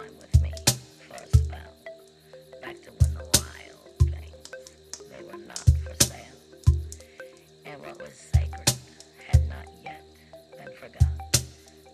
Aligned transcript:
time 0.00 0.16
with 0.18 0.42
me 0.42 0.50
for 1.06 1.14
a 1.22 1.26
spell. 1.36 1.74
Back 2.62 2.76
to 2.84 2.90
when 3.00 3.12
the 3.14 3.24
wild 3.36 3.84
things, 3.98 4.50
they 5.10 5.22
were 5.24 5.44
not 5.46 5.58
for 5.84 5.94
sale. 6.04 6.38
And 7.66 7.80
what 7.82 8.00
was 8.00 8.14
sacred 8.14 8.72
had 9.28 9.46
not 9.48 9.66
yet 9.84 10.02
been 10.56 10.72
forgotten 10.72 11.44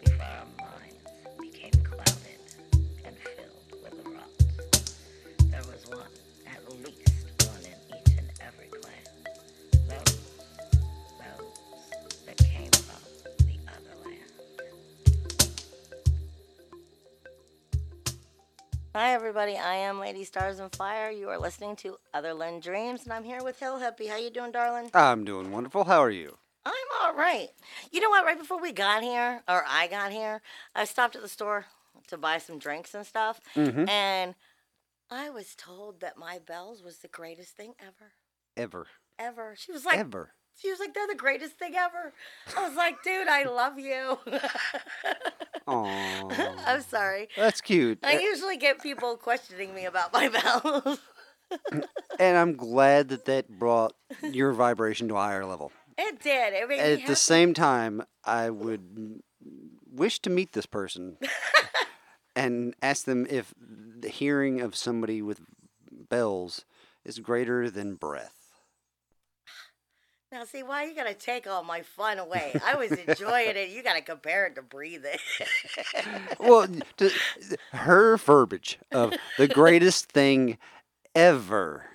before 0.04 0.24
our 0.24 0.46
minds 0.62 1.02
became 1.40 1.72
clouded 1.82 2.40
and 3.04 3.16
filled 3.16 3.82
with 3.82 3.94
rot. 4.14 4.30
There 5.50 5.64
was 5.72 5.82
one, 5.88 6.14
at 6.46 6.62
least 6.84 7.42
one 7.48 7.64
in 7.64 7.96
each 7.96 8.18
and 8.18 8.30
every 8.40 8.68
clan. 8.68 9.15
Hi, 18.96 19.12
everybody. 19.12 19.58
I 19.58 19.74
am 19.74 20.00
Lady 20.00 20.24
Stars 20.24 20.58
and 20.58 20.74
Fire. 20.74 21.10
You 21.10 21.28
are 21.28 21.36
listening 21.38 21.76
to 21.76 21.98
Otherland 22.14 22.62
Dreams, 22.62 23.04
and 23.04 23.12
I'm 23.12 23.24
here 23.24 23.42
with 23.44 23.60
Hill 23.60 23.78
Hippie. 23.78 24.08
How 24.08 24.16
you 24.16 24.30
doing, 24.30 24.52
darling? 24.52 24.90
I'm 24.94 25.22
doing 25.22 25.52
wonderful. 25.52 25.84
How 25.84 26.02
are 26.02 26.10
you? 26.10 26.38
I'm 26.64 26.72
all 27.02 27.14
right. 27.14 27.50
You 27.92 28.00
know 28.00 28.08
what? 28.08 28.24
Right 28.24 28.38
before 28.38 28.58
we 28.58 28.72
got 28.72 29.02
here, 29.02 29.42
or 29.46 29.62
I 29.68 29.86
got 29.88 30.12
here, 30.12 30.40
I 30.74 30.86
stopped 30.86 31.14
at 31.14 31.20
the 31.20 31.28
store 31.28 31.66
to 32.06 32.16
buy 32.16 32.38
some 32.38 32.58
drinks 32.58 32.94
and 32.94 33.04
stuff, 33.06 33.38
Mhm. 33.54 33.86
and 33.86 34.34
I 35.10 35.28
was 35.28 35.54
told 35.54 36.00
that 36.00 36.16
my 36.16 36.38
bells 36.38 36.82
was 36.82 37.00
the 37.00 37.08
greatest 37.08 37.54
thing 37.54 37.74
ever, 37.78 38.14
Ever. 38.56 38.86
ever. 39.18 39.56
She 39.56 39.72
was 39.72 39.84
like, 39.84 39.98
Ever. 39.98 40.32
She 40.60 40.70
was 40.70 40.78
like, 40.80 40.94
they're 40.94 41.06
the 41.06 41.14
greatest 41.14 41.58
thing 41.58 41.74
ever. 41.76 42.12
I 42.56 42.66
was 42.66 42.76
like, 42.76 43.02
dude, 43.02 43.28
I 43.28 43.44
love 43.44 43.78
you. 43.78 44.18
Aww. 45.68 46.58
I'm 46.66 46.82
sorry. 46.82 47.28
That's 47.36 47.60
cute. 47.60 47.98
I 48.02 48.14
eh 48.14 48.20
usually 48.20 48.56
get 48.56 48.80
people 48.82 49.16
questioning 49.16 49.74
me 49.74 49.84
about 49.84 50.12
my 50.12 50.28
bells. 50.28 50.98
And 52.18 52.36
I'm 52.36 52.56
glad 52.56 53.08
that 53.08 53.24
that 53.26 53.48
brought 53.48 53.94
your 54.22 54.52
vibration 54.52 55.08
to 55.08 55.16
a 55.16 55.20
higher 55.20 55.44
level. 55.44 55.72
it 55.98 56.20
did. 56.22 56.54
It 56.54 56.68
made 56.68 56.80
At 56.80 57.06
the 57.06 57.16
same 57.16 57.54
time, 57.54 58.02
I 58.24 58.50
would 58.50 59.20
wish 59.90 60.20
to 60.20 60.30
meet 60.30 60.52
this 60.52 60.66
person 60.66 61.18
and 62.36 62.74
ask 62.82 63.04
them 63.04 63.26
if 63.28 63.54
the 63.58 64.08
hearing 64.08 64.60
of 64.60 64.74
somebody 64.76 65.22
with 65.22 65.40
bells 65.90 66.64
is 67.04 67.18
greater 67.18 67.70
than 67.70 67.94
breath. 67.94 68.45
Now, 70.36 70.44
see, 70.44 70.62
why 70.62 70.84
you 70.84 70.94
gotta 70.94 71.14
take 71.14 71.46
all 71.46 71.64
my 71.64 71.80
fun 71.80 72.18
away? 72.18 72.60
I 72.62 72.74
was 72.74 72.92
enjoying 72.92 73.56
it. 73.56 73.70
You 73.70 73.82
gotta 73.82 74.02
compare 74.02 74.44
it 74.44 74.54
to 74.56 74.62
breathing. 74.62 75.16
Well, 76.38 76.68
to, 76.98 77.10
her 77.72 78.18
verbiage 78.18 78.78
of 78.92 79.14
the 79.38 79.48
greatest 79.48 80.12
thing 80.12 80.58
ever. 81.14 81.86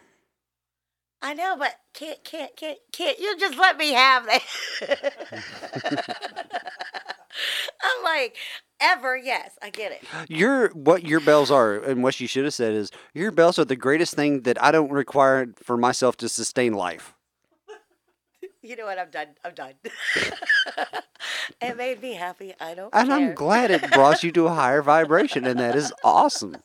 I 1.21 1.35
know, 1.35 1.55
but 1.55 1.75
can't, 1.93 2.23
can't, 2.23 2.55
can't, 2.55 2.79
can't 2.91 3.19
you 3.19 3.37
just 3.37 3.59
let 3.59 3.77
me 3.77 3.91
have 3.91 4.25
that? 4.25 4.41
I'm 7.83 8.03
like, 8.03 8.37
ever, 8.79 9.15
yes, 9.15 9.51
I 9.61 9.69
get 9.69 9.91
it. 9.91 10.03
Your 10.27 10.69
what 10.69 11.03
your 11.03 11.19
bells 11.19 11.51
are, 11.51 11.75
and 11.75 12.01
what 12.01 12.15
she 12.15 12.25
should 12.25 12.45
have 12.45 12.55
said 12.55 12.73
is, 12.73 12.89
your 13.13 13.29
bells 13.29 13.59
are 13.59 13.65
the 13.65 13.75
greatest 13.75 14.15
thing 14.15 14.41
that 14.41 14.59
I 14.61 14.71
don't 14.71 14.91
require 14.91 15.53
for 15.61 15.77
myself 15.77 16.17
to 16.17 16.27
sustain 16.27 16.73
life. 16.73 17.13
You 18.61 18.75
know 18.75 18.85
what? 18.85 18.99
I'm 18.99 19.09
done. 19.09 19.27
I'm 19.43 19.53
done. 19.53 19.73
it 21.61 21.77
made 21.77 22.01
me 22.01 22.13
happy. 22.13 22.53
I 22.59 22.75
don't 22.75 22.93
And 22.93 23.09
care. 23.09 23.17
I'm 23.17 23.33
glad 23.35 23.71
it 23.71 23.91
brought 23.91 24.23
you 24.23 24.31
to 24.33 24.47
a 24.47 24.53
higher 24.53 24.81
vibration, 24.81 25.45
and 25.45 25.59
that 25.59 25.75
is 25.75 25.91
awesome. 26.03 26.57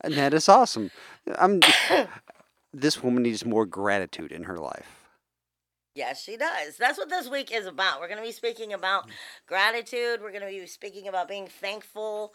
And 0.00 0.14
that 0.14 0.34
is 0.34 0.48
awesome. 0.48 0.90
I'm. 1.36 1.60
This 2.72 3.02
woman 3.02 3.22
needs 3.24 3.44
more 3.44 3.66
gratitude 3.66 4.32
in 4.32 4.44
her 4.44 4.58
life. 4.58 5.02
Yes, 5.94 6.22
she 6.22 6.36
does. 6.38 6.78
That's 6.78 6.96
what 6.96 7.10
this 7.10 7.28
week 7.28 7.52
is 7.52 7.66
about. 7.66 8.00
We're 8.00 8.08
going 8.08 8.18
to 8.20 8.24
be 8.24 8.32
speaking 8.32 8.72
about 8.72 9.10
gratitude. 9.46 10.20
We're 10.22 10.30
going 10.32 10.40
to 10.40 10.48
be 10.48 10.66
speaking 10.66 11.06
about 11.06 11.28
being 11.28 11.46
thankful 11.46 12.32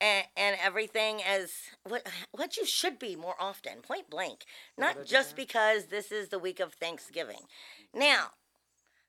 and, 0.00 0.26
and 0.36 0.56
everything 0.62 1.22
as 1.22 1.52
what 1.84 2.06
what 2.32 2.56
you 2.56 2.66
should 2.66 2.98
be 2.98 3.14
more 3.14 3.36
often, 3.38 3.80
point 3.80 4.10
blank. 4.10 4.44
Not 4.76 5.04
just 5.06 5.36
because 5.36 5.86
this 5.86 6.10
is 6.10 6.28
the 6.28 6.38
week 6.38 6.58
of 6.58 6.72
Thanksgiving. 6.72 7.42
Now, 7.94 8.30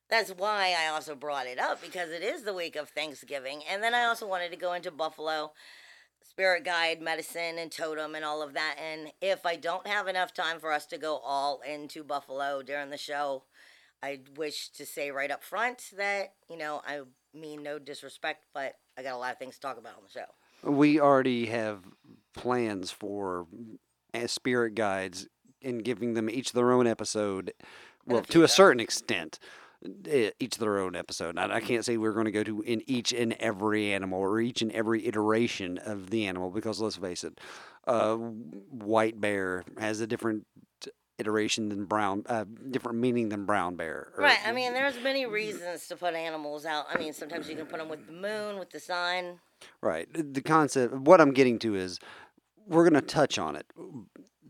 that's 0.10 0.32
why 0.32 0.76
I 0.78 0.88
also 0.88 1.16
brought 1.16 1.48
it 1.48 1.60
up 1.60 1.82
because 1.82 2.10
it 2.10 2.24
is 2.24 2.44
the 2.44 2.54
week 2.54 2.76
of 2.76 2.90
Thanksgiving. 2.90 3.62
And 3.70 3.84
then 3.84 3.94
I 3.94 4.06
also 4.06 4.28
wanted 4.28 4.52
to 4.52 4.58
go 4.58 4.74
into 4.74 4.92
Buffalo 4.92 5.52
spirit 6.38 6.64
guide, 6.64 7.02
medicine, 7.02 7.58
and 7.58 7.72
totem, 7.72 8.14
and 8.14 8.24
all 8.24 8.44
of 8.44 8.54
that. 8.54 8.76
And 8.80 9.12
if 9.22 9.44
I 9.46 9.56
don't 9.56 9.88
have 9.88 10.08
enough 10.08 10.34
time 10.34 10.60
for 10.60 10.72
us 10.72 10.86
to 10.88 10.98
go 10.98 11.18
all 11.18 11.62
into 11.68 12.04
Buffalo 12.04 12.62
during 12.62 12.92
the 12.92 12.98
show, 12.98 13.44
I 14.04 14.20
wish 14.36 14.70
to 14.70 14.86
say 14.86 15.10
right 15.10 15.32
up 15.32 15.44
front 15.44 15.90
that, 15.98 16.34
you 16.50 16.58
know, 16.58 16.82
I 16.86 17.02
mean 17.34 17.64
no 17.64 17.80
disrespect, 17.80 18.46
but 18.54 18.76
I 18.98 19.04
got 19.04 19.16
a 19.16 19.18
lot 19.18 19.32
of 19.32 19.40
things 19.40 19.56
to 19.56 19.62
talk 19.62 19.80
about 19.80 19.96
on 19.98 20.04
the 20.04 20.12
show. 20.12 20.70
We 20.70 21.00
already 21.00 21.48
have 21.48 21.86
plans 22.36 22.92
for 22.92 23.48
uh, 24.14 24.28
spirit 24.28 24.76
guides 24.76 25.28
and 25.64 25.84
giving 25.84 26.14
them 26.14 26.30
each 26.30 26.54
their 26.54 26.72
own 26.72 26.86
episode. 26.86 27.54
Well, 28.06 28.22
to 28.22 28.44
a 28.44 28.48
certain 28.48 28.80
extent, 28.80 29.40
eh, 29.42 29.48
each 30.40 30.58
their 30.58 30.80
own 30.80 30.96
episode. 30.96 31.38
I, 31.38 31.56
I 31.56 31.60
can't 31.60 31.86
say 31.86 31.98
we're 31.98 32.14
going 32.14 32.26
to 32.26 32.32
go 32.32 32.44
to 32.44 32.62
in 32.62 32.82
each 32.88 33.14
and 33.14 33.34
every 33.34 33.94
animal 33.94 34.20
or 34.20 34.40
each 34.42 34.62
and 34.62 34.72
every 34.72 35.06
iteration 35.08 35.78
of 35.78 36.10
the 36.10 36.26
animal 36.28 36.50
because 36.50 36.80
let's 36.82 36.96
face 36.98 37.24
it, 37.24 37.40
uh, 37.86 38.16
white 38.16 39.20
bear 39.22 39.64
has 39.78 40.00
a 40.02 40.08
different 40.08 40.46
iteration 41.20 41.70
than 41.70 41.86
brown, 41.86 42.24
uh, 42.28 42.46
different 42.70 43.00
meaning 43.00 43.30
than 43.30 43.46
brown 43.46 43.76
bear. 43.76 44.12
or- 44.18 44.24
Right. 44.24 44.38
I 44.46 44.52
mean, 44.52 44.74
there's 44.74 45.02
many 45.02 45.26
reasons 45.26 45.88
to 45.88 45.96
put 45.96 46.14
animals 46.14 46.66
out. 46.66 46.86
I 46.94 46.98
mean, 47.00 47.12
sometimes 47.14 47.50
you 47.50 47.56
can 47.56 47.66
put 47.66 47.80
them 47.80 47.90
with 47.90 48.06
the 48.06 48.14
moon, 48.14 48.60
with 48.60 48.70
the 48.70 48.80
sun. 48.80 49.40
Right. 49.82 50.08
The 50.14 50.42
concept, 50.42 50.94
what 50.94 51.20
I'm 51.20 51.32
getting 51.34 51.58
to 51.60 51.76
is 51.76 52.00
we're 52.68 52.88
going 52.88 53.02
to 53.02 53.08
touch 53.08 53.40
on 53.40 53.56
it. 53.56 53.66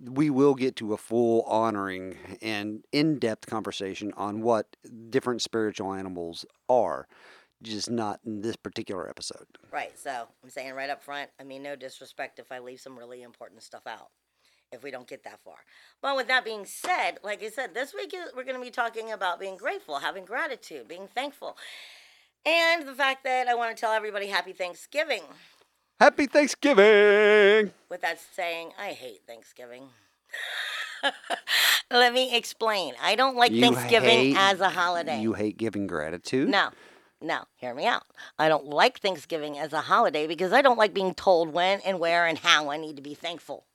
We 0.04 0.30
will 0.30 0.56
get 0.56 0.76
to 0.78 0.94
a 0.94 0.98
full 0.98 1.42
honoring 1.44 2.16
and 2.42 2.84
in 2.92 3.20
depth 3.20 3.48
conversation 3.48 4.14
on 4.16 4.42
what 4.42 4.76
different 5.10 5.42
spiritual 5.42 5.94
animals 5.94 6.46
are, 6.70 7.08
just 7.64 7.90
not 7.90 8.20
in 8.26 8.42
this 8.42 8.56
particular 8.56 9.10
episode. 9.10 9.48
Right. 9.72 9.98
So 9.98 10.28
I'm 10.44 10.50
saying 10.50 10.74
right 10.74 10.90
up 10.90 11.04
front, 11.04 11.30
I 11.40 11.44
mean, 11.44 11.64
no 11.64 11.76
disrespect 11.76 12.40
if 12.40 12.52
I 12.52 12.60
leave 12.60 12.80
some 12.80 12.98
really 12.98 13.24
important 13.24 13.64
stuff 13.64 13.88
out 13.88 14.10
if 14.72 14.84
we 14.84 14.92
don't 14.92 15.08
get 15.08 15.24
that 15.24 15.40
far. 15.40 15.56
But 16.02 16.16
with 16.16 16.28
that 16.28 16.44
being 16.44 16.66
said, 16.66 17.20
like 17.24 17.44
I 17.44 17.50
said, 17.50 17.74
this 17.74 17.94
week 17.94 18.14
we're 18.36 18.44
going 18.44 18.58
to 18.58 18.62
be 18.62 18.72
talking 18.72 19.12
about 19.12 19.40
being 19.40 19.56
grateful, 19.58 20.00
having 20.00 20.26
gratitude, 20.26 20.88
being 20.88 21.08
thankful. 21.08 21.58
And 22.46 22.88
the 22.88 22.94
fact 22.94 23.24
that 23.24 23.48
I 23.48 23.56
want 23.56 23.76
to 23.76 23.80
tell 23.80 23.94
everybody 23.94 24.28
happy 24.28 24.54
Thanksgiving. 24.54 25.24
Happy 26.00 26.28
Thanksgiving! 26.28 27.72
With 27.90 28.02
that 28.02 28.20
saying, 28.36 28.72
I 28.80 28.90
hate 28.90 29.22
Thanksgiving. 29.28 29.86
Let 31.92 32.14
me 32.14 32.36
explain. 32.36 32.94
I 33.02 33.16
don't 33.16 33.36
like 33.36 33.52
You 33.52 33.62
Thanksgiving 33.62 34.10
hate- 34.36 34.38
as 34.38 34.60
a 34.60 34.70
holiday. 34.70 35.20
You 35.22 35.34
hate 35.34 35.58
giving 35.58 35.88
gratitude? 35.88 36.50
No, 36.50 36.70
no, 37.20 37.46
hear 37.56 37.74
me 37.74 37.88
out. 37.88 38.04
I 38.38 38.48
don't 38.48 38.66
like 38.66 39.00
Thanksgiving 39.00 39.58
as 39.58 39.74
a 39.74 39.82
holiday 39.82 40.28
because 40.28 40.54
I 40.54 40.62
don't 40.62 40.78
like 40.78 40.94
being 40.94 41.16
told 41.16 41.52
when 41.52 41.80
and 41.82 42.00
where 42.00 42.28
and 42.28 42.38
how 42.38 42.70
I 42.70 42.78
need 42.78 42.96
to 42.98 43.02
be 43.02 43.16
thankful. 43.16 43.66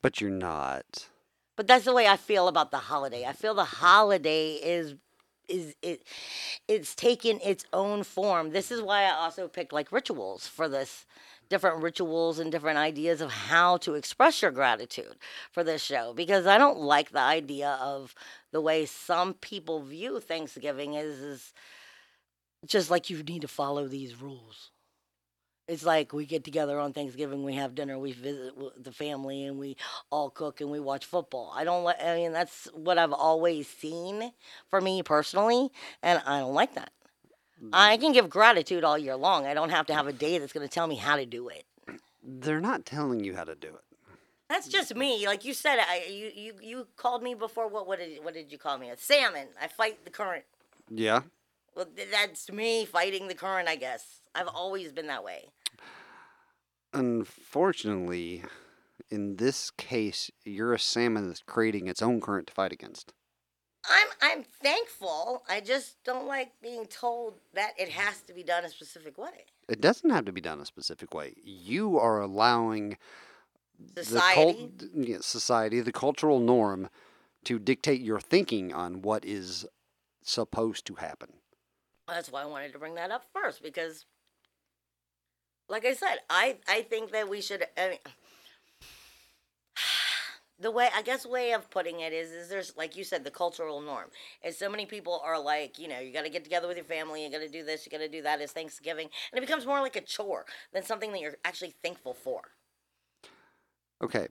But 0.00 0.20
you're 0.20 0.30
not. 0.30 1.08
But 1.56 1.66
that's 1.66 1.86
the 1.86 1.94
way 1.94 2.06
I 2.06 2.16
feel 2.16 2.46
about 2.46 2.70
the 2.70 2.78
holiday. 2.78 3.24
I 3.24 3.32
feel 3.32 3.54
the 3.54 3.64
holiday 3.64 4.52
is 4.52 4.94
is 5.48 5.74
it 5.82 6.02
it's 6.66 6.94
taken 6.94 7.40
its 7.42 7.64
own 7.72 8.04
form. 8.04 8.50
This 8.50 8.70
is 8.70 8.82
why 8.82 9.04
I 9.04 9.10
also 9.10 9.48
picked 9.48 9.72
like 9.72 9.92
rituals 9.92 10.46
for 10.46 10.68
this 10.68 11.06
different 11.48 11.82
rituals 11.82 12.38
and 12.38 12.52
different 12.52 12.78
ideas 12.78 13.20
of 13.20 13.30
how 13.30 13.78
to 13.78 13.94
express 13.94 14.42
your 14.42 14.50
gratitude 14.50 15.16
for 15.50 15.64
this 15.64 15.82
show 15.82 16.12
because 16.12 16.46
I 16.46 16.58
don't 16.58 16.78
like 16.78 17.10
the 17.10 17.20
idea 17.20 17.78
of 17.80 18.14
the 18.52 18.60
way 18.60 18.84
some 18.84 19.34
people 19.34 19.80
view 19.80 20.20
Thanksgiving 20.20 20.94
is 20.94 21.20
is 21.20 21.52
just 22.66 22.90
like 22.90 23.08
you 23.08 23.22
need 23.22 23.42
to 23.42 23.48
follow 23.48 23.86
these 23.86 24.20
rules. 24.20 24.70
It's 25.68 25.84
like 25.84 26.14
we 26.14 26.24
get 26.24 26.44
together 26.44 26.78
on 26.78 26.94
Thanksgiving, 26.94 27.44
we 27.44 27.54
have 27.54 27.74
dinner, 27.74 27.98
we 27.98 28.12
visit 28.12 28.54
the 28.82 28.90
family, 28.90 29.44
and 29.44 29.58
we 29.58 29.76
all 30.10 30.30
cook 30.30 30.62
and 30.62 30.70
we 30.70 30.80
watch 30.80 31.04
football. 31.04 31.52
I 31.54 31.64
don't 31.64 31.84
like. 31.84 32.02
I 32.02 32.16
mean, 32.16 32.32
that's 32.32 32.68
what 32.72 32.96
I've 32.96 33.12
always 33.12 33.68
seen 33.68 34.32
for 34.70 34.80
me 34.80 35.02
personally, 35.02 35.70
and 36.02 36.22
I 36.24 36.40
don't 36.40 36.54
like 36.54 36.74
that. 36.74 36.90
I 37.72 37.96
mm. 37.96 38.00
can 38.00 38.12
give 38.12 38.30
gratitude 38.30 38.82
all 38.82 38.96
year 38.96 39.16
long. 39.16 39.46
I 39.46 39.52
don't 39.52 39.70
have 39.70 39.86
to 39.86 39.94
have 39.94 40.06
a 40.06 40.12
day 40.12 40.38
that's 40.38 40.52
going 40.52 40.66
to 40.66 40.72
tell 40.72 40.86
me 40.86 40.96
how 40.96 41.16
to 41.16 41.26
do 41.26 41.48
it. 41.48 41.64
They're 42.22 42.60
not 42.60 42.86
telling 42.86 43.22
you 43.22 43.36
how 43.36 43.44
to 43.44 43.54
do 43.54 43.68
it. 43.68 43.84
That's 44.48 44.68
just 44.68 44.94
me. 44.96 45.26
Like 45.26 45.44
you 45.44 45.52
said, 45.52 45.78
I 45.78 46.06
you 46.08 46.30
you, 46.34 46.52
you 46.62 46.86
called 46.96 47.22
me 47.22 47.34
before. 47.34 47.68
What 47.68 47.86
what 47.86 47.98
did 47.98 48.24
what 48.24 48.32
did 48.32 48.50
you 48.50 48.58
call 48.58 48.78
me? 48.78 48.88
A 48.88 48.96
salmon. 48.96 49.48
I 49.60 49.66
fight 49.68 50.04
the 50.04 50.10
current. 50.10 50.44
Yeah? 50.90 51.20
Well, 51.76 51.86
th- 51.94 52.08
that's 52.10 52.50
me 52.50 52.86
fighting 52.86 53.28
the 53.28 53.34
current. 53.34 53.68
I 53.68 53.76
guess 53.76 54.22
I've 54.34 54.48
always 54.48 54.90
been 54.90 55.06
that 55.08 55.22
way. 55.22 55.50
Unfortunately, 56.92 58.42
in 59.10 59.36
this 59.36 59.70
case, 59.70 60.30
you're 60.44 60.72
a 60.72 60.78
salmon 60.78 61.28
that's 61.28 61.42
creating 61.42 61.86
its 61.86 62.02
own 62.02 62.20
current 62.20 62.48
to 62.48 62.54
fight 62.54 62.72
against. 62.72 63.12
I'm 63.88 64.08
I'm 64.20 64.42
thankful. 64.42 65.44
I 65.48 65.60
just 65.60 66.02
don't 66.04 66.26
like 66.26 66.52
being 66.60 66.86
told 66.86 67.34
that 67.54 67.72
it 67.78 67.88
has 67.90 68.20
to 68.22 68.34
be 68.34 68.42
done 68.42 68.64
a 68.64 68.68
specific 68.68 69.16
way. 69.16 69.46
It 69.68 69.80
doesn't 69.80 70.10
have 70.10 70.24
to 70.26 70.32
be 70.32 70.40
done 70.40 70.60
a 70.60 70.66
specific 70.66 71.14
way. 71.14 71.34
You 71.42 71.98
are 71.98 72.20
allowing 72.20 72.98
Society. 73.96 74.70
the 74.76 74.86
cult, 74.88 75.08
yeah, 75.08 75.16
society, 75.20 75.80
the 75.80 75.92
cultural 75.92 76.40
norm, 76.40 76.88
to 77.44 77.58
dictate 77.58 78.00
your 78.00 78.20
thinking 78.20 78.72
on 78.74 79.02
what 79.02 79.24
is 79.24 79.64
supposed 80.22 80.84
to 80.86 80.96
happen. 80.96 81.28
That's 82.08 82.32
why 82.32 82.42
I 82.42 82.46
wanted 82.46 82.72
to 82.72 82.78
bring 82.78 82.94
that 82.96 83.10
up 83.10 83.24
first 83.32 83.62
because, 83.62 84.04
like 85.68 85.84
I 85.84 85.94
said, 85.94 86.16
I 86.30 86.56
I 86.68 86.82
think 86.82 87.12
that 87.12 87.28
we 87.28 87.40
should. 87.40 87.66
I 87.76 87.90
mean, 87.90 87.98
the 90.60 90.70
way 90.70 90.88
I 90.94 91.02
guess 91.02 91.26
way 91.26 91.52
of 91.52 91.70
putting 91.70 92.00
it 92.00 92.12
is 92.12 92.30
is 92.30 92.48
there's 92.48 92.76
like 92.76 92.96
you 92.96 93.04
said 93.04 93.24
the 93.24 93.30
cultural 93.30 93.80
norm. 93.80 94.10
And 94.42 94.54
so 94.54 94.68
many 94.68 94.86
people 94.86 95.20
are 95.24 95.40
like, 95.40 95.78
you 95.78 95.88
know, 95.88 95.98
you 96.00 96.12
got 96.12 96.22
to 96.22 96.30
get 96.30 96.44
together 96.44 96.68
with 96.68 96.76
your 96.76 96.84
family, 96.86 97.24
you 97.24 97.30
got 97.30 97.38
to 97.38 97.48
do 97.48 97.64
this, 97.64 97.86
you 97.86 97.92
got 97.92 97.98
to 97.98 98.08
do 98.08 98.22
that. 98.22 98.40
It's 98.40 98.52
Thanksgiving, 98.52 99.08
and 99.32 99.38
it 99.38 99.46
becomes 99.46 99.66
more 99.66 99.80
like 99.80 99.96
a 99.96 100.00
chore 100.00 100.46
than 100.72 100.82
something 100.82 101.12
that 101.12 101.20
you're 101.20 101.36
actually 101.44 101.74
thankful 101.82 102.14
for. 102.14 102.42
Okay. 104.02 104.28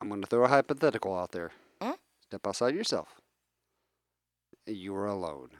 I'm 0.00 0.08
going 0.08 0.20
to 0.20 0.26
throw 0.26 0.44
a 0.44 0.48
hypothetical 0.48 1.16
out 1.16 1.32
there. 1.32 1.50
Mhm. 1.80 1.96
Step 2.20 2.46
outside 2.46 2.74
yourself. 2.74 3.20
You 4.66 4.94
are 4.96 5.06
alone. 5.06 5.50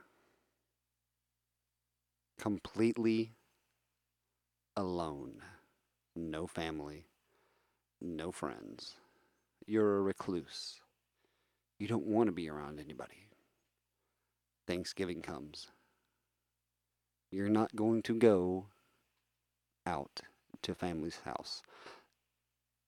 Completely 2.39 3.35
alone. 4.77 5.43
No 6.17 6.47
family. 6.47 7.07
No 8.01 8.33
friends. 8.33 8.95
You're 9.67 9.99
a 9.99 10.03
recluse. 10.03 10.81
You 11.79 11.89
don't 11.89 12.07
want 12.07 12.29
to 12.29 12.33
be 12.33 12.49
around 12.49 12.79
anybody. 12.79 13.29
Thanksgiving 14.67 15.23
comes. 15.23 15.69
You're 17.31 17.49
not 17.49 17.75
going 17.75 18.03
to 18.03 18.15
go 18.15 18.67
out 19.87 20.21
to 20.63 20.75
family's 20.75 21.21
house 21.25 21.63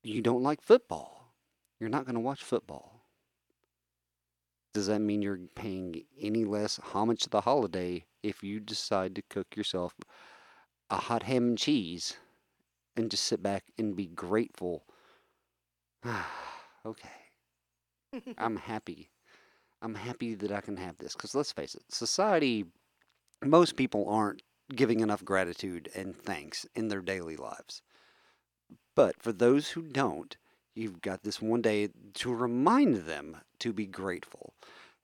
you 0.07 0.23
don't 0.23 0.43
like 0.43 0.63
football. 0.63 1.33
You're 1.81 1.91
not 1.91 2.05
going 2.05 2.15
to 2.15 2.21
watch 2.21 2.43
football. 2.43 3.03
Does 4.73 4.87
that 4.87 5.01
mean 5.01 5.23
you're 5.23 5.41
paying 5.55 6.05
any 6.21 6.45
less 6.45 6.79
homage 6.79 7.23
to 7.23 7.31
the 7.31 7.41
holiday 7.41 8.05
if 8.23 8.43
you 8.43 8.61
decide 8.61 9.15
to 9.15 9.23
cook 9.23 9.57
yourself 9.57 9.95
a 10.91 10.97
hot 10.97 11.25
ham 11.25 11.49
and 11.49 11.59
cheese 11.59 12.17
and 12.97 13.11
just 13.11 13.25
sit 13.25 13.43
back 13.43 13.65
and 13.79 13.97
be 13.97 14.07
grateful? 14.07 14.85
okay. 16.87 17.09
I'm 18.39 18.57
happy. 18.57 19.11
I'm 19.83 19.95
happy 19.95 20.35
that 20.35 20.53
I 20.53 20.61
can 20.61 20.77
have 20.77 20.99
this 20.99 21.15
because 21.15 21.35
let's 21.35 21.53
face 21.53 21.75
it, 21.75 21.83
society, 21.91 22.65
most 23.45 23.77
people 23.77 24.09
aren't 24.09 24.43
giving 24.75 25.01
enough 25.01 25.25
gratitude 25.25 25.91
and 25.95 26.17
thanks 26.17 26.67
in 26.75 26.89
their 26.89 27.03
daily 27.03 27.37
lives. 27.37 27.83
But 28.95 29.23
for 29.23 29.33
those 29.33 29.71
who 29.71 29.83
don't, 29.83 30.37
you've 30.75 31.01
got 31.01 31.23
this 31.23 31.41
one 31.41 31.63
day 31.63 31.89
to 32.15 32.35
remind 32.35 33.07
them 33.07 33.39
to 33.61 33.73
be 33.73 33.87
grateful. 33.87 34.55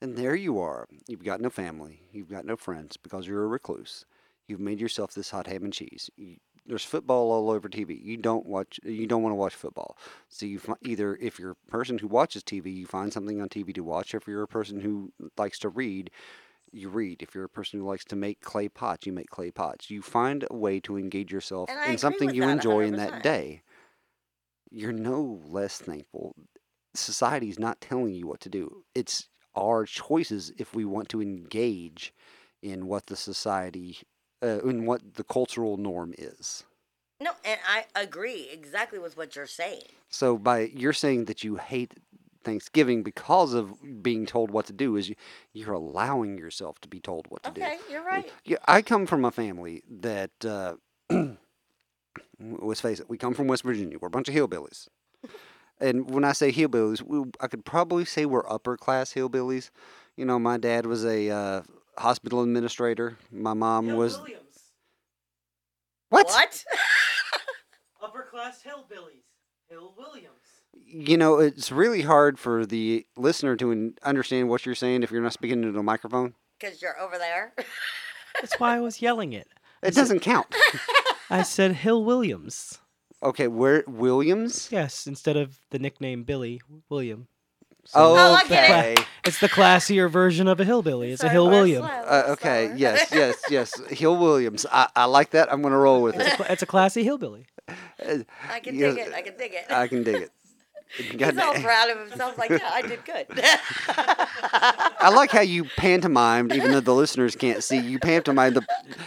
And 0.00 0.16
there 0.16 0.34
you 0.34 0.58
are. 0.58 0.88
You've 1.06 1.24
got 1.24 1.40
no 1.40 1.50
family. 1.50 2.00
You've 2.10 2.30
got 2.30 2.44
no 2.44 2.56
friends 2.56 2.96
because 2.96 3.26
you're 3.26 3.44
a 3.44 3.48
recluse. 3.48 4.04
You've 4.48 4.60
made 4.60 4.80
yourself 4.80 5.14
this 5.14 5.30
hot 5.30 5.46
ham 5.46 5.64
and 5.64 5.72
cheese. 5.72 6.10
You, 6.16 6.36
there's 6.66 6.84
football 6.84 7.32
all 7.32 7.50
over 7.50 7.68
TV. 7.68 8.00
You 8.02 8.16
don't 8.16 8.46
watch. 8.46 8.78
You 8.84 9.06
don't 9.06 9.22
want 9.22 9.32
to 9.32 9.36
watch 9.36 9.54
football. 9.54 9.96
So 10.28 10.46
you 10.46 10.60
either 10.82 11.16
if 11.16 11.38
you're 11.38 11.52
a 11.52 11.70
person 11.70 11.98
who 11.98 12.06
watches 12.06 12.44
TV, 12.44 12.74
you 12.74 12.86
find 12.86 13.12
something 13.12 13.40
on 13.40 13.48
TV 13.48 13.74
to 13.74 13.82
watch. 13.82 14.14
If 14.14 14.26
you're 14.26 14.42
a 14.42 14.48
person 14.48 14.80
who 14.80 15.12
likes 15.36 15.58
to 15.60 15.68
read, 15.68 16.10
you 16.72 16.88
read. 16.88 17.22
If 17.22 17.34
you're 17.34 17.44
a 17.44 17.48
person 17.48 17.80
who 17.80 17.86
likes 17.86 18.04
to 18.06 18.16
make 18.16 18.40
clay 18.40 18.68
pots, 18.68 19.06
you 19.06 19.12
make 19.12 19.30
clay 19.30 19.50
pots. 19.50 19.90
You 19.90 20.02
find 20.02 20.44
a 20.50 20.56
way 20.56 20.80
to 20.80 20.96
engage 20.96 21.32
yourself 21.32 21.70
in 21.88 21.98
something 21.98 22.34
you 22.34 22.44
enjoy 22.44 22.84
in 22.84 22.96
that 22.96 23.22
day. 23.22 23.62
You're 24.70 24.92
no 24.92 25.40
less 25.44 25.78
thankful. 25.78 26.34
Society's 26.94 27.58
not 27.58 27.80
telling 27.80 28.14
you 28.14 28.26
what 28.26 28.40
to 28.40 28.48
do. 28.48 28.84
It's 28.94 29.28
our 29.54 29.84
choices 29.84 30.52
if 30.58 30.74
we 30.74 30.84
want 30.84 31.08
to 31.10 31.20
engage 31.20 32.14
in 32.62 32.86
what 32.86 33.06
the 33.06 33.16
society, 33.16 33.98
uh, 34.42 34.60
in 34.60 34.86
what 34.86 35.14
the 35.14 35.24
cultural 35.24 35.76
norm 35.76 36.14
is. 36.18 36.64
No, 37.20 37.30
and 37.44 37.60
I 37.68 37.84
agree 37.94 38.48
exactly 38.52 38.98
with 38.98 39.16
what 39.16 39.36
you're 39.36 39.46
saying. 39.46 39.84
So 40.08 40.36
by 40.36 40.70
you're 40.74 40.92
saying 40.92 41.26
that 41.26 41.44
you 41.44 41.56
hate 41.56 41.94
Thanksgiving 42.42 43.02
because 43.02 43.54
of 43.54 44.02
being 44.02 44.26
told 44.26 44.50
what 44.50 44.66
to 44.66 44.72
do 44.72 44.96
is 44.96 45.08
you, 45.08 45.14
you're 45.52 45.72
allowing 45.72 46.36
yourself 46.36 46.80
to 46.80 46.88
be 46.88 47.00
told 47.00 47.26
what 47.28 47.42
to 47.44 47.50
do. 47.52 47.62
Okay, 47.62 47.78
you're 47.90 48.04
right. 48.04 48.30
Yeah, 48.44 48.56
I 48.66 48.82
come 48.82 49.06
from 49.06 49.24
a 49.24 49.30
family 49.30 49.82
that, 49.88 50.30
uh, 50.44 50.74
let's 52.40 52.80
face 52.80 52.98
it, 52.98 53.08
we 53.08 53.18
come 53.18 53.34
from 53.34 53.46
West 53.46 53.62
Virginia. 53.62 53.98
We're 54.00 54.08
a 54.08 54.10
bunch 54.10 54.28
of 54.28 54.34
hillbillies. 54.34 54.88
And 55.80 56.10
when 56.10 56.24
I 56.24 56.32
say 56.32 56.52
hillbillies, 56.52 57.02
we, 57.02 57.24
I 57.40 57.46
could 57.48 57.64
probably 57.64 58.04
say 58.04 58.26
we're 58.26 58.48
upper 58.50 58.76
class 58.76 59.14
hillbillies. 59.14 59.70
You 60.16 60.24
know, 60.24 60.38
my 60.38 60.56
dad 60.56 60.86
was 60.86 61.04
a 61.04 61.30
uh, 61.30 61.62
hospital 61.98 62.42
administrator. 62.42 63.18
My 63.30 63.54
mom 63.54 63.86
Hill 63.88 63.96
was 63.96 64.18
Williams. 64.18 64.40
what? 66.08 66.26
What? 66.26 66.64
Upper 68.02 68.26
class 68.30 68.62
hillbillies. 68.62 69.22
Hill 69.68 69.94
Williams. 69.96 70.28
You 70.74 71.16
know, 71.16 71.38
it's 71.38 71.72
really 71.72 72.02
hard 72.02 72.38
for 72.38 72.66
the 72.66 73.06
listener 73.16 73.56
to 73.56 73.94
understand 74.02 74.48
what 74.48 74.66
you're 74.66 74.74
saying 74.74 75.02
if 75.02 75.10
you're 75.10 75.22
not 75.22 75.32
speaking 75.32 75.62
into 75.62 75.78
a 75.78 75.82
microphone. 75.82 76.34
Because 76.58 76.80
you're 76.82 76.98
over 77.00 77.18
there. 77.18 77.54
That's 78.40 78.58
why 78.58 78.76
I 78.76 78.80
was 78.80 79.00
yelling 79.02 79.32
it. 79.32 79.48
It 79.82 79.94
doesn't 79.94 80.20
count. 80.20 80.46
I 81.30 81.42
said 81.42 81.72
Hill 81.72 82.04
Williams. 82.04 82.78
Okay, 83.22 83.48
where 83.48 83.84
Williams? 83.86 84.68
Yes, 84.70 85.06
instead 85.06 85.36
of 85.36 85.58
the 85.70 85.78
nickname 85.78 86.24
Billy 86.24 86.60
William. 86.88 87.28
Oh, 87.94 88.14
Oh, 88.16 88.34
I 88.34 88.46
get 88.48 88.70
okay. 88.70 88.94
It's 89.24 89.38
the 89.40 89.48
classier 89.48 90.10
version 90.10 90.48
of 90.48 90.58
a 90.60 90.64
hillbilly. 90.64 91.12
It's 91.12 91.22
a 91.22 91.26
Sorry, 91.26 91.32
Hill 91.32 91.46
we're 91.46 91.50
William. 91.52 91.82
slow, 91.82 91.90
Uh, 91.92 92.24
okay, 92.30 92.66
slower. 92.66 92.76
yes, 92.78 93.08
yes, 93.12 93.36
yes. 93.50 93.80
Hill 93.90 94.16
Williams. 94.16 94.66
I, 94.72 94.88
I 94.96 95.04
like 95.06 95.30
that. 95.30 95.52
I'm 95.52 95.62
going 95.62 95.72
to 95.72 95.78
roll 95.78 96.02
with 96.02 96.16
It's 96.16 96.34
it. 96.34 96.40
a, 96.40 96.52
it's 96.52 96.62
a 96.62 96.66
classy 96.66 97.04
hillbilly. 97.04 97.46
I 97.68 98.60
can 98.60 98.74
yes, 98.76 98.94
dig 98.94 99.06
it. 99.06 99.12
I 99.14 99.22
can 99.22 99.36
dig 99.36 99.52
it. 99.54 99.64
I 99.70 99.86
can 99.88 100.02
dig 100.02 100.14
it. 100.22 100.30
He's 100.96 101.12
God 101.12 101.38
all 101.38 101.54
proud 101.54 101.90
of 101.90 101.98
himself. 102.08 102.36
Like, 102.36 102.50
yeah, 102.50 102.70
I 102.70 102.82
did 102.82 103.04
good. 103.04 103.26
I 103.38 105.10
like 105.14 105.30
how 105.30 105.40
you 105.40 105.64
pantomimed, 105.64 106.52
even 106.54 106.70
though 106.72 106.80
the 106.80 106.94
listeners 106.94 107.34
can't 107.34 107.64
see. 107.64 107.78
You 107.78 107.98
pantomimed 107.98 108.56
the, 108.56 108.66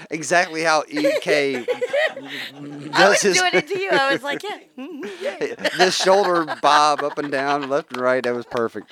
exactly 0.09 0.63
how 0.63 0.83
EK 0.89 1.57
I 1.57 2.97
does 2.97 3.09
was 3.09 3.21
his 3.21 3.37
doing 3.37 3.51
it 3.53 3.67
to 3.67 3.79
you. 3.79 3.89
I 3.91 4.11
was 4.13 4.23
like, 4.23 4.41
yeah. 4.43 4.59
mhm, 4.77 5.09
yeah. 5.21 5.37
the 5.77 5.91
shoulder 5.91 6.45
bob 6.61 7.03
up 7.03 7.17
and 7.17 7.31
down, 7.31 7.69
left 7.69 7.91
and 7.93 8.01
right. 8.01 8.23
That 8.23 8.33
was 8.33 8.45
perfect. 8.45 8.89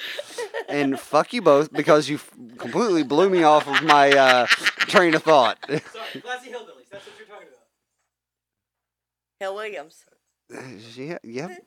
And 0.70 1.00
fuck 1.00 1.34
you 1.34 1.42
both 1.42 1.72
because 1.72 2.10
you 2.10 2.16
f- 2.18 2.32
completely 2.58 3.04
blew 3.04 3.30
me 3.30 3.44
off 3.44 3.68
of 3.68 3.84
my 3.84 4.12
uh, 4.12 4.46
train 4.48 5.16
of 5.16 5.24
thought. 5.24 5.58
Sorry, 5.68 5.80
classy 6.22 6.50
hillbillies. 6.52 6.90
That's 6.92 7.06
what 7.08 7.18
you're 7.18 7.28
talking 7.28 7.48
about. 7.48 7.60
Hill 9.40 9.56
Williams. 9.56 10.06
yeah, 10.96 11.18
yep. 11.24 11.66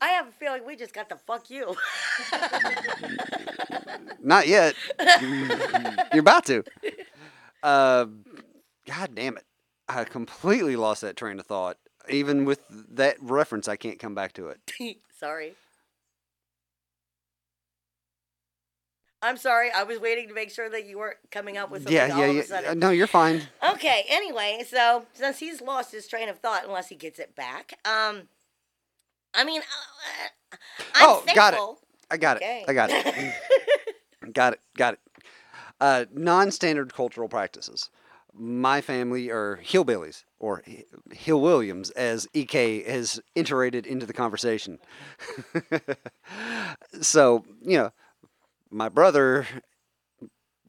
I 0.00 0.08
have 0.08 0.28
a 0.28 0.32
feeling 0.32 0.64
we 0.66 0.76
just 0.76 0.92
got 0.92 1.08
to 1.10 1.16
fuck 1.16 1.50
you. 1.50 1.76
Not 4.22 4.46
yet. 4.48 4.74
You're 6.12 6.20
about 6.20 6.44
to. 6.46 6.64
Uh, 7.62 8.06
God 8.86 9.14
damn 9.14 9.36
it. 9.36 9.44
I 9.88 10.04
completely 10.04 10.76
lost 10.76 11.02
that 11.02 11.16
train 11.16 11.38
of 11.40 11.46
thought. 11.46 11.76
Even 12.08 12.44
with 12.44 12.60
that 12.70 13.16
reference, 13.20 13.68
I 13.68 13.76
can't 13.76 13.98
come 13.98 14.14
back 14.14 14.32
to 14.34 14.48
it. 14.48 14.60
sorry. 15.18 15.54
I'm 19.22 19.36
sorry. 19.36 19.70
I 19.70 19.82
was 19.82 20.00
waiting 20.00 20.28
to 20.28 20.34
make 20.34 20.50
sure 20.50 20.70
that 20.70 20.86
you 20.86 20.98
weren't 20.98 21.18
coming 21.30 21.58
up 21.58 21.70
with 21.70 21.82
something 21.82 21.94
Yeah, 21.94 22.14
all 22.14 22.20
yeah, 22.20 22.24
of 22.26 22.30
a 22.30 22.34
yeah. 22.38 22.42
sudden. 22.42 22.78
No, 22.78 22.88
you're 22.90 23.06
fine. 23.06 23.42
Okay, 23.72 24.06
anyway, 24.08 24.64
so 24.66 25.04
since 25.12 25.38
he's 25.38 25.60
lost 25.60 25.92
his 25.92 26.08
train 26.08 26.28
of 26.30 26.38
thought, 26.38 26.64
unless 26.64 26.88
he 26.88 26.94
gets 26.96 27.18
it 27.18 27.36
back, 27.36 27.78
um, 27.84 28.22
I 29.34 29.44
mean, 29.44 29.60
uh, 29.60 30.56
I'm 30.94 31.08
Oh, 31.08 31.24
got 31.34 31.54
it. 31.54 31.60
I 32.10 32.16
got 32.16 32.38
it. 32.40 32.64
I 32.68 32.72
got 32.72 32.90
it. 32.90 33.34
got 34.32 34.52
it. 34.54 34.60
Got 34.76 34.94
it. 34.94 35.00
Uh, 35.80 36.04
non-standard 36.12 36.92
cultural 36.92 37.28
practices. 37.28 37.90
My 38.32 38.80
family 38.80 39.30
are 39.30 39.60
hillbillies, 39.62 40.24
or 40.38 40.62
Hill 41.10 41.40
Williams, 41.40 41.90
as 41.90 42.28
Ek 42.34 42.86
has 42.86 43.20
iterated 43.34 43.86
into 43.86 44.06
the 44.06 44.12
conversation. 44.12 44.78
so 47.00 47.44
you 47.60 47.76
know, 47.78 47.90
my 48.70 48.88
brother 48.88 49.46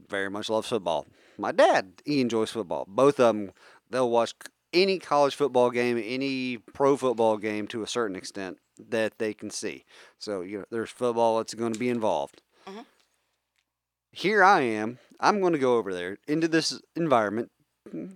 very 0.10 0.30
much 0.30 0.50
loves 0.50 0.68
football. 0.68 1.06
My 1.38 1.52
dad, 1.52 2.02
he 2.06 2.22
enjoys 2.22 2.52
football. 2.52 2.86
Both 2.88 3.20
of 3.20 3.36
them, 3.36 3.52
they'll 3.90 4.10
watch 4.10 4.34
any 4.74 5.00
college 5.00 5.36
football 5.36 5.70
game, 5.72 6.02
any 6.04 6.58
pro 6.58 6.98
football 6.98 7.38
game 7.38 7.68
to 7.68 7.84
a 7.84 7.88
certain 7.88 8.16
extent 8.16 8.58
that 8.90 9.18
they 9.18 9.34
can 9.34 9.50
see. 9.50 9.86
So 10.20 10.42
you 10.42 10.60
know, 10.60 10.66
there's 10.72 10.90
football 10.90 11.38
that's 11.38 11.54
going 11.54 11.74
to 11.74 11.80
be 11.80 11.90
involved. 11.90 12.42
Mhm. 12.68 12.86
Here 14.12 14.44
I 14.44 14.62
am. 14.62 15.00
I'm 15.20 15.40
going 15.40 15.54
to 15.54 15.60
go 15.60 15.78
over 15.78 15.94
there 15.94 16.18
into 16.28 16.48
this 16.48 16.80
environment 16.96 17.52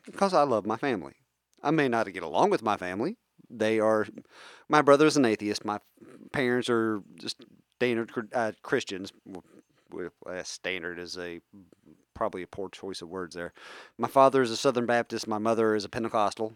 because 0.05 0.33
I 0.33 0.43
love 0.43 0.65
my 0.65 0.77
family. 0.77 1.13
I 1.63 1.71
may 1.71 1.87
not 1.87 2.11
get 2.11 2.23
along 2.23 2.49
with 2.49 2.61
my 2.63 2.77
family. 2.77 3.17
They 3.49 3.79
are. 3.79 4.07
My 4.67 4.81
brother's 4.81 5.17
an 5.17 5.25
atheist. 5.25 5.63
My 5.63 5.79
parents 6.33 6.69
are 6.69 7.01
just 7.19 7.37
standard 7.77 8.11
uh, 8.33 8.51
Christians. 8.61 9.11
Uh, 10.25 10.43
standard 10.43 10.99
is 10.99 11.17
a 11.17 11.39
probably 12.15 12.41
a 12.41 12.47
poor 12.47 12.69
choice 12.69 13.03
of 13.03 13.09
words 13.09 13.35
there. 13.35 13.53
My 13.97 14.07
father 14.07 14.41
is 14.41 14.49
a 14.49 14.57
Southern 14.57 14.87
Baptist. 14.87 15.27
My 15.27 15.37
mother 15.37 15.75
is 15.75 15.85
a 15.85 15.89
Pentecostal. 15.89 16.53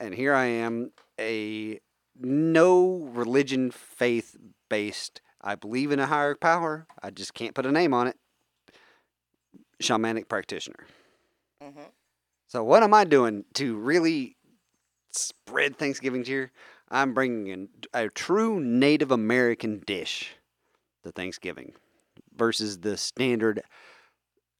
And 0.00 0.14
here 0.14 0.34
I 0.34 0.46
am, 0.46 0.92
a 1.20 1.80
no 2.18 3.10
religion, 3.12 3.70
faith 3.70 4.36
based. 4.70 5.20
I 5.40 5.54
believe 5.54 5.92
in 5.92 5.98
a 5.98 6.06
higher 6.06 6.34
power. 6.34 6.86
I 7.02 7.10
just 7.10 7.34
can't 7.34 7.54
put 7.54 7.66
a 7.66 7.72
name 7.72 7.92
on 7.92 8.06
it. 8.06 8.16
Shamanic 9.82 10.28
practitioner. 10.28 10.86
Mhm. 11.62 11.90
So 12.46 12.62
what 12.64 12.82
am 12.82 12.94
I 12.94 13.04
doing 13.04 13.44
to 13.54 13.76
really 13.76 14.36
spread 15.10 15.76
Thanksgiving 15.76 16.24
cheer? 16.24 16.52
I'm 16.88 17.14
bringing 17.14 17.46
in 17.48 17.68
a 17.92 18.08
true 18.08 18.60
Native 18.60 19.10
American 19.10 19.80
dish 19.80 20.36
to 21.02 21.10
Thanksgiving 21.10 21.74
versus 22.36 22.78
the 22.80 22.96
standard 22.96 23.62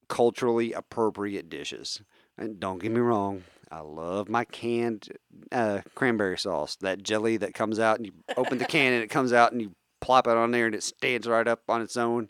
culturally 0.09 0.73
appropriate 0.73 1.49
dishes. 1.49 2.03
And 2.39 2.59
don't 2.61 2.79
get 2.81 2.91
me 2.93 3.01
wrong, 3.01 3.45
I 3.71 3.81
love 3.81 4.29
my 4.29 4.45
canned 4.45 5.09
uh, 5.51 5.81
cranberry 5.95 6.39
sauce. 6.39 6.77
That 6.77 7.03
jelly 7.03 7.39
that 7.39 7.55
comes 7.55 7.79
out 7.79 7.97
and 7.99 8.07
you 8.07 8.13
open 8.37 8.59
the 8.59 8.65
can 8.65 8.93
and 8.93 9.03
it 9.03 9.09
comes 9.09 9.33
out 9.33 9.53
and 9.53 9.61
you 9.63 9.73
plop 10.01 10.27
it 10.27 10.37
on 10.37 10.51
there 10.51 10.67
and 10.67 10.75
it 10.75 10.83
stands 10.83 11.27
right 11.29 11.47
up 11.47 11.61
on 11.69 11.81
its 11.81 11.97
own. 11.97 12.29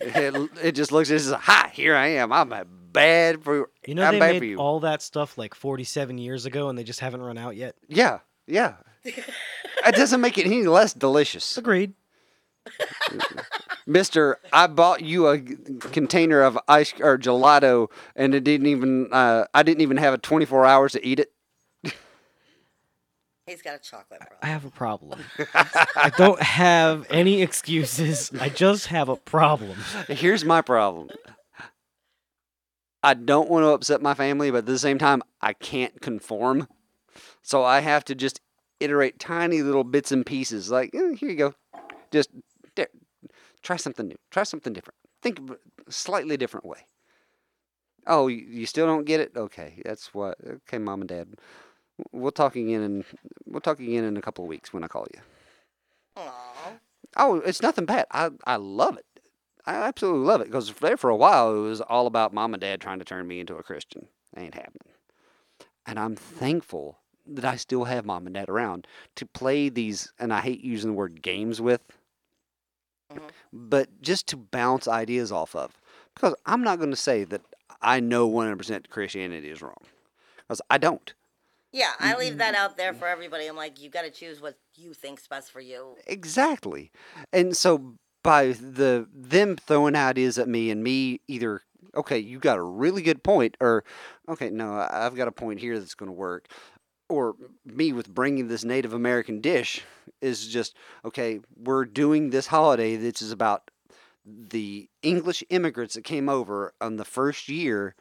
It, 0.00 0.50
it 0.62 0.72
just 0.72 0.92
looks 0.92 1.08
it's 1.10 1.26
just 1.26 1.36
hi, 1.40 1.70
here 1.72 1.94
I 1.94 2.08
am. 2.08 2.32
I'm 2.32 2.52
a 2.52 2.64
bad 2.64 3.42
for 3.42 3.70
You 3.86 3.94
know 3.94 4.04
I'm 4.04 4.14
they 4.14 4.20
bad 4.20 4.34
for 4.36 4.40
made 4.40 4.48
you. 4.50 4.58
all 4.58 4.80
that 4.80 5.00
stuff 5.00 5.38
like 5.38 5.54
47 5.54 6.18
years 6.18 6.44
ago, 6.44 6.68
and 6.68 6.76
they 6.78 6.84
just 6.84 7.00
haven't 7.00 7.22
run 7.22 7.38
out 7.38 7.56
yet. 7.56 7.76
Yeah, 7.88 8.18
yeah. 8.46 8.74
it 9.04 9.94
doesn't 9.94 10.20
make 10.20 10.36
it 10.38 10.46
any 10.46 10.64
less 10.64 10.92
delicious. 10.92 11.56
Agreed. 11.56 11.94
Mister, 13.86 14.38
I 14.52 14.66
bought 14.68 15.02
you 15.02 15.28
a 15.28 15.40
container 15.40 16.42
of 16.42 16.58
ice 16.68 16.94
or 17.00 17.18
gelato, 17.18 17.88
and 18.14 18.34
it 18.34 18.44
didn't 18.44 18.66
even. 18.66 19.08
Uh, 19.12 19.46
I 19.52 19.62
didn't 19.62 19.80
even 19.82 19.96
have 19.96 20.14
a 20.14 20.18
24 20.18 20.66
hours 20.66 20.92
to 20.92 21.06
eat 21.06 21.20
it. 21.20 21.32
He's 23.46 23.60
got 23.60 23.74
a 23.74 23.78
chocolate 23.80 24.20
problem. 24.20 24.38
I 24.40 24.46
have 24.46 24.64
a 24.64 24.70
problem. 24.70 25.20
I 25.96 26.12
don't 26.16 26.40
have 26.40 27.06
any 27.10 27.42
excuses. 27.42 28.30
I 28.40 28.48
just 28.48 28.86
have 28.86 29.08
a 29.08 29.16
problem. 29.16 29.76
Here's 30.08 30.44
my 30.44 30.62
problem. 30.62 31.10
I 33.02 33.14
don't 33.14 33.50
want 33.50 33.64
to 33.64 33.70
upset 33.70 34.00
my 34.00 34.14
family, 34.14 34.52
but 34.52 34.58
at 34.58 34.66
the 34.66 34.78
same 34.78 34.98
time, 34.98 35.22
I 35.40 35.54
can't 35.54 36.00
conform. 36.00 36.68
So 37.42 37.64
I 37.64 37.80
have 37.80 38.04
to 38.06 38.14
just 38.14 38.40
iterate 38.78 39.18
tiny 39.18 39.62
little 39.62 39.84
bits 39.84 40.12
and 40.12 40.24
pieces. 40.24 40.70
Like, 40.70 40.94
eh, 40.94 41.14
here 41.16 41.30
you 41.30 41.36
go. 41.36 41.54
Just 42.12 42.30
there. 42.32 42.51
Try 43.62 43.76
something 43.76 44.08
new. 44.08 44.18
Try 44.30 44.42
something 44.44 44.72
different. 44.72 44.96
Think 45.22 45.38
of 45.38 45.50
a 45.50 45.92
slightly 45.92 46.36
different 46.36 46.66
way. 46.66 46.86
Oh, 48.06 48.26
you, 48.26 48.66
still 48.66 48.86
don't 48.86 49.04
get 49.04 49.20
it? 49.20 49.32
Okay, 49.36 49.80
that's 49.84 50.12
what. 50.12 50.36
Okay, 50.44 50.78
mom 50.78 51.02
and 51.02 51.08
dad. 51.08 51.28
We'll 52.10 52.32
talk 52.32 52.56
again 52.56 52.82
in 52.82 53.04
we'll 53.46 53.60
talk 53.60 53.78
again 53.78 54.04
in 54.04 54.16
a 54.16 54.22
couple 54.22 54.44
of 54.44 54.48
weeks 54.48 54.72
when 54.72 54.82
I 54.82 54.88
call 54.88 55.06
you. 55.14 55.20
Aw. 56.16 56.72
Oh, 57.16 57.36
it's 57.36 57.62
nothing 57.62 57.84
bad. 57.84 58.06
I 58.10 58.30
I 58.44 58.56
love 58.56 58.96
it. 58.96 59.06
I 59.64 59.74
absolutely 59.74 60.26
love 60.26 60.40
it 60.40 60.48
because 60.48 60.72
there 60.72 60.96
for 60.96 61.10
a 61.10 61.16
while 61.16 61.54
it 61.54 61.60
was 61.60 61.80
all 61.80 62.08
about 62.08 62.34
mom 62.34 62.54
and 62.54 62.60
dad 62.60 62.80
trying 62.80 62.98
to 62.98 63.04
turn 63.04 63.28
me 63.28 63.38
into 63.38 63.56
a 63.56 63.62
Christian. 63.62 64.08
Ain't 64.36 64.54
happening. 64.54 64.94
And 65.86 65.98
I'm 65.98 66.16
thankful 66.16 66.98
that 67.26 67.44
I 67.44 67.56
still 67.56 67.84
have 67.84 68.04
mom 68.04 68.26
and 68.26 68.34
dad 68.34 68.48
around 68.48 68.86
to 69.16 69.26
play 69.26 69.68
these, 69.68 70.12
and 70.18 70.32
I 70.32 70.40
hate 70.40 70.64
using 70.64 70.90
the 70.90 70.96
word 70.96 71.22
games 71.22 71.60
with, 71.60 71.82
Mhm. 73.14 73.30
but 73.52 74.02
just 74.02 74.26
to 74.28 74.36
bounce 74.36 74.88
ideas 74.88 75.32
off 75.32 75.54
of. 75.54 75.78
Because 76.14 76.34
I'm 76.46 76.62
not 76.62 76.78
going 76.78 76.90
to 76.90 76.96
say 76.96 77.24
that 77.24 77.40
I 77.80 78.00
know 78.00 78.26
100% 78.26 78.88
Christianity 78.90 79.50
is 79.50 79.62
wrong, 79.62 79.82
because 80.36 80.60
I 80.70 80.78
don't. 80.78 81.12
Yeah, 81.72 81.92
I 81.98 82.14
mm, 82.14 82.18
leave 82.18 82.34
mm, 82.34 82.38
that 82.38 82.54
mm, 82.54 82.58
out 82.58 82.76
there 82.76 82.92
for 82.92 83.08
everybody. 83.08 83.46
I'm 83.46 83.56
like, 83.56 83.80
you 83.80 83.88
got 83.88 84.02
to 84.02 84.10
choose 84.10 84.42
what 84.42 84.56
you 84.76 84.92
think's 84.92 85.26
best 85.26 85.50
for 85.50 85.60
you. 85.60 85.96
Exactly. 86.06 86.90
And 87.32 87.56
so 87.56 87.94
by 88.22 88.48
the 88.52 89.08
them 89.12 89.56
throwing 89.56 89.96
ideas 89.96 90.38
at 90.38 90.48
me 90.48 90.70
and 90.70 90.82
me 90.82 91.20
either 91.28 91.62
okay, 91.96 92.18
you 92.18 92.38
got 92.38 92.58
a 92.58 92.62
really 92.62 93.02
good 93.02 93.22
point 93.22 93.56
or 93.60 93.84
okay, 94.28 94.50
no, 94.50 94.86
I've 94.90 95.16
got 95.16 95.28
a 95.28 95.32
point 95.32 95.60
here 95.60 95.78
that's 95.78 95.94
going 95.94 96.08
to 96.08 96.12
work 96.12 96.48
or 97.12 97.36
me 97.64 97.92
with 97.92 98.12
bringing 98.12 98.48
this 98.48 98.64
Native 98.64 98.92
American 98.92 99.40
dish 99.40 99.82
is 100.20 100.48
just 100.48 100.74
okay, 101.04 101.40
we're 101.56 101.84
doing 101.84 102.30
this 102.30 102.46
holiday 102.48 102.96
that 102.96 103.20
is 103.20 103.30
about 103.30 103.70
the 104.24 104.88
English 105.02 105.44
immigrants 105.50 105.94
that 105.94 106.04
came 106.04 106.28
over 106.28 106.72
on 106.80 106.96
the 106.96 107.04
first 107.04 107.48
year 107.48 107.94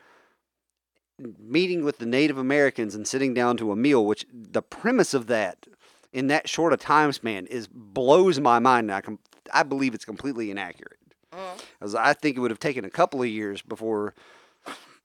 meeting 1.37 1.83
with 1.83 1.97
the 1.97 2.05
Native 2.05 2.37
Americans 2.37 2.95
and 2.95 3.07
sitting 3.07 3.33
down 3.33 3.57
to 3.57 3.71
a 3.71 3.75
meal 3.75 4.05
which 4.05 4.25
the 4.33 4.61
premise 4.61 5.13
of 5.13 5.27
that 5.27 5.67
in 6.13 6.27
that 6.27 6.47
short 6.49 6.73
a 6.73 6.77
time 6.77 7.11
span 7.11 7.45
is 7.47 7.67
blows 7.67 8.39
my 8.39 8.59
mind. 8.59 8.85
And 8.89 8.95
I 8.95 9.01
com- 9.01 9.19
I 9.53 9.63
believe 9.63 9.93
it's 9.93 10.05
completely 10.05 10.49
inaccurate. 10.49 10.97
Mhm. 11.33 11.61
As 11.81 11.95
I 11.95 12.13
think 12.13 12.37
it 12.37 12.39
would 12.39 12.51
have 12.51 12.59
taken 12.59 12.85
a 12.85 12.89
couple 12.89 13.21
of 13.21 13.27
years 13.27 13.61
before 13.61 14.13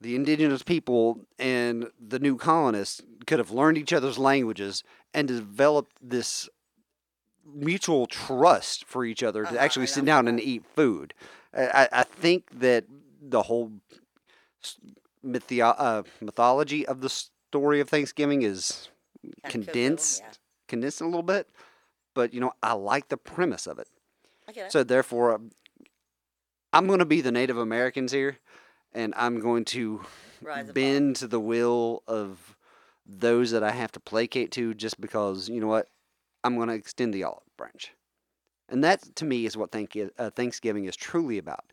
the 0.00 0.14
indigenous 0.14 0.62
people 0.62 1.20
and 1.38 1.88
the 2.00 2.18
new 2.18 2.36
colonists 2.36 3.02
could 3.26 3.38
have 3.38 3.50
learned 3.50 3.78
each 3.78 3.92
other's 3.92 4.18
languages 4.18 4.82
and 5.14 5.26
developed 5.26 5.92
this 6.02 6.48
mutual 7.44 8.06
trust 8.06 8.84
for 8.84 9.04
each 9.04 9.22
other 9.22 9.42
to 9.44 9.48
Uh-huh, 9.50 9.58
actually 9.58 9.84
I 9.84 9.86
sit 9.86 10.04
down 10.04 10.28
and 10.28 10.40
eat 10.40 10.64
food. 10.74 11.14
I, 11.54 11.88
I- 11.92 12.02
think 12.02 12.50
that 12.60 12.84
the 13.22 13.42
whole 13.44 13.72
mythio- 15.24 15.74
uh, 15.78 16.02
mythology 16.20 16.86
of 16.86 17.00
the 17.00 17.08
story 17.08 17.80
of 17.80 17.88
Thanksgiving 17.88 18.42
is 18.42 18.88
condensed 19.48 20.22
yeah. 20.22 20.32
condensed 20.68 21.00
a 21.00 21.04
little 21.04 21.22
bit, 21.22 21.48
but 22.14 22.34
you 22.34 22.40
know, 22.40 22.52
I 22.62 22.72
like 22.72 23.08
the 23.08 23.16
premise 23.16 23.66
of 23.66 23.78
it. 23.78 23.88
I 24.48 24.52
get 24.52 24.66
it. 24.66 24.72
So 24.72 24.84
therefore, 24.84 25.40
I'm 26.72 26.86
going 26.86 26.98
to 26.98 27.04
be 27.06 27.20
the 27.20 27.32
Native 27.32 27.56
Americans 27.56 28.12
here, 28.12 28.38
and 28.96 29.14
I'm 29.16 29.38
going 29.40 29.64
to 29.66 30.00
Rise 30.40 30.64
above. 30.64 30.74
bend 30.74 31.16
to 31.16 31.28
the 31.28 31.38
will 31.38 32.02
of 32.08 32.56
those 33.06 33.52
that 33.52 33.62
I 33.62 33.70
have 33.70 33.92
to 33.92 34.00
placate 34.00 34.50
to, 34.52 34.74
just 34.74 35.00
because 35.00 35.48
you 35.48 35.60
know 35.60 35.68
what, 35.68 35.88
I'm 36.42 36.56
going 36.56 36.68
to 36.68 36.74
extend 36.74 37.14
the 37.14 37.22
olive 37.24 37.44
branch, 37.56 37.92
and 38.68 38.82
that 38.82 39.14
to 39.16 39.24
me 39.24 39.46
is 39.46 39.56
what 39.56 39.70
thank- 39.70 39.96
uh, 40.18 40.30
Thanksgiving 40.30 40.86
is 40.86 40.96
truly 40.96 41.38
about. 41.38 41.64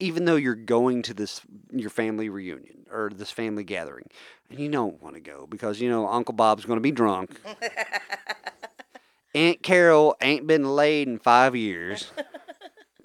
Even 0.00 0.24
though 0.24 0.34
you're 0.36 0.54
going 0.56 1.02
to 1.02 1.14
this 1.14 1.42
your 1.70 1.90
family 1.90 2.28
reunion 2.28 2.86
or 2.90 3.10
this 3.14 3.30
family 3.30 3.62
gathering, 3.62 4.06
and 4.50 4.58
you 4.58 4.68
don't 4.68 5.00
want 5.02 5.14
to 5.14 5.20
go 5.20 5.46
because 5.48 5.80
you 5.80 5.88
know 5.90 6.08
Uncle 6.08 6.34
Bob's 6.34 6.64
going 6.64 6.78
to 6.78 6.80
be 6.82 6.90
drunk. 6.90 7.38
Aunt 9.34 9.62
Carol 9.62 10.14
ain't 10.20 10.46
been 10.46 10.76
laid 10.76 11.08
in 11.08 11.18
five 11.18 11.56
years. 11.56 12.10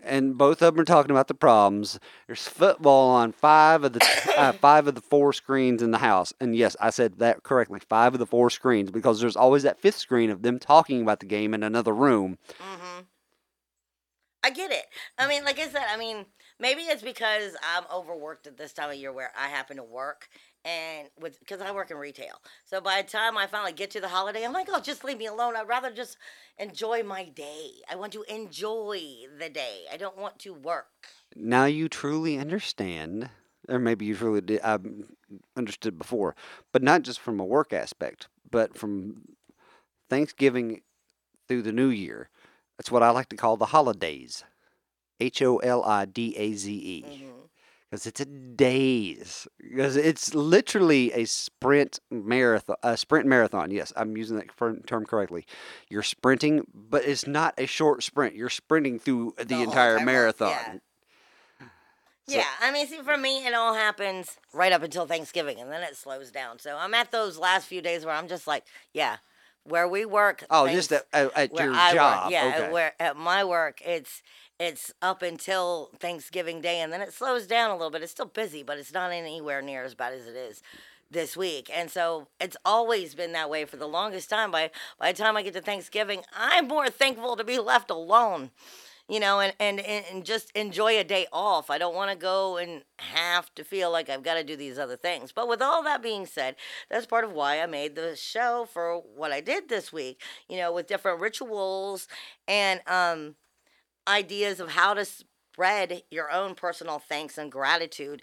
and 0.07 0.37
both 0.37 0.61
of 0.61 0.73
them 0.73 0.81
are 0.81 0.85
talking 0.85 1.11
about 1.11 1.27
the 1.27 1.33
problems. 1.33 1.99
There's 2.25 2.47
football 2.47 3.09
on 3.09 3.31
five 3.31 3.83
of 3.83 3.93
the 3.93 4.33
uh, 4.37 4.51
five 4.61 4.87
of 4.87 4.95
the 4.95 5.01
four 5.01 5.33
screens 5.33 5.81
in 5.81 5.91
the 5.91 5.99
house, 5.99 6.33
and 6.39 6.55
yes, 6.55 6.75
I 6.79 6.89
said 6.89 7.19
that 7.19 7.43
correctly. 7.43 7.79
Five 7.87 8.13
of 8.13 8.19
the 8.19 8.25
four 8.25 8.49
screens 8.49 8.91
because 8.91 9.19
there's 9.19 9.35
always 9.35 9.63
that 9.63 9.79
fifth 9.79 9.97
screen 9.97 10.29
of 10.29 10.41
them 10.41 10.59
talking 10.59 11.01
about 11.01 11.19
the 11.19 11.25
game 11.25 11.53
in 11.53 11.63
another 11.63 11.93
room. 11.93 12.37
hmm 12.59 13.01
I 14.43 14.49
get 14.49 14.71
it. 14.71 14.85
I 15.17 15.27
mean, 15.27 15.43
like 15.43 15.59
I 15.59 15.67
said, 15.67 15.83
I 15.89 15.97
mean, 15.97 16.25
maybe 16.59 16.83
it's 16.83 17.01
because 17.01 17.57
I'm 17.75 17.83
overworked 17.93 18.47
at 18.47 18.55
this 18.55 18.71
time 18.71 18.89
of 18.91 18.95
year 18.95 19.11
where 19.11 19.31
I 19.37 19.49
happen 19.49 19.75
to 19.77 19.83
work 19.83 20.29
and 20.65 21.07
with 21.19 21.39
because 21.39 21.61
I 21.61 21.71
work 21.71 21.91
in 21.91 21.97
retail. 21.97 22.41
So 22.65 22.81
by 22.81 23.01
the 23.01 23.07
time 23.07 23.37
I 23.37 23.47
finally 23.47 23.73
get 23.73 23.91
to 23.91 24.01
the 24.01 24.07
holiday, 24.07 24.43
I'm 24.43 24.53
like, 24.53 24.67
oh, 24.69 24.79
just 24.79 25.03
leave 25.03 25.17
me 25.17 25.27
alone. 25.27 25.55
I'd 25.55 25.67
rather 25.67 25.91
just 25.91 26.17
enjoy 26.57 27.03
my 27.03 27.25
day. 27.25 27.71
I 27.89 27.95
want 27.95 28.13
to 28.13 28.23
enjoy 28.23 29.01
the 29.39 29.49
day. 29.49 29.85
I 29.91 29.97
don't 29.97 30.17
want 30.17 30.39
to 30.39 30.53
work. 30.53 31.07
Now 31.35 31.65
you 31.65 31.87
truly 31.87 32.37
understand, 32.37 33.29
or 33.69 33.79
maybe 33.79 34.05
you 34.05 34.15
truly 34.15 34.41
did, 34.41 34.61
I 34.61 34.73
um, 34.73 35.05
understood 35.55 35.97
before, 35.97 36.35
but 36.71 36.83
not 36.83 37.03
just 37.03 37.19
from 37.19 37.39
a 37.39 37.45
work 37.45 37.73
aspect, 37.73 38.27
but 38.49 38.77
from 38.77 39.21
Thanksgiving 40.09 40.81
through 41.47 41.61
the 41.61 41.71
New 41.71 41.89
Year. 41.89 42.29
That's 42.77 42.91
what 42.91 43.03
I 43.03 43.09
like 43.09 43.29
to 43.29 43.35
call 43.35 43.57
the 43.57 43.67
holidays. 43.67 44.43
H 45.19 45.41
O 45.41 45.57
L 45.57 45.83
I 45.83 46.05
D 46.05 46.35
A 46.37 46.53
Z 46.53 46.71
E. 46.71 47.05
Mm-hmm. 47.07 47.36
Because 47.89 48.05
it's 48.05 48.19
a 48.19 48.25
days 48.25 49.47
because 49.61 49.95
it's 49.95 50.35
literally 50.35 51.13
a 51.13 51.23
sprint 51.25 51.99
marathon 52.11 52.75
a 52.83 52.97
sprint 52.97 53.25
marathon 53.25 53.71
yes 53.71 53.93
i'm 53.95 54.17
using 54.17 54.35
that 54.35 54.49
term 54.85 55.05
correctly 55.05 55.45
you're 55.89 56.03
sprinting 56.03 56.65
but 56.73 57.05
it's 57.05 57.25
not 57.25 57.53
a 57.57 57.65
short 57.65 58.03
sprint 58.03 58.35
you're 58.35 58.49
sprinting 58.49 58.99
through 58.99 59.35
the, 59.37 59.55
whole 59.55 59.63
entire 59.63 59.99
marathon 60.01 60.49
yeah. 60.49 60.73
So- 62.29 62.35
Yeah, 62.39 62.43
I 62.61 62.71
mean, 62.71 62.85
see, 62.87 62.97
for 63.03 63.15
me, 63.15 63.45
it 63.47 63.53
all 63.53 63.73
happens 63.73 64.35
right 64.51 64.73
up 64.73 64.83
until 64.83 65.05
Thanksgiving, 65.05 65.61
and 65.61 65.71
then 65.71 65.81
it 65.81 65.95
slows 65.95 66.29
down. 66.29 66.59
So 66.59 66.75
I'm 66.77 66.93
at 66.93 67.09
those 67.09 67.37
last 67.37 67.67
few 67.67 67.81
days 67.81 68.05
where 68.05 68.13
I'm 68.13 68.27
just 68.27 68.45
like, 68.47 68.65
yeah, 68.91 69.17
where 69.63 69.87
we 69.87 70.05
work. 70.05 70.43
oh 70.49 70.67
just 70.67 70.91
at, 70.91 71.05
at, 71.13 71.31
at 71.37 71.53
your 71.53 71.73
I 71.73 71.93
job 71.93 72.23
Work, 72.25 72.31
yeah, 72.33 72.53
okay. 72.57 72.71
where 72.73 72.93
at 72.99 73.15
my 73.15 73.45
work, 73.45 73.81
it's 73.85 74.21
it's 74.59 74.91
up 75.01 75.21
until 75.21 75.91
Thanksgiving 75.99 76.61
Day, 76.61 76.81
and 76.81 76.91
then 76.91 77.01
it 77.01 77.13
slows 77.13 77.45
down 77.45 77.69
a 77.69 77.73
little 77.73 77.91
bit. 77.91 78.01
It's 78.01 78.11
still 78.11 78.25
busy, 78.25 78.63
but 78.63 78.77
it's 78.77 78.93
not 78.93 79.11
anywhere 79.11 79.61
near 79.61 79.83
as 79.83 79.93
bad 79.93 80.13
as 80.13 80.25
it 80.27 80.35
is 80.35 80.61
this 81.11 81.37
week. 81.37 81.69
And 81.73 81.89
so 81.89 82.27
it's 82.39 82.57
always 82.65 83.15
been 83.15 83.31
that 83.33 83.49
way 83.49 83.65
for 83.65 83.77
the 83.77 83.87
longest 83.87 84.29
time. 84.29 84.51
By 84.51 84.71
by 84.99 85.11
the 85.11 85.17
time 85.17 85.37
I 85.37 85.43
get 85.43 85.53
to 85.53 85.61
Thanksgiving, 85.61 86.23
I'm 86.35 86.67
more 86.67 86.89
thankful 86.89 87.35
to 87.35 87.43
be 87.43 87.59
left 87.73 87.89
alone. 87.89 88.51
You 89.09 89.21
know, 89.21 89.39
and, 89.39 89.53
and, 89.57 89.79
and 89.79 90.25
just 90.25 90.51
enjoy 90.51 90.99
a 90.99 91.03
day 91.05 91.27
off. 91.31 91.69
I 91.69 91.77
don't 91.77 91.95
want 91.95 92.11
to 92.11 92.17
go 92.17 92.57
and 92.57 92.83
have 92.97 93.55
to 93.55 93.63
feel 93.63 93.89
like 93.89 94.09
I've 94.09 94.21
got 94.21 94.33
to 94.33 94.43
do 94.43 94.57
these 94.57 94.77
other 94.77 94.97
things. 94.97 95.31
But 95.31 95.47
with 95.47 95.61
all 95.61 95.81
that 95.83 96.03
being 96.03 96.25
said, 96.25 96.57
that's 96.89 97.05
part 97.05 97.23
of 97.23 97.31
why 97.31 97.61
I 97.61 97.67
made 97.67 97.95
the 97.95 98.17
show 98.17 98.67
for 98.69 98.97
what 98.97 99.31
I 99.31 99.39
did 99.39 99.69
this 99.69 99.93
week, 99.93 100.21
you 100.49 100.57
know, 100.57 100.73
with 100.73 100.87
different 100.87 101.21
rituals 101.21 102.09
and 102.49 102.81
um, 102.85 103.35
ideas 104.07 104.59
of 104.59 104.69
how 104.71 104.93
to 104.93 105.05
spread 105.05 106.03
your 106.11 106.31
own 106.31 106.55
personal 106.55 106.99
thanks 106.99 107.37
and 107.37 107.51
gratitude, 107.51 108.21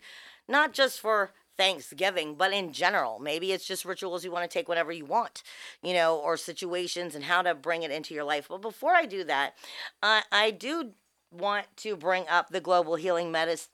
not 0.48 0.72
just 0.72 1.00
for 1.00 1.32
Thanksgiving, 1.56 2.34
but 2.34 2.52
in 2.52 2.72
general. 2.72 3.18
Maybe 3.20 3.52
it's 3.52 3.66
just 3.66 3.84
rituals 3.84 4.24
you 4.24 4.32
want 4.32 4.48
to 4.48 4.52
take 4.52 4.68
whenever 4.68 4.92
you 4.92 5.04
want, 5.04 5.42
you 5.82 5.94
know, 5.94 6.16
or 6.16 6.36
situations 6.36 7.14
and 7.14 7.24
how 7.24 7.42
to 7.42 7.54
bring 7.54 7.82
it 7.82 7.90
into 7.90 8.14
your 8.14 8.24
life. 8.24 8.46
But 8.48 8.62
before 8.62 8.94
I 8.94 9.06
do 9.06 9.24
that, 9.24 9.54
I 10.02 10.22
I 10.32 10.50
do 10.50 10.92
want 11.30 11.66
to 11.78 11.96
bring 11.96 12.26
up 12.28 12.50
the 12.50 12.60
global 12.60 12.96
healing 12.96 13.32
medis- 13.32 13.68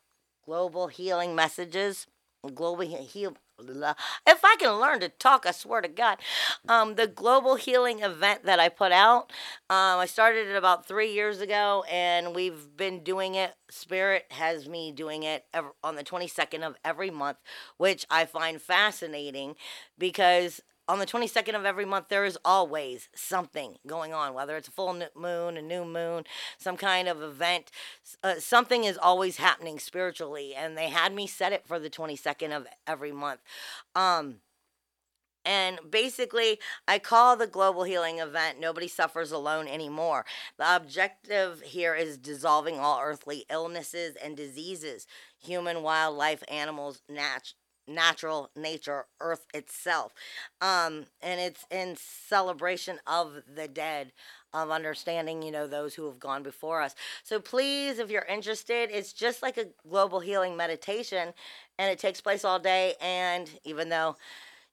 global 0.44 0.88
healing 0.88 1.34
messages, 1.34 2.06
global 2.54 2.86
heal. 2.86 3.36
If 4.26 4.44
I 4.44 4.56
can 4.58 4.80
learn 4.80 5.00
to 5.00 5.08
talk, 5.08 5.46
I 5.46 5.52
swear 5.52 5.80
to 5.80 5.88
God, 5.88 6.18
um, 6.68 6.94
the 6.94 7.06
global 7.06 7.56
healing 7.56 8.00
event 8.00 8.44
that 8.44 8.58
I 8.58 8.68
put 8.68 8.92
out, 8.92 9.32
um, 9.68 9.98
I 9.98 10.06
started 10.06 10.48
it 10.48 10.56
about 10.56 10.86
three 10.86 11.12
years 11.12 11.40
ago, 11.40 11.84
and 11.90 12.34
we've 12.34 12.76
been 12.76 13.02
doing 13.02 13.34
it. 13.34 13.54
Spirit 13.70 14.26
has 14.30 14.68
me 14.68 14.92
doing 14.92 15.22
it 15.22 15.44
on 15.84 15.96
the 15.96 16.04
22nd 16.04 16.62
of 16.62 16.76
every 16.84 17.10
month, 17.10 17.38
which 17.76 18.06
I 18.10 18.24
find 18.24 18.60
fascinating 18.60 19.54
because 19.98 20.60
on 20.90 20.98
the 20.98 21.06
22nd 21.06 21.54
of 21.54 21.64
every 21.64 21.84
month, 21.84 22.08
there 22.08 22.24
is 22.24 22.36
always 22.44 23.08
something 23.14 23.78
going 23.86 24.12
on, 24.12 24.34
whether 24.34 24.56
it's 24.56 24.66
a 24.66 24.72
full 24.72 25.00
moon, 25.14 25.56
a 25.56 25.62
new 25.62 25.84
moon, 25.84 26.24
some 26.58 26.76
kind 26.76 27.06
of 27.06 27.22
event. 27.22 27.70
Uh, 28.24 28.40
something 28.40 28.82
is 28.82 28.98
always 28.98 29.36
happening 29.36 29.78
spiritually, 29.78 30.52
and 30.52 30.76
they 30.76 30.88
had 30.88 31.14
me 31.14 31.28
set 31.28 31.52
it 31.52 31.64
for 31.64 31.78
the 31.78 31.88
22nd 31.88 32.56
of 32.56 32.66
every 32.88 33.12
month. 33.12 33.40
Um, 33.94 34.38
and 35.44 35.78
basically, 35.88 36.58
I 36.88 36.98
call 36.98 37.36
the 37.36 37.46
global 37.46 37.84
healing 37.84 38.18
event 38.18 38.58
Nobody 38.58 38.88
Suffers 38.88 39.30
Alone 39.30 39.68
Anymore. 39.68 40.26
The 40.58 40.74
objective 40.74 41.62
here 41.62 41.94
is 41.94 42.18
dissolving 42.18 42.80
all 42.80 43.00
earthly 43.00 43.46
illnesses 43.48 44.16
and 44.22 44.36
diseases, 44.36 45.06
human, 45.40 45.82
wildlife, 45.84 46.42
animals, 46.48 47.00
nat- 47.08 47.54
natural 47.90 48.50
nature, 48.56 49.06
earth 49.20 49.46
itself. 49.52 50.14
Um, 50.60 51.06
and 51.20 51.40
it's 51.40 51.66
in 51.70 51.96
celebration 51.98 52.98
of 53.06 53.42
the 53.54 53.68
dead, 53.68 54.12
of 54.54 54.70
understanding, 54.70 55.42
you 55.42 55.50
know, 55.50 55.66
those 55.66 55.94
who 55.94 56.06
have 56.06 56.18
gone 56.18 56.42
before 56.42 56.80
us. 56.80 56.94
So 57.22 57.40
please, 57.40 57.98
if 57.98 58.10
you're 58.10 58.22
interested, 58.22 58.90
it's 58.92 59.12
just 59.12 59.42
like 59.42 59.58
a 59.58 59.66
global 59.88 60.20
healing 60.20 60.56
meditation, 60.56 61.34
and 61.78 61.90
it 61.90 61.98
takes 61.98 62.20
place 62.20 62.44
all 62.44 62.58
day. 62.58 62.94
And 63.00 63.50
even 63.64 63.88
though 63.88 64.16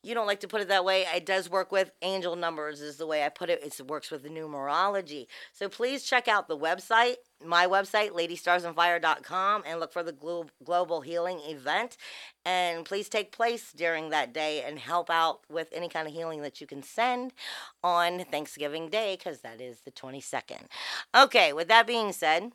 you 0.07 0.15
don't 0.15 0.25
like 0.25 0.39
to 0.39 0.47
put 0.47 0.61
it 0.61 0.69
that 0.69 0.85
way. 0.85 1.05
It 1.13 1.25
does 1.25 1.49
work 1.49 1.71
with 1.71 1.91
angel 2.01 2.35
numbers, 2.35 2.81
is 2.81 2.97
the 2.97 3.05
way 3.05 3.25
I 3.25 3.29
put 3.29 3.49
it. 3.49 3.61
It 3.61 3.79
works 3.85 4.09
with 4.09 4.23
numerology. 4.23 5.27
So 5.53 5.67
please 5.67 6.03
check 6.03 6.27
out 6.27 6.47
the 6.47 6.57
website, 6.57 7.15
my 7.45 7.67
website, 7.67 8.11
ladystarsanfire.com, 8.11 9.63
and 9.65 9.79
look 9.79 9.91
for 9.91 10.03
the 10.03 10.13
glo- 10.13 10.47
Global 10.63 11.01
Healing 11.01 11.39
event. 11.45 11.97
And 12.45 12.85
please 12.85 13.09
take 13.09 13.31
place 13.31 13.73
during 13.73 14.09
that 14.09 14.33
day 14.33 14.63
and 14.63 14.79
help 14.79 15.09
out 15.09 15.41
with 15.51 15.67
any 15.73 15.89
kind 15.89 16.07
of 16.07 16.13
healing 16.13 16.41
that 16.41 16.61
you 16.61 16.67
can 16.67 16.81
send 16.81 17.33
on 17.83 18.23
Thanksgiving 18.25 18.89
Day, 18.89 19.17
because 19.17 19.41
that 19.41 19.59
is 19.59 19.81
the 19.81 19.91
22nd. 19.91 20.67
Okay, 21.15 21.51
with 21.51 21.67
that 21.67 21.85
being 21.85 22.13
said, 22.13 22.53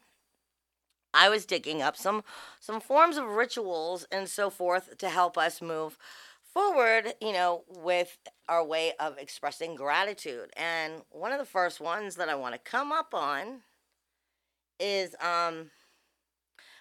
I 1.15 1.29
was 1.29 1.45
digging 1.45 1.83
up 1.83 1.97
some 1.97 2.25
some 2.59 2.81
forms 2.81 3.17
of 3.19 3.27
rituals 3.27 4.07
and 4.11 4.29
so 4.29 4.49
forth 4.49 4.97
to 4.99 5.11
help 5.11 5.37
us 5.37 5.61
move 5.61 5.99
forward, 6.53 7.15
you 7.21 7.33
know, 7.33 7.65
with 7.69 8.19
our 8.49 8.65
way 8.65 8.93
of 9.01 9.19
expressing 9.19 9.75
gratitude. 9.75 10.51
And 10.57 11.03
one 11.11 11.33
of 11.33 11.39
the 11.39 11.45
first 11.45 11.81
ones 11.81 12.17
that 12.17 12.29
I 12.29 12.35
want 12.35 12.55
to 12.55 12.59
come 12.59 12.93
up 12.93 13.15
on 13.15 13.63
is 14.79 15.15
um 15.21 15.71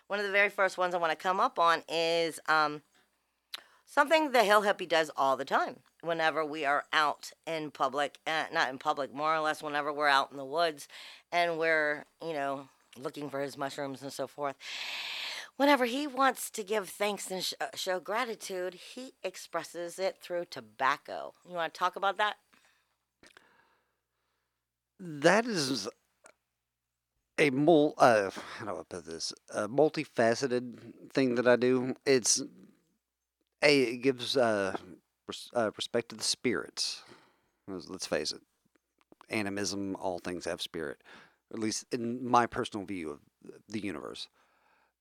one 0.08 0.20
of 0.20 0.26
the 0.26 0.32
very 0.32 0.50
first 0.50 0.78
ones 0.78 0.94
I 0.94 0.98
want 0.98 1.12
to 1.12 1.16
come 1.16 1.40
up 1.40 1.60
on 1.60 1.84
is 1.88 2.40
um 2.50 2.82
something 3.86 4.32
the 4.32 4.44
hill 4.44 4.64
hippie 4.64 4.88
does 4.88 5.12
all 5.16 5.38
the 5.38 5.46
time 5.46 5.78
whenever 6.02 6.44
we 6.44 6.66
are 6.66 6.86
out 6.92 7.32
in 7.46 7.70
public 7.70 8.18
uh, 8.26 8.46
not 8.52 8.70
in 8.70 8.78
public 8.78 9.14
more 9.14 9.36
or 9.36 9.40
less 9.40 9.62
whenever 9.62 9.94
we're 9.94 10.08
out 10.08 10.32
in 10.32 10.38
the 10.38 10.46
woods 10.46 10.88
and 11.32 11.60
we're 11.60 12.06
you 12.26 12.34
know 12.34 12.68
looking 12.98 13.30
for 13.30 13.40
his 13.40 13.58
mushrooms 13.58 14.02
and 14.02 14.12
so 14.12 14.26
forth 14.26 14.56
Whenever 15.58 15.86
he 15.86 16.08
wants 16.08 16.50
to 16.52 16.64
give 16.64 16.90
thanks 16.90 17.30
and 17.32 17.44
sh- 17.44 17.54
uh, 17.62 17.68
show 17.76 18.00
gratitude, 18.00 18.74
he 18.74 19.14
expresses 19.24 20.00
it 20.00 20.18
through 20.22 20.46
tobacco. 20.46 21.34
You 21.48 21.56
want 21.56 21.74
to 21.74 21.78
talk 21.78 21.96
about 21.96 22.18
that? 22.18 22.38
that 25.00 25.46
is 25.46 25.88
a 27.38 27.50
mul 27.50 27.94
uh 27.98 28.30
how 28.58 28.66
do 28.66 28.80
I 28.80 28.84
put 28.88 29.06
this 29.06 29.34
a 29.54 29.68
multifaceted 29.68 31.12
thing 31.14 31.36
that 31.36 31.48
I 31.48 31.56
do. 31.56 31.96
It's 32.06 32.42
a 33.62 33.82
it 33.94 33.98
gives 33.98 34.38
uh, 34.38 34.76
res- 35.28 35.50
uh 35.56 35.72
respect 35.76 36.10
to 36.10 36.16
the 36.16 36.24
spirits. 36.24 37.04
Let's 37.68 37.90
let's 37.90 38.06
face 38.08 38.32
it, 38.32 38.42
animism, 39.30 39.96
all 39.98 40.20
things 40.20 40.46
have 40.46 40.62
spirit, 40.62 41.00
at 41.54 41.60
least 41.60 41.86
in 41.92 42.26
my 42.26 42.48
personal 42.48 42.86
view 42.86 43.12
of 43.12 43.20
the 43.70 43.80
universe. 43.80 44.28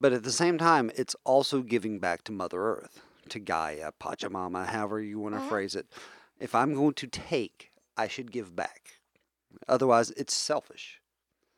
But 0.00 0.12
at 0.12 0.22
the 0.22 0.32
same 0.32 0.56
time, 0.56 0.90
it's 0.96 1.14
also 1.24 1.62
giving 1.62 1.98
back 1.98 2.24
to 2.24 2.32
Mother 2.32 2.62
Earth, 2.62 3.02
to 3.28 3.38
Gaia, 3.38 3.92
Pachamama, 4.00 4.66
however 4.66 5.00
you 5.00 5.18
want 5.18 5.34
to 5.34 5.40
Mhm. 5.40 5.48
phrase 5.48 5.74
it. 5.74 5.86
If 6.38 6.54
I'm 6.54 6.74
going 6.74 6.94
to 6.94 7.06
take, 7.06 7.70
I 7.96 8.08
should 8.08 8.32
give 8.32 8.56
back. 8.56 9.00
Otherwise, 9.68 10.10
it's 10.12 10.34
selfish. 10.34 11.00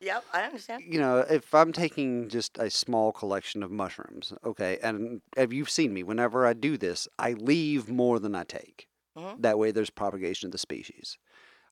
Yep, 0.00 0.24
I 0.32 0.42
understand. 0.42 0.82
You 0.84 0.98
know, 0.98 1.18
if 1.18 1.54
I'm 1.54 1.72
taking 1.72 2.28
just 2.28 2.58
a 2.58 2.68
small 2.68 3.12
collection 3.12 3.62
of 3.62 3.70
mushrooms, 3.70 4.32
okay, 4.44 4.78
and 4.82 5.22
have 5.36 5.52
you 5.52 5.64
seen 5.64 5.94
me? 5.94 6.02
Whenever 6.02 6.44
I 6.44 6.54
do 6.54 6.76
this, 6.76 7.06
I 7.20 7.34
leave 7.34 7.88
more 7.88 8.18
than 8.18 8.34
I 8.34 8.42
take. 8.42 8.88
Mhm. 9.16 9.40
That 9.40 9.58
way, 9.58 9.70
there's 9.70 9.90
propagation 9.90 10.48
of 10.48 10.52
the 10.52 10.58
species. 10.58 11.16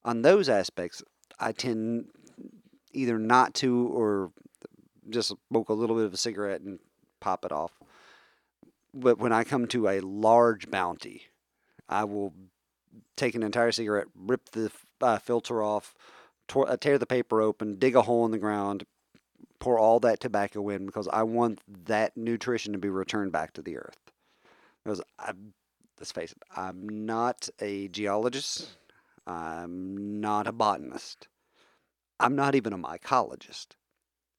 On 0.05 0.23
those 0.23 0.49
aspects, 0.49 1.03
I 1.41 1.51
tend 1.51 2.13
either 2.93 3.19
not 3.19 3.55
to 3.55 3.89
or 3.89 4.33
just 5.11 5.35
smoke 5.49 5.69
a 5.69 5.75
little 5.75 5.97
bit 5.97 6.07
of 6.07 6.15
a 6.15 6.19
cigarette 6.19 6.61
and 6.61 6.79
pop 7.21 7.45
it 7.45 7.53
off. 7.53 7.73
But 8.93 9.19
when 9.19 9.33
I 9.33 9.45
come 9.45 9.67
to 9.69 9.89
a 9.89 10.01
large 10.01 10.71
bounty, 10.71 11.23
I 11.89 12.05
will 12.05 12.33
take 13.17 13.35
an 13.35 13.43
entire 13.43 13.73
cigarette, 13.73 14.09
rip 14.15 14.51
the 14.51 14.71
uh, 15.01 15.19
filter 15.19 15.63
off, 15.63 15.95
tor- 16.49 16.69
uh, 16.69 16.77
tear 16.77 16.99
the 16.99 17.07
paper 17.07 17.41
open, 17.41 17.79
dig 17.79 17.95
a 17.95 18.03
hole 18.03 18.25
in 18.25 18.33
the 18.33 18.39
ground, 18.39 18.85
pour 19.59 19.79
all 19.79 20.01
that 20.01 20.21
tobacco 20.21 20.69
in 20.71 20.87
because 20.87 21.09
I 21.09 21.23
want 21.23 21.61
that 21.87 22.17
nutrition 22.17 22.73
to 22.73 22.79
be 22.79 22.89
returned 22.89 23.33
back 23.33 23.53
to 23.55 23.63
the 23.63 23.77
earth. 23.77 23.99
Because 24.83 25.03
I, 25.19 25.33
let's 25.99 26.13
face 26.13 26.33
it, 26.33 26.43
I'm 26.57 26.89
not 27.07 27.49
a 27.61 27.89
geologist. 27.89 28.77
I'm 29.27 30.21
not 30.21 30.47
a 30.47 30.53
botanist. 30.53 31.29
I'm 32.19 32.35
not 32.35 32.55
even 32.55 32.73
a 32.73 32.79
mycologist. 32.79 33.69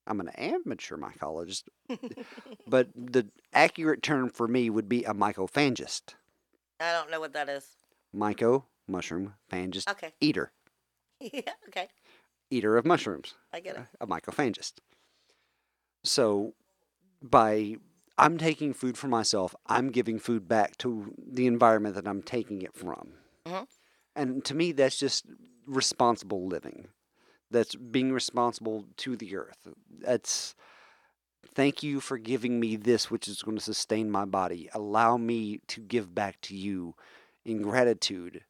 I'm 0.07 0.19
an 0.19 0.29
amateur 0.29 0.97
mycologist, 0.97 1.63
but 2.67 2.89
the 2.95 3.27
accurate 3.53 4.01
term 4.01 4.29
for 4.29 4.47
me 4.47 4.69
would 4.69 4.89
be 4.89 5.03
a 5.03 5.13
mycophagist. 5.13 6.15
I 6.79 6.91
don't 6.93 7.11
know 7.11 7.19
what 7.19 7.33
that 7.33 7.49
is. 7.49 7.67
Myco, 8.15 8.63
mushroom, 8.87 9.35
phagist, 9.49 9.89
Okay. 9.89 10.13
eater. 10.19 10.51
yeah, 11.19 11.53
okay. 11.67 11.87
Eater 12.49 12.77
of 12.77 12.85
mushrooms. 12.85 13.35
I 13.53 13.59
get 13.59 13.77
it. 13.77 13.83
a 14.01 14.07
mycophagist. 14.07 14.73
So, 16.03 16.53
by 17.21 17.75
I'm 18.17 18.37
taking 18.37 18.73
food 18.73 18.97
for 18.97 19.07
myself. 19.07 19.55
I'm 19.67 19.89
giving 19.89 20.19
food 20.19 20.47
back 20.47 20.77
to 20.79 21.13
the 21.17 21.47
environment 21.47 21.95
that 21.95 22.07
I'm 22.07 22.21
taking 22.23 22.61
it 22.61 22.75
from. 22.75 23.13
Mhm. 23.45 23.67
And 24.15 24.45
to 24.45 24.53
me, 24.55 24.71
that's 24.73 24.97
just 24.97 25.25
responsible 25.65 26.45
living. 26.47 26.89
That's 27.51 27.75
being 27.75 28.11
responsible 28.13 28.85
to 28.97 29.15
the 29.15 29.35
earth. 29.35 29.67
That's 29.99 30.55
thank 31.53 31.83
you 31.83 31.99
for 31.99 32.17
giving 32.17 32.59
me 32.59 32.75
this, 32.75 33.11
which 33.11 33.27
is 33.27 33.41
going 33.43 33.57
to 33.57 33.63
sustain 33.63 34.09
my 34.09 34.25
body. 34.25 34.69
Allow 34.73 35.17
me 35.17 35.59
to 35.67 35.81
give 35.81 36.15
back 36.15 36.39
to 36.41 36.55
you 36.55 36.95
in 37.45 37.61
gratitude, 37.61 38.43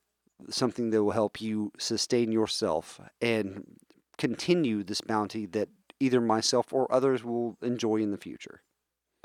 something 0.50 0.92
that 0.92 1.04
will 1.04 1.12
help 1.12 1.42
you 1.42 1.72
sustain 1.78 2.32
yourself 2.32 3.00
and 3.22 3.80
continue 4.18 4.84
this 4.84 5.02
bounty 5.02 5.46
that 5.48 5.70
either 6.00 6.22
myself 6.22 6.74
or 6.74 6.92
others 6.94 7.24
will 7.24 7.58
enjoy 7.62 7.98
in 7.98 8.12
the 8.12 8.18
future. 8.18 8.62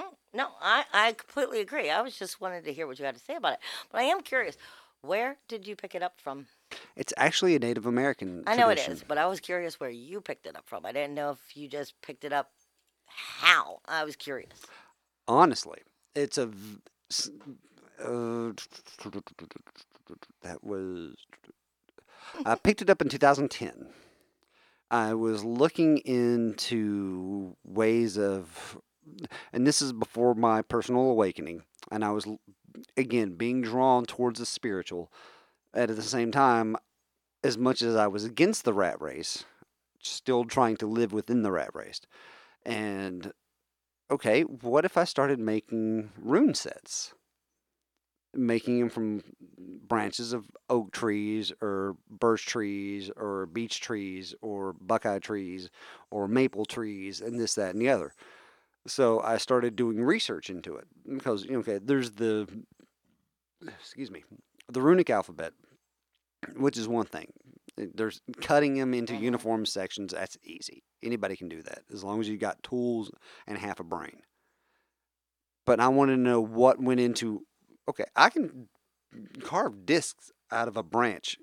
Mm, 0.01 0.13
No, 0.33 0.49
I, 0.61 0.85
I 0.93 1.13
completely 1.13 1.61
agree. 1.61 1.91
I 1.91 2.01
was 2.01 2.17
just 2.17 2.41
wanted 2.41 2.65
to 2.65 2.73
hear 2.73 2.87
what 2.87 2.99
you 2.99 3.05
had 3.05 3.15
to 3.17 3.21
say 3.21 3.37
about 3.37 3.55
it. 3.55 3.59
But 3.91 4.01
I 4.01 4.05
am 4.05 4.23
curious, 4.23 4.57
where 5.03 5.37
did 5.49 5.67
you 5.67 5.77
pick 5.77 5.95
it 5.95 6.03
up 6.03 6.15
from? 6.21 6.47
It's 6.97 7.13
actually 7.17 7.55
a 7.55 7.59
Native 7.59 7.87
American. 7.87 8.43
I 8.47 8.57
know 8.57 8.69
it 8.69 8.77
tradition. 8.77 8.93
is, 8.95 9.05
but 9.07 9.19
I 9.19 9.27
was 9.27 9.41
curious 9.41 9.79
where 9.79 9.91
you 9.91 10.21
picked 10.21 10.47
it 10.47 10.57
up 10.57 10.67
from. 10.67 10.85
I 10.87 10.93
didn't 10.93 11.15
know 11.15 11.31
if 11.31 11.57
you 11.57 11.69
just 11.69 12.01
picked 12.03 12.25
it 12.25 12.33
up 12.33 12.51
how. 13.07 13.81
I 13.87 14.05
was 14.05 14.17
curious. 14.17 14.53
Honestly, 15.29 15.81
it's 16.15 16.39
a. 16.39 16.47
v- 16.47 16.79
Uh, 18.03 18.53
that 20.43 20.63
was. 20.63 21.15
I 22.45 22.55
picked 22.57 22.83
it 22.83 22.91
up 22.91 23.01
in 23.01 23.09
2010. 23.09 23.87
I 24.91 25.15
was 25.15 25.45
looking 25.45 25.99
into 25.99 27.57
ways 27.65 28.17
of, 28.17 28.79
and 29.53 29.67
this 29.67 29.83
is 29.83 29.93
before 29.93 30.35
my 30.35 30.63
personal 30.63 31.11
awakening, 31.11 31.63
and 31.91 32.05
I 32.05 32.11
was, 32.11 32.27
again, 32.97 33.35
being 33.35 33.63
drawn 33.63 34.05
towards 34.05 34.39
the 34.39 34.47
spiritual. 34.47 35.11
At 35.77 35.95
the 35.95 36.03
same 36.03 36.33
time, 36.33 36.75
as 37.45 37.59
much 37.59 37.83
as 37.83 37.95
I 37.95 38.07
was 38.07 38.25
against 38.25 38.65
the 38.65 38.73
rat 38.73 39.01
race, 39.01 39.45
still 40.03 40.45
trying 40.45 40.79
to 40.79 40.87
live 40.87 41.13
within 41.13 41.43
the 41.43 41.53
rat 41.53 41.71
race. 41.75 42.01
And 42.65 43.33
okay, 44.11 44.43
what 44.43 44.87
if 44.87 44.97
I 44.97 45.05
started 45.05 45.39
making 45.39 46.13
rune 46.19 46.55
sets? 46.55 47.13
Making 48.33 48.81
them 48.81 48.89
from 48.89 49.23
branches 49.87 50.33
of 50.33 50.51
oak 50.71 50.93
trees 50.93 51.53
or 51.61 51.97
birch 52.09 52.47
trees 52.47 53.11
or 53.15 53.45
beech 53.45 53.81
trees 53.83 54.35
or 54.41 54.73
buckeye 54.81 55.19
trees 55.19 55.69
or 56.11 56.27
maple 56.27 56.65
trees 56.65 57.21
and 57.21 57.39
this, 57.39 57.55
that, 57.55 57.75
and 57.75 57.83
the 57.83 57.91
other. 57.91 58.15
So 58.87 59.21
I 59.21 59.37
started 59.37 59.77
doing 59.77 60.03
research 60.03 60.49
into 60.49 60.77
it 60.77 60.87
because, 61.07 61.47
okay, 61.51 61.79
there's 61.83 62.13
the, 62.13 62.47
excuse 63.67 64.11
me, 64.11 64.25
the 64.71 64.81
runic 64.81 65.11
alphabet, 65.11 65.53
which 66.55 66.77
is 66.77 66.89
one 66.89 67.07
thing. 67.07 67.33
There's 67.77 68.21
cutting 68.41 68.75
them 68.75 68.95
into 68.95 69.13
Mhm. 69.13 69.21
uniform 69.21 69.67
sections. 69.67 70.13
That's 70.13 70.39
easy. 70.43 70.83
Anybody 71.03 71.37
can 71.37 71.49
do 71.49 71.63
that 71.63 71.85
as 71.93 72.03
long 72.03 72.21
as 72.21 72.29
you 72.29 72.39
got 72.39 72.63
tools 72.63 73.11
and 73.47 73.59
half 73.59 73.81
a 73.81 73.85
brain. 73.85 74.23
But 75.67 75.81
I 75.81 75.89
wanted 75.89 76.17
to 76.17 76.23
know 76.23 76.41
what 76.41 76.81
went 76.81 77.01
into. 77.01 77.47
Okay, 77.89 78.05
I 78.15 78.31
can 78.31 78.69
carve 79.41 79.85
discs 79.87 80.31
out 80.51 80.69
of 80.69 80.77
a 80.77 80.83
branch 80.83 81.37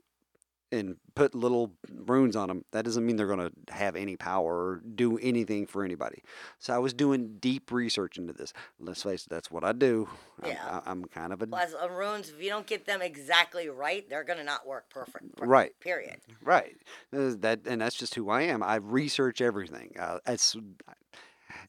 and 0.73 0.97
put 1.15 1.35
little 1.35 1.73
runes 1.89 2.35
on 2.35 2.47
them. 2.47 2.65
That 2.71 2.83
doesn't 2.85 3.05
mean 3.05 3.15
they're 3.15 3.27
going 3.27 3.49
to 3.49 3.73
have 3.73 3.95
any 3.95 4.15
power 4.17 4.53
or 4.55 4.81
do 4.95 5.17
anything 5.19 5.67
for 5.67 5.83
anybody. 5.85 6.23
So 6.59 6.73
I 6.73 6.79
was 6.79 6.93
doing 6.93 7.37
deep 7.39 7.71
research 7.71 8.17
into 8.17 8.33
this. 8.33 8.51
Let's 8.79 9.03
face 9.03 9.23
it, 9.25 9.29
that's 9.29 9.51
what 9.51 9.63
I 9.63 9.71
do. 9.73 10.09
I'm- 10.41 10.51
Yeah. 10.51 10.81
I, 10.85 10.91
I'm 10.91 11.05
kind 11.05 11.31
of 11.31 11.41
a 11.41 11.47
Plus, 11.47 11.73
uh, 11.81 11.89
runes, 11.89 12.29
if 12.29 12.41
you 12.41 12.49
don't 12.49 12.65
get 12.67 12.85
them 12.85 13.01
exactly 13.01 13.69
right, 13.69 14.09
they're 14.09 14.23
going 14.23 14.39
to 14.39 14.43
not 14.45 14.65
work 14.67 14.89
perfect. 14.89 15.35
per- 15.37 15.45
Right. 15.45 15.79
Period. 15.79 16.17
right. 16.43 16.75
That 17.11 17.61
and 17.67 17.81
that's 17.81 17.95
just 17.95 18.15
who 18.15 18.29
I 18.29 18.41
am. 18.43 18.63
I 18.63 18.75
research 18.75 19.39
everything. 19.41 19.95
Uh, 19.99 20.19
that's 20.25 20.55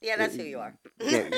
Yeah, 0.01 0.17
that's 0.17 0.35
who 0.37 0.43
you 0.43 0.59
are. 0.61 0.75
yeah, 1.01 1.29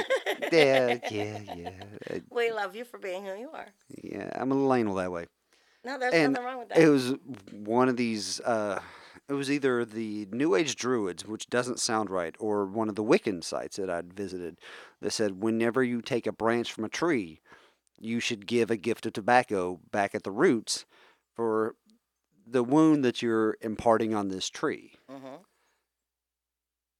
yeah, 0.52 0.98
yeah, 1.10 1.38
yeah. 1.56 1.70
We 2.30 2.50
love 2.52 2.76
you 2.76 2.84
for 2.84 2.98
being 2.98 3.24
who 3.24 3.36
you 3.38 3.50
are. 3.52 3.66
Yeah, 4.02 4.30
I'm 4.34 4.50
a 4.52 4.54
little 4.54 4.72
anal 4.74 4.94
that 4.96 5.10
way. 5.12 5.26
No, 5.86 5.96
there's 5.96 6.14
And 6.14 6.32
nothing 6.32 6.46
wrong 6.46 6.58
with 6.58 6.68
that. 6.70 6.78
It 6.78 6.88
was 6.88 7.14
one 7.52 7.88
of 7.88 7.96
these. 7.96 8.40
Uh, 8.40 8.80
it 9.28 9.34
was 9.34 9.48
either 9.52 9.84
the 9.84 10.26
New 10.32 10.56
Age 10.56 10.74
Druids, 10.74 11.24
which 11.24 11.48
doesn't 11.48 11.78
sound 11.78 12.10
right, 12.10 12.34
or 12.40 12.66
one 12.66 12.88
of 12.88 12.96
the 12.96 13.04
Wiccan 13.04 13.42
sites 13.44 13.76
that 13.76 13.88
I'd 13.88 14.12
visited 14.12 14.58
that 15.00 15.12
said 15.12 15.40
whenever 15.40 15.84
you 15.84 16.02
take 16.02 16.26
a 16.26 16.32
branch 16.32 16.72
from 16.72 16.84
a 16.84 16.88
tree, 16.88 17.40
you 18.00 18.18
should 18.18 18.48
give 18.48 18.68
a 18.68 18.76
gift 18.76 19.06
of 19.06 19.12
tobacco 19.12 19.78
back 19.92 20.12
at 20.16 20.24
the 20.24 20.32
roots 20.32 20.86
for 21.36 21.76
the 22.44 22.64
wound 22.64 23.04
that 23.04 23.22
you're 23.22 23.56
imparting 23.60 24.12
on 24.12 24.28
this 24.28 24.50
tree. 24.50 24.92
hmm 25.08 25.36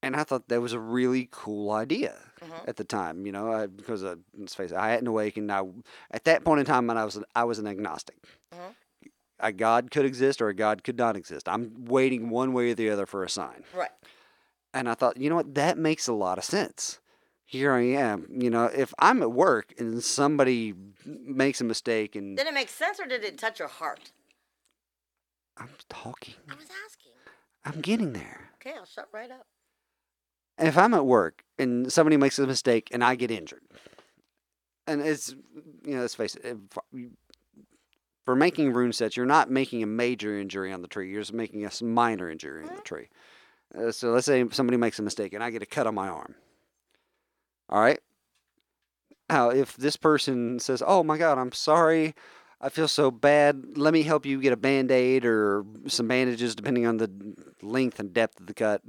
And 0.07 0.17
I 0.17 0.25
thought 0.25 0.49
that 0.49 0.61
was 0.61 0.73
a 0.73 0.79
really 0.81 1.29
cool 1.31 1.71
idea 1.73 2.15
Mhm. 2.41 2.69
at 2.69 2.77
the 2.77 2.85
time, 2.85 3.27
you 3.27 3.33
know, 3.33 3.51
I, 3.51 3.67
because 3.67 4.05
uh, 4.05 4.17
let's 4.39 4.55
face 4.55 4.71
it, 4.71 4.77
I 4.77 4.91
hadn't 4.91 5.07
awakened. 5.09 5.51
I, 5.51 5.63
at 6.11 6.25
that 6.25 6.45
point 6.45 6.61
in 6.61 6.67
time, 6.67 6.89
I 6.91 7.05
was 7.05 7.19
I 7.35 7.45
was 7.45 7.59
an 7.59 7.67
agnostic. 7.67 8.17
Mhm. 8.55 8.75
A 9.41 9.53
God 9.53 9.91
could 9.91 10.05
exist 10.07 10.41
or 10.41 10.49
a 10.49 10.55
God 10.55 10.83
could 10.85 10.97
not 10.97 11.17
exist. 11.17 11.49
I'm 11.49 11.85
waiting 11.87 12.31
one 12.31 12.53
way 12.53 12.71
or 12.71 12.75
the 12.75 12.89
other 12.91 13.05
for 13.07 13.23
a 13.25 13.29
sign. 13.29 13.65
Right. 13.75 13.91
And 14.73 14.89
I 14.89 14.95
thought, 14.95 15.17
you 15.17 15.29
know 15.29 15.37
what, 15.37 15.55
that 15.55 15.77
makes 15.77 16.07
a 16.09 16.13
lot 16.13 16.39
of 16.39 16.45
sense. 16.45 17.01
Here 17.45 17.73
I 17.73 17.83
am, 17.83 18.27
you 18.31 18.51
know, 18.51 18.65
if 18.67 18.93
I'm 18.99 19.23
at 19.23 19.33
work 19.33 19.73
and 19.79 20.03
somebody 20.03 20.75
makes 21.05 21.61
a 21.61 21.65
mistake 21.65 22.17
and 22.17 22.37
Did 22.37 22.47
it 22.47 22.55
make 22.55 22.69
sense 22.69 22.99
or 23.01 23.07
did 23.07 23.25
it 23.25 23.39
touch 23.39 23.59
your 23.59 23.69
heart? 23.69 24.11
I'm 25.57 25.71
talking, 25.89 26.35
I 26.51 26.55
was 26.55 26.69
asking. 26.87 27.13
I'm 27.65 27.81
getting 27.81 28.13
there. 28.13 28.51
Okay, 28.57 28.75
I'll 28.77 28.85
shut 28.85 29.09
right 29.13 29.31
up. 29.31 29.47
If 30.59 30.79
I'm 30.79 30.95
at 30.95 31.07
work 31.07 31.45
and 31.59 31.93
somebody 31.93 32.17
makes 32.17 32.39
a 32.39 32.47
mistake 32.47 32.89
and 32.93 33.05
I 33.05 33.15
get 33.15 33.31
injured, 33.31 33.63
and 34.87 35.03
it's 35.03 35.35
you 35.85 35.95
know 35.95 36.01
let's 36.01 36.15
face 36.15 36.37
it, 36.37 36.57
for 38.25 38.35
making 38.35 38.73
rune 38.73 38.93
sets, 38.93 39.17
you're 39.17 39.27
not 39.27 39.51
making 39.51 39.83
a 39.83 39.87
major 39.87 40.39
injury 40.39 40.73
on 40.73 40.83
the 40.83 40.89
tree. 40.89 41.11
You're 41.11 41.23
just 41.23 41.33
making 41.33 41.65
a 41.65 41.85
minor 41.85 42.31
injury 42.31 42.69
on 42.69 42.75
the 42.75 42.83
tree. 42.83 43.09
Uh, 43.77 43.93
so 43.93 44.11
let's 44.11 44.27
say 44.27 44.45
somebody 44.51 44.77
makes 44.77 44.99
a 44.99 45.03
mistake 45.03 45.33
and 45.33 45.43
I 45.43 45.51
get 45.51 45.63
a 45.63 45.67
cut 45.67 45.87
on 45.87 45.95
my 45.95 46.09
arm. 46.09 46.35
All 47.69 47.81
right. 47.81 48.01
Now, 49.29 49.51
if 49.51 49.77
this 49.77 49.97
person 49.97 50.61
says, 50.61 50.83
"Oh 50.87 51.03
my 51.03 51.19
God, 51.19 51.37
I'm 51.37 51.53
sorry," 51.53 52.15
I 52.61 52.69
feel 52.69 52.89
so 52.89 53.11
bad. 53.11 53.77
Let 53.77 53.93
me 53.93 54.03
help 54.03 54.25
you 54.25 54.41
get 54.41 54.53
a 54.53 54.57
band 54.57 54.91
aid 54.91 55.25
or 55.25 55.65
some 55.89 56.09
bandages, 56.09 56.55
depending 56.55 56.87
on 56.87 56.99
the 56.99 57.11
length 57.61 57.99
and 57.99 58.13
depth 58.13 58.41
of 58.41 58.47
the 58.47 58.55
cut. 58.55 58.83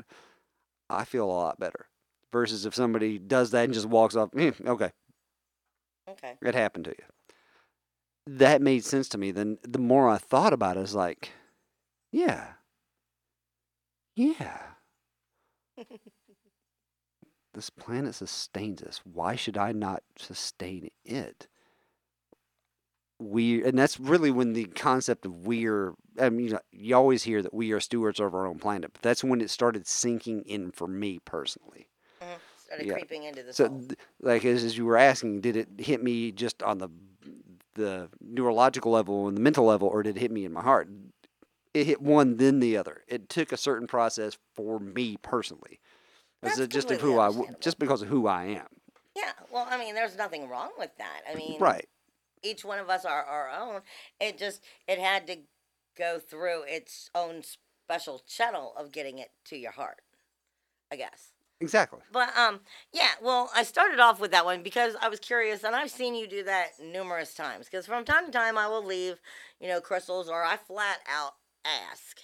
I 0.89 1.05
feel 1.05 1.25
a 1.25 1.31
lot 1.31 1.59
better. 1.59 1.87
Versus 2.31 2.65
if 2.65 2.75
somebody 2.75 3.17
does 3.19 3.51
that 3.51 3.65
and 3.65 3.73
just 3.73 3.87
walks 3.87 4.15
off, 4.15 4.29
"Eh, 4.35 4.51
okay, 4.65 4.91
Okay. 6.07 6.37
it 6.41 6.55
happened 6.55 6.85
to 6.85 6.91
you. 6.97 7.05
That 8.27 8.61
made 8.61 8.83
sense 8.85 9.09
to 9.09 9.17
me. 9.17 9.31
Then 9.31 9.57
the 9.63 9.79
more 9.79 10.07
I 10.09 10.17
thought 10.19 10.53
about 10.53 10.77
it, 10.77 10.81
it's 10.81 10.93
like, 10.93 11.31
yeah, 12.11 12.53
yeah. 14.15 14.73
this 17.53 17.69
planet 17.69 18.15
sustains 18.15 18.81
us. 18.83 19.01
Why 19.03 19.35
should 19.35 19.57
I 19.57 19.71
not 19.71 20.03
sustain 20.17 20.89
it? 21.05 21.47
We 23.19 23.63
and 23.63 23.77
that's 23.77 23.99
really 23.99 24.29
when 24.29 24.53
the 24.53 24.65
concept 24.65 25.25
of 25.25 25.47
we 25.47 25.65
are. 25.67 25.93
I 26.19 26.29
mean, 26.29 26.57
you, 26.71 26.95
always 26.95 27.23
hear 27.23 27.41
that 27.41 27.53
we 27.53 27.71
are 27.71 27.79
stewards 27.79 28.19
of 28.19 28.33
our 28.35 28.45
own 28.45 28.59
planet, 28.59 28.91
but 28.93 29.01
that's 29.01 29.23
when 29.23 29.41
it 29.41 29.49
started 29.49 29.87
sinking 29.87 30.43
in 30.43 30.71
for 30.71 30.87
me 30.87 31.19
personally. 31.25 31.89
Mhm. 32.21 32.37
Started 32.57 32.87
Yeah. 32.87 32.93
creeping 32.93 33.23
into 33.23 33.41
the 33.43 33.53
So, 33.53 33.69
th- 33.69 33.97
like 34.21 34.45
as, 34.45 34.63
as 34.63 34.77
you 34.77 34.85
were 34.85 34.97
asking, 34.97 35.41
did 35.41 35.55
it 35.55 35.67
hit 35.79 36.03
me 36.03 36.31
just 36.31 36.61
on 36.61 36.77
the 36.77 36.89
the 37.73 38.09
neurological 38.21 38.91
level 38.91 39.27
and 39.27 39.37
the 39.37 39.41
mental 39.41 39.65
level, 39.65 39.87
or 39.87 40.03
did 40.03 40.17
it 40.17 40.19
hit 40.19 40.31
me 40.31 40.45
in 40.45 40.51
my 40.53 40.61
heart? 40.63 40.89
It 41.73 41.85
hit 41.85 42.01
one, 42.01 42.37
then 42.37 42.59
the 42.59 42.75
other. 42.77 43.03
It 43.07 43.29
took 43.29 43.51
a 43.51 43.57
certain 43.57 43.87
process 43.87 44.37
for 44.55 44.79
me 44.79 45.17
personally. 45.21 45.79
That's 46.41 46.67
just 46.67 46.91
of 46.91 47.01
who 47.01 47.19
I, 47.19 47.31
just 47.61 47.79
because 47.79 48.01
of 48.01 48.09
who 48.09 48.27
I 48.27 48.45
am. 48.45 48.67
Yeah, 49.15 49.31
well, 49.51 49.67
I 49.69 49.77
mean, 49.77 49.95
there's 49.95 50.15
nothing 50.17 50.47
wrong 50.47 50.69
with 50.77 50.95
that. 50.97 51.21
I 51.29 51.35
mean, 51.35 51.59
Right. 51.59 51.87
Each 52.43 52.65
one 52.65 52.79
of 52.79 52.89
us 52.89 53.05
are 53.05 53.23
our 53.23 53.49
own. 53.49 53.81
It 54.19 54.37
just 54.37 54.61
it 54.87 54.99
had 54.99 55.27
to 55.27 55.37
go 55.97 56.19
through 56.19 56.63
its 56.63 57.09
own 57.15 57.41
special 57.43 58.21
channel 58.27 58.73
of 58.77 58.91
getting 58.91 59.19
it 59.19 59.31
to 59.45 59.57
your 59.57 59.71
heart. 59.71 60.01
I 60.91 60.95
guess. 60.97 61.33
Exactly. 61.59 61.99
But 62.11 62.37
um, 62.37 62.61
yeah. 62.93 63.11
Well, 63.21 63.49
I 63.55 63.63
started 63.63 63.99
off 63.99 64.19
with 64.19 64.31
that 64.31 64.45
one 64.45 64.63
because 64.63 64.95
I 65.01 65.09
was 65.09 65.19
curious, 65.19 65.63
and 65.63 65.75
I've 65.75 65.91
seen 65.91 66.15
you 66.15 66.27
do 66.27 66.43
that 66.43 66.71
numerous 66.83 67.33
times. 67.33 67.65
Because 67.65 67.87
from 67.87 68.05
time 68.05 68.27
to 68.27 68.31
time, 68.31 68.57
I 68.57 68.67
will 68.67 68.83
leave, 68.85 69.19
you 69.59 69.67
know, 69.67 69.81
crystals, 69.81 70.29
or 70.29 70.43
I 70.43 70.57
flat 70.57 70.99
out 71.09 71.33
ask. 71.65 72.19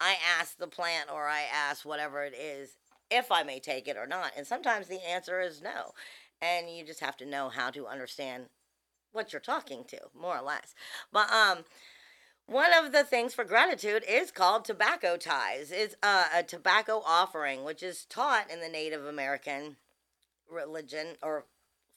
I 0.00 0.16
ask 0.38 0.58
the 0.58 0.66
plant, 0.68 1.10
or 1.12 1.26
I 1.28 1.42
ask 1.52 1.84
whatever 1.84 2.24
it 2.24 2.34
is, 2.34 2.76
if 3.10 3.30
I 3.32 3.42
may 3.42 3.60
take 3.60 3.88
it 3.88 3.96
or 3.96 4.06
not. 4.06 4.32
And 4.36 4.46
sometimes 4.46 4.88
the 4.88 5.06
answer 5.08 5.40
is 5.40 5.62
no. 5.62 5.92
and 6.40 6.70
you 6.70 6.84
just 6.84 7.00
have 7.00 7.16
to 7.18 7.26
know 7.26 7.48
how 7.48 7.70
to 7.70 7.86
understand 7.86 8.46
what 9.16 9.32
you're 9.32 9.40
talking 9.40 9.84
to, 9.88 9.98
more 10.18 10.38
or 10.38 10.42
less. 10.42 10.74
But 11.12 11.32
um, 11.32 11.64
one 12.46 12.70
of 12.72 12.92
the 12.92 13.02
things 13.02 13.34
for 13.34 13.42
gratitude 13.42 14.04
is 14.08 14.30
called 14.30 14.64
tobacco 14.64 15.16
ties. 15.16 15.72
It's 15.72 15.96
uh, 16.02 16.26
a 16.36 16.42
tobacco 16.44 17.02
offering, 17.04 17.64
which 17.64 17.82
is 17.82 18.04
taught 18.04 18.50
in 18.50 18.60
the 18.60 18.68
Native 18.68 19.04
American 19.04 19.76
religion 20.48 21.16
or 21.22 21.46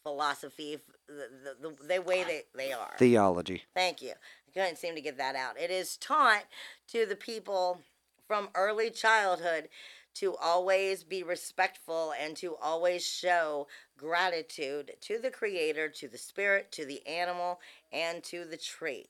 philosophy, 0.02 0.80
the, 1.08 1.28
the, 1.62 1.70
the, 1.70 1.88
the 1.88 2.02
way 2.02 2.24
they, 2.24 2.42
they 2.56 2.72
are. 2.72 2.96
Theology. 2.98 3.64
Thank 3.76 4.02
you. 4.02 4.12
I 4.12 4.52
couldn't 4.60 4.78
seem 4.78 4.96
to 4.96 5.02
get 5.02 5.18
that 5.18 5.36
out. 5.36 5.60
It 5.60 5.70
is 5.70 5.98
taught 5.98 6.46
to 6.88 7.06
the 7.06 7.16
people 7.16 7.82
from 8.28 8.50
early 8.56 8.90
childhood 8.90 9.70
to 10.16 10.36
always 10.36 11.04
be 11.04 11.22
respectful 11.24 12.14
and 12.20 12.36
to 12.38 12.56
always 12.62 13.06
show 13.06 13.68
gratitude 14.00 14.94
to 15.02 15.20
the 15.20 15.30
Creator, 15.30 15.90
to 15.90 16.08
the 16.08 16.18
Spirit, 16.18 16.72
to 16.72 16.86
the 16.86 17.06
animal, 17.06 17.60
and 17.92 18.24
to 18.24 18.46
the 18.46 18.58
tree. 18.58 19.08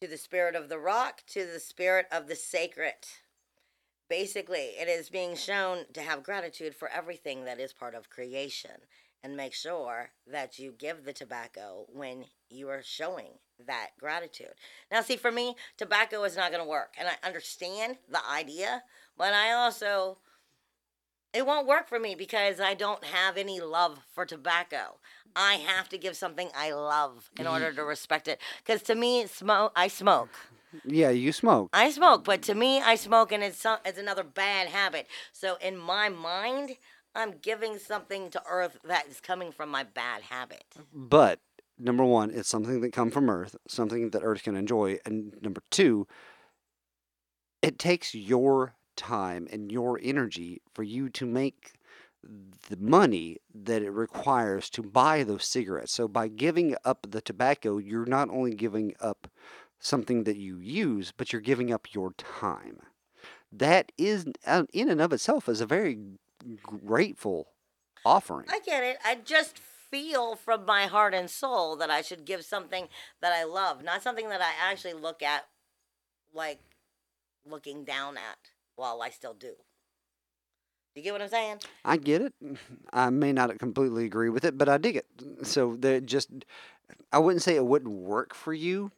To 0.00 0.06
the 0.06 0.18
Spirit 0.18 0.54
of 0.54 0.68
the 0.68 0.78
rock, 0.78 1.22
to 1.28 1.46
the 1.46 1.60
Spirit 1.60 2.06
of 2.12 2.28
the 2.28 2.36
sacred. 2.36 2.94
Basically, 4.08 4.72
it 4.78 4.88
is 4.88 5.08
being 5.08 5.34
shown 5.34 5.86
to 5.94 6.02
have 6.02 6.22
gratitude 6.22 6.74
for 6.74 6.88
everything 6.88 7.44
that 7.44 7.58
is 7.58 7.72
part 7.72 7.94
of 7.94 8.10
creation 8.10 8.72
and 9.24 9.36
make 9.36 9.54
sure 9.54 10.10
that 10.26 10.58
you 10.58 10.74
give 10.76 11.04
the 11.04 11.12
tobacco 11.12 11.86
when 11.88 12.24
you 12.50 12.68
are 12.68 12.82
showing 12.82 13.38
that 13.66 13.90
gratitude. 13.98 14.54
Now, 14.90 15.00
see, 15.00 15.16
for 15.16 15.30
me, 15.30 15.54
tobacco 15.76 16.24
is 16.24 16.36
not 16.36 16.50
going 16.50 16.62
to 16.62 16.68
work. 16.68 16.94
And 16.98 17.08
I 17.08 17.26
understand 17.26 17.98
the 18.10 18.20
idea, 18.28 18.82
but 19.16 19.32
I 19.32 19.52
also, 19.52 20.18
it 21.34 21.46
won't 21.46 21.66
work 21.66 21.88
for 21.88 21.98
me 21.98 22.14
because 22.14 22.60
I 22.60 22.74
don't 22.74 23.04
have 23.04 23.36
any 23.36 23.60
love 23.60 24.00
for 24.12 24.24
tobacco. 24.24 24.98
I 25.34 25.54
have 25.54 25.88
to 25.90 25.98
give 25.98 26.16
something 26.16 26.50
I 26.54 26.72
love 26.72 27.30
in 27.38 27.46
order 27.46 27.72
to 27.72 27.84
respect 27.84 28.28
it. 28.28 28.38
Because 28.64 28.82
to 28.82 28.94
me, 28.94 29.26
smoke, 29.26 29.72
I 29.74 29.88
smoke. 29.88 30.30
Yeah, 30.84 31.10
you 31.10 31.32
smoke. 31.32 31.70
I 31.72 31.90
smoke, 31.90 32.24
but 32.24 32.42
to 32.42 32.54
me, 32.54 32.80
I 32.80 32.94
smoke, 32.94 33.32
and 33.32 33.42
it's 33.42 33.58
some, 33.58 33.78
it's 33.84 33.98
another 33.98 34.24
bad 34.24 34.68
habit. 34.68 35.06
So 35.32 35.56
in 35.60 35.76
my 35.76 36.08
mind, 36.08 36.76
I'm 37.14 37.38
giving 37.42 37.78
something 37.78 38.30
to 38.30 38.42
Earth 38.48 38.78
that 38.84 39.06
is 39.08 39.20
coming 39.20 39.52
from 39.52 39.70
my 39.70 39.84
bad 39.84 40.22
habit. 40.22 40.64
But 40.92 41.40
number 41.78 42.04
one, 42.04 42.30
it's 42.30 42.48
something 42.48 42.80
that 42.80 42.92
come 42.92 43.10
from 43.10 43.28
Earth, 43.28 43.56
something 43.68 44.10
that 44.10 44.22
Earth 44.22 44.42
can 44.42 44.56
enjoy, 44.56 44.98
and 45.04 45.34
number 45.42 45.62
two, 45.70 46.06
it 47.60 47.78
takes 47.78 48.14
your 48.14 48.74
time 48.96 49.46
and 49.50 49.70
your 49.70 49.98
energy 50.02 50.62
for 50.72 50.82
you 50.82 51.08
to 51.10 51.26
make 51.26 51.72
the 52.68 52.76
money 52.76 53.38
that 53.52 53.82
it 53.82 53.90
requires 53.90 54.70
to 54.70 54.82
buy 54.82 55.24
those 55.24 55.44
cigarettes. 55.44 55.92
So 55.92 56.06
by 56.06 56.28
giving 56.28 56.76
up 56.84 57.06
the 57.10 57.20
tobacco, 57.20 57.78
you're 57.78 58.06
not 58.06 58.30
only 58.30 58.54
giving 58.54 58.94
up 59.00 59.28
something 59.80 60.24
that 60.24 60.36
you 60.36 60.58
use, 60.58 61.12
but 61.16 61.32
you're 61.32 61.42
giving 61.42 61.72
up 61.72 61.92
your 61.92 62.12
time. 62.12 62.78
That 63.50 63.92
is, 63.98 64.26
uh, 64.46 64.64
in 64.72 64.88
and 64.88 65.00
of 65.00 65.12
itself, 65.12 65.48
is 65.48 65.60
a 65.60 65.66
very 65.66 65.98
grateful 66.62 67.48
offering. 68.04 68.46
I 68.48 68.60
get 68.60 68.84
it. 68.84 68.98
I 69.04 69.16
just 69.16 69.58
feel 69.58 70.36
from 70.36 70.64
my 70.64 70.86
heart 70.86 71.12
and 71.12 71.28
soul 71.28 71.76
that 71.76 71.90
I 71.90 72.00
should 72.02 72.24
give 72.24 72.44
something 72.44 72.88
that 73.20 73.32
I 73.32 73.44
love, 73.44 73.82
not 73.82 74.02
something 74.02 74.28
that 74.28 74.40
I 74.40 74.52
actually 74.60 74.94
look 74.94 75.22
at 75.22 75.46
like 76.32 76.60
looking 77.44 77.84
down 77.84 78.16
at 78.16 78.38
while 78.82 79.00
I 79.00 79.10
still 79.10 79.32
do. 79.32 79.52
You 80.96 81.02
get 81.02 81.12
what 81.12 81.22
I'm 81.22 81.28
saying? 81.28 81.58
I 81.84 81.96
get 81.96 82.20
it. 82.20 82.34
I 82.92 83.10
may 83.10 83.32
not 83.32 83.56
completely 83.60 84.04
agree 84.04 84.28
with 84.28 84.44
it, 84.44 84.58
but 84.58 84.68
I 84.68 84.76
dig 84.76 84.96
it. 84.96 85.06
So 85.44 85.76
that 85.76 86.04
just, 86.04 86.28
I 87.12 87.18
wouldn't 87.18 87.42
say 87.42 87.54
it 87.54 87.64
wouldn't 87.64 87.92
work 87.94 88.34
for 88.34 88.52
you. 88.52 88.90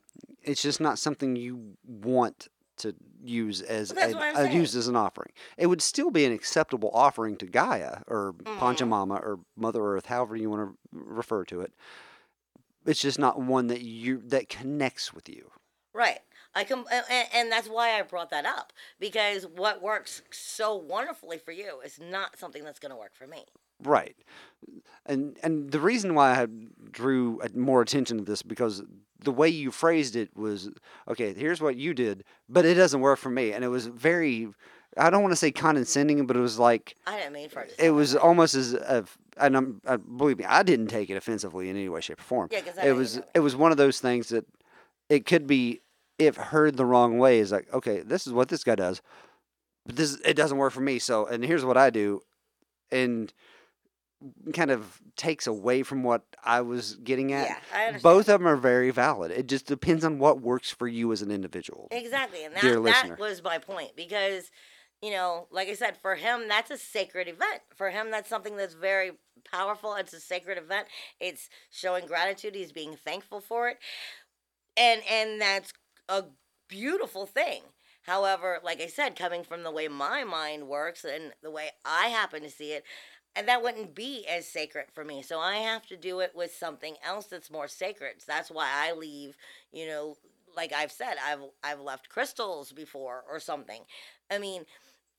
It's 0.42 0.62
just 0.62 0.80
not 0.80 0.98
something 0.98 1.36
you 1.36 1.76
want 1.86 2.48
to 2.78 2.94
use 3.22 3.60
as 3.60 3.92
Well, 3.94 4.08
a, 4.18 4.34
saying. 4.34 4.56
used 4.56 4.74
as 4.74 4.88
an 4.88 4.96
offering. 4.96 5.30
It 5.58 5.66
would 5.66 5.82
still 5.82 6.10
be 6.10 6.24
an 6.24 6.32
acceptable 6.32 6.90
offering 6.94 7.36
to 7.36 7.46
Gaia 7.46 7.98
or 8.08 8.32
Mhm. 8.32 8.58
Pachamama 8.58 9.20
or 9.20 9.38
Mother 9.54 9.82
Earth, 9.84 10.06
however 10.06 10.34
you 10.34 10.48
want 10.50 10.70
to 10.70 10.76
refer 10.92 11.44
to 11.44 11.60
it. 11.60 11.72
It's 12.86 13.00
just 13.00 13.18
not 13.18 13.38
one 13.40 13.66
that 13.68 13.82
you 13.82 14.18
that 14.26 14.48
connects 14.48 15.12
with 15.14 15.28
you. 15.28 15.50
Right. 15.92 16.20
I 16.54 16.64
com- 16.64 16.86
and, 16.90 17.26
and 17.34 17.52
that's 17.52 17.68
why 17.68 17.98
I 17.98 18.02
brought 18.02 18.30
that 18.30 18.46
up 18.46 18.72
because 19.00 19.46
what 19.46 19.82
works 19.82 20.22
so 20.30 20.76
wonderfully 20.76 21.38
for 21.38 21.52
you 21.52 21.80
is 21.84 21.98
not 22.00 22.38
something 22.38 22.64
that's 22.64 22.78
going 22.78 22.90
to 22.90 22.96
work 22.96 23.14
for 23.14 23.26
me. 23.26 23.44
Right. 23.82 24.16
And 25.06 25.36
and 25.42 25.70
the 25.70 25.80
reason 25.80 26.14
why 26.14 26.40
I 26.40 26.46
drew 26.90 27.40
more 27.54 27.82
attention 27.82 28.18
to 28.18 28.24
this 28.24 28.42
because 28.42 28.82
the 29.18 29.32
way 29.32 29.48
you 29.48 29.70
phrased 29.70 30.16
it 30.16 30.36
was 30.36 30.70
okay, 31.08 31.34
here's 31.34 31.60
what 31.60 31.76
you 31.76 31.92
did, 31.94 32.24
but 32.48 32.64
it 32.64 32.74
doesn't 32.74 33.00
work 33.00 33.18
for 33.18 33.30
me. 33.30 33.52
And 33.52 33.64
it 33.64 33.68
was 33.68 33.86
very 33.86 34.48
I 34.96 35.10
don't 35.10 35.22
want 35.22 35.32
to 35.32 35.36
say 35.36 35.50
condescending, 35.50 36.24
but 36.26 36.36
it 36.36 36.40
was 36.40 36.58
like 36.58 36.94
I 37.06 37.18
didn't 37.18 37.32
mean 37.32 37.48
for 37.48 37.62
it. 37.62 37.74
it 37.78 37.90
was 37.90 38.14
almost 38.14 38.54
as 38.54 38.74
if 38.74 39.18
and 39.36 39.56
I'm, 39.56 39.80
uh, 39.84 39.96
believe 39.96 40.38
me, 40.38 40.44
I 40.44 40.62
didn't 40.62 40.86
take 40.86 41.10
it 41.10 41.16
offensively 41.16 41.68
in 41.68 41.74
any 41.76 41.88
way, 41.88 42.00
shape, 42.00 42.20
or 42.20 42.22
form. 42.22 42.48
Yeah, 42.52 42.60
'cause 42.60 42.78
I 42.78 42.86
it 42.86 42.92
was 42.92 43.20
it 43.34 43.40
was 43.40 43.56
one 43.56 43.72
of 43.72 43.76
those 43.76 43.98
things 44.00 44.28
that 44.28 44.46
it 45.08 45.26
could 45.26 45.46
be 45.46 45.80
if 46.18 46.36
heard 46.36 46.76
the 46.76 46.86
wrong 46.86 47.18
way 47.18 47.38
is 47.38 47.52
like 47.52 47.72
okay, 47.72 48.00
this 48.00 48.26
is 48.26 48.32
what 48.32 48.48
this 48.48 48.64
guy 48.64 48.74
does, 48.74 49.02
but 49.86 49.96
this 49.96 50.18
it 50.24 50.34
doesn't 50.34 50.58
work 50.58 50.72
for 50.72 50.80
me. 50.80 50.98
So 50.98 51.26
and 51.26 51.44
here's 51.44 51.64
what 51.64 51.76
I 51.76 51.90
do, 51.90 52.22
and 52.90 53.32
kind 54.52 54.70
of 54.70 55.00
takes 55.16 55.46
away 55.46 55.82
from 55.82 56.02
what 56.02 56.22
I 56.42 56.62
was 56.62 56.96
getting 56.96 57.32
at. 57.32 57.48
Yeah, 57.48 57.56
I 57.72 57.86
understand. 57.86 58.02
Both 58.02 58.28
of 58.28 58.40
them 58.40 58.48
are 58.48 58.56
very 58.56 58.90
valid. 58.90 59.30
It 59.30 59.46
just 59.46 59.66
depends 59.66 60.04
on 60.04 60.18
what 60.18 60.40
works 60.40 60.70
for 60.70 60.88
you 60.88 61.12
as 61.12 61.22
an 61.22 61.30
individual. 61.30 61.88
Exactly, 61.90 62.44
and 62.44 62.54
that 62.54 62.62
Dear 62.62 62.80
that 62.80 63.18
was 63.18 63.42
my 63.42 63.58
point 63.58 63.96
because, 63.96 64.50
you 65.02 65.10
know, 65.10 65.46
like 65.50 65.68
I 65.68 65.74
said, 65.74 65.96
for 66.00 66.14
him 66.14 66.48
that's 66.48 66.70
a 66.70 66.78
sacred 66.78 67.28
event. 67.28 67.62
For 67.74 67.90
him, 67.90 68.10
that's 68.10 68.28
something 68.28 68.56
that's 68.56 68.74
very 68.74 69.12
powerful. 69.50 69.94
It's 69.94 70.12
a 70.12 70.20
sacred 70.20 70.58
event. 70.58 70.88
It's 71.20 71.48
showing 71.70 72.06
gratitude. 72.06 72.54
He's 72.54 72.72
being 72.72 72.96
thankful 73.04 73.40
for 73.40 73.68
it, 73.68 73.78
and 74.76 75.02
and 75.10 75.40
that's 75.40 75.72
a 76.08 76.24
beautiful 76.68 77.26
thing. 77.26 77.62
However, 78.02 78.58
like 78.62 78.80
I 78.80 78.86
said, 78.86 79.16
coming 79.16 79.44
from 79.44 79.62
the 79.62 79.70
way 79.70 79.88
my 79.88 80.24
mind 80.24 80.68
works 80.68 81.04
and 81.04 81.32
the 81.42 81.50
way 81.50 81.70
I 81.84 82.08
happen 82.08 82.42
to 82.42 82.50
see 82.50 82.72
it, 82.72 82.84
and 83.36 83.48
that 83.48 83.62
wouldn't 83.62 83.94
be 83.94 84.26
as 84.28 84.46
sacred 84.46 84.86
for 84.92 85.04
me. 85.04 85.22
So 85.22 85.40
I 85.40 85.56
have 85.56 85.86
to 85.86 85.96
do 85.96 86.20
it 86.20 86.32
with 86.34 86.54
something 86.54 86.96
else 87.04 87.26
that's 87.26 87.50
more 87.50 87.66
sacred. 87.66 88.16
So 88.20 88.24
that's 88.28 88.50
why 88.50 88.68
I 88.70 88.92
leave, 88.92 89.36
you 89.72 89.86
know, 89.86 90.16
like 90.56 90.72
I've 90.72 90.92
said, 90.92 91.14
I've 91.24 91.40
I've 91.64 91.80
left 91.80 92.08
crystals 92.08 92.72
before 92.72 93.24
or 93.28 93.40
something. 93.40 93.82
I 94.30 94.38
mean, 94.38 94.64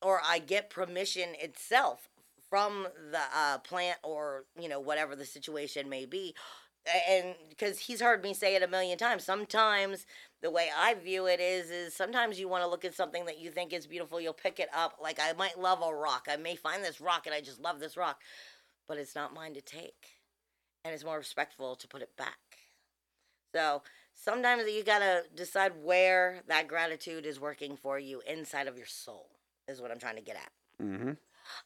or 0.01 0.21
I 0.25 0.39
get 0.39 0.69
permission 0.69 1.29
itself 1.39 2.09
from 2.49 2.87
the 3.11 3.19
uh, 3.35 3.57
plant 3.59 3.97
or 4.03 4.45
you 4.59 4.69
know 4.69 4.79
whatever 4.79 5.15
the 5.15 5.25
situation 5.25 5.89
may 5.89 6.05
be, 6.05 6.35
and 7.09 7.35
because 7.49 7.79
he's 7.79 8.01
heard 8.01 8.23
me 8.23 8.33
say 8.33 8.55
it 8.55 8.63
a 8.63 8.67
million 8.67 8.97
times. 8.97 9.23
Sometimes 9.23 10.05
the 10.45 10.51
way 10.51 10.69
I 10.77 10.93
view 10.93 11.25
it 11.25 11.39
is 11.39 11.71
is 11.71 11.95
sometimes 11.95 12.39
you 12.39 12.47
want 12.47 12.63
to 12.63 12.69
look 12.69 12.85
at 12.85 12.93
something 12.93 13.25
that 13.25 13.39
you 13.39 13.49
think 13.49 13.73
is 13.73 13.87
beautiful, 13.87 14.21
you'll 14.21 14.31
pick 14.31 14.59
it 14.59 14.69
up. 14.75 14.99
Like 15.01 15.19
I 15.19 15.33
might 15.33 15.59
love 15.59 15.81
a 15.81 15.91
rock. 15.91 16.27
I 16.29 16.35
may 16.35 16.55
find 16.55 16.83
this 16.83 17.01
rock 17.01 17.25
and 17.25 17.33
I 17.33 17.41
just 17.41 17.59
love 17.59 17.79
this 17.79 17.97
rock, 17.97 18.21
but 18.87 18.99
it's 18.99 19.15
not 19.15 19.33
mine 19.33 19.55
to 19.55 19.61
take, 19.61 20.19
and 20.83 20.93
it's 20.93 21.03
more 21.03 21.17
respectful 21.17 21.75
to 21.77 21.87
put 21.87 22.03
it 22.03 22.15
back. 22.15 22.37
So 23.55 23.81
sometimes 24.13 24.71
you 24.71 24.83
gotta 24.83 25.23
decide 25.33 25.71
where 25.81 26.43
that 26.47 26.67
gratitude 26.67 27.25
is 27.25 27.39
working 27.39 27.75
for 27.75 27.97
you 27.97 28.21
inside 28.27 28.67
of 28.67 28.77
your 28.77 28.85
soul. 28.85 29.31
Is 29.67 29.81
what 29.81 29.89
I'm 29.89 29.97
trying 29.97 30.17
to 30.17 30.21
get 30.21 30.35
at. 30.35 30.51
hmm 30.79 31.13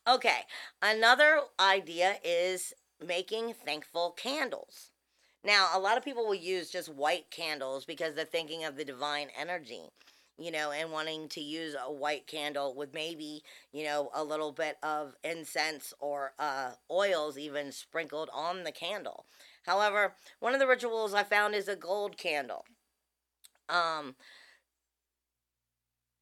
Okay, 0.08 0.46
another 0.82 1.42
idea 1.60 2.16
is 2.24 2.74
making 3.06 3.56
thankful 3.66 4.12
candles. 4.12 4.92
Now, 5.50 5.70
a 5.74 5.80
lot 5.80 5.98
of 5.98 6.06
people 6.06 6.28
will 6.28 6.36
use 6.36 6.70
just 6.70 6.94
white 6.94 7.32
candles 7.32 7.84
because 7.84 8.14
they're 8.14 8.24
thinking 8.24 8.66
of 8.66 8.78
the 8.78 8.86
divine 8.86 9.30
energy, 9.36 9.82
you 10.38 10.52
know, 10.52 10.72
and 10.72 10.92
wanting 10.92 11.28
to 11.30 11.42
use 11.42 11.76
a 11.84 11.92
white 11.92 12.28
candle 12.28 12.76
with 12.76 12.94
maybe, 12.94 13.42
you 13.72 13.84
know, 13.84 14.12
a 14.14 14.24
little 14.24 14.52
bit 14.52 14.78
of 14.84 15.16
incense 15.24 15.92
or 16.00 16.34
uh, 16.38 16.74
oils 16.92 17.36
even 17.40 17.72
sprinkled 17.72 18.30
on 18.32 18.64
the 18.64 18.72
candle. 18.72 19.26
However, 19.66 20.14
one 20.40 20.54
of 20.54 20.60
the 20.60 20.68
rituals 20.68 21.16
I 21.16 21.24
found 21.24 21.56
is 21.56 21.68
a 21.68 21.76
gold 21.76 22.16
candle. 22.16 22.66
Um, 23.70 24.18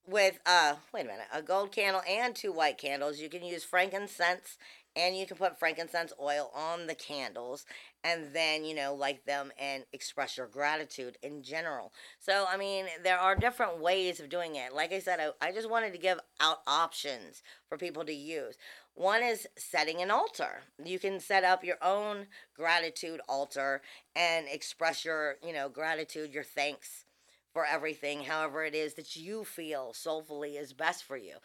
with 0.07 0.39
uh 0.45 0.75
wait 0.93 1.01
a 1.01 1.07
minute 1.07 1.27
a 1.33 1.41
gold 1.41 1.71
candle 1.71 2.01
and 2.09 2.33
two 2.33 2.53
white 2.53 2.77
candles 2.77 3.19
you 3.19 3.29
can 3.29 3.43
use 3.43 3.65
frankincense 3.65 4.57
and 4.97 5.15
you 5.17 5.27
can 5.27 5.37
put 5.37 5.59
frankincense 5.59 6.13
oil 6.21 6.51
on 6.55 6.87
the 6.87 6.95
candles 6.95 7.65
and 8.03 8.33
then 8.33 8.65
you 8.65 8.75
know 8.75 8.93
light 8.95 9.25
them 9.25 9.51
and 9.59 9.85
express 9.93 10.37
your 10.37 10.47
gratitude 10.47 11.17
in 11.23 11.43
general. 11.43 11.93
So 12.19 12.45
i 12.49 12.57
mean 12.57 12.85
there 13.03 13.19
are 13.19 13.35
different 13.35 13.79
ways 13.81 14.19
of 14.19 14.29
doing 14.29 14.55
it. 14.55 14.73
Like 14.73 14.93
i 14.93 14.99
said 14.99 15.19
i, 15.19 15.47
I 15.47 15.51
just 15.51 15.69
wanted 15.69 15.93
to 15.93 15.99
give 15.99 16.19
out 16.41 16.59
options 16.67 17.43
for 17.69 17.77
people 17.77 18.05
to 18.05 18.13
use. 18.13 18.55
One 18.95 19.21
is 19.23 19.47
setting 19.57 20.01
an 20.01 20.09
altar. 20.11 20.61
You 20.83 20.97
can 20.99 21.19
set 21.19 21.43
up 21.43 21.63
your 21.63 21.77
own 21.83 22.27
gratitude 22.55 23.21
altar 23.29 23.81
and 24.15 24.47
express 24.51 25.05
your 25.05 25.35
you 25.45 25.53
know 25.53 25.69
gratitude 25.69 26.33
your 26.33 26.43
thanks 26.43 27.05
for 27.53 27.65
everything 27.65 28.23
however 28.23 28.63
it 28.65 28.75
is 28.75 28.93
that 28.95 29.15
you 29.15 29.43
feel 29.43 29.93
soulfully 29.93 30.57
is 30.57 30.73
best 30.73 31.03
for 31.03 31.17
you. 31.17 31.35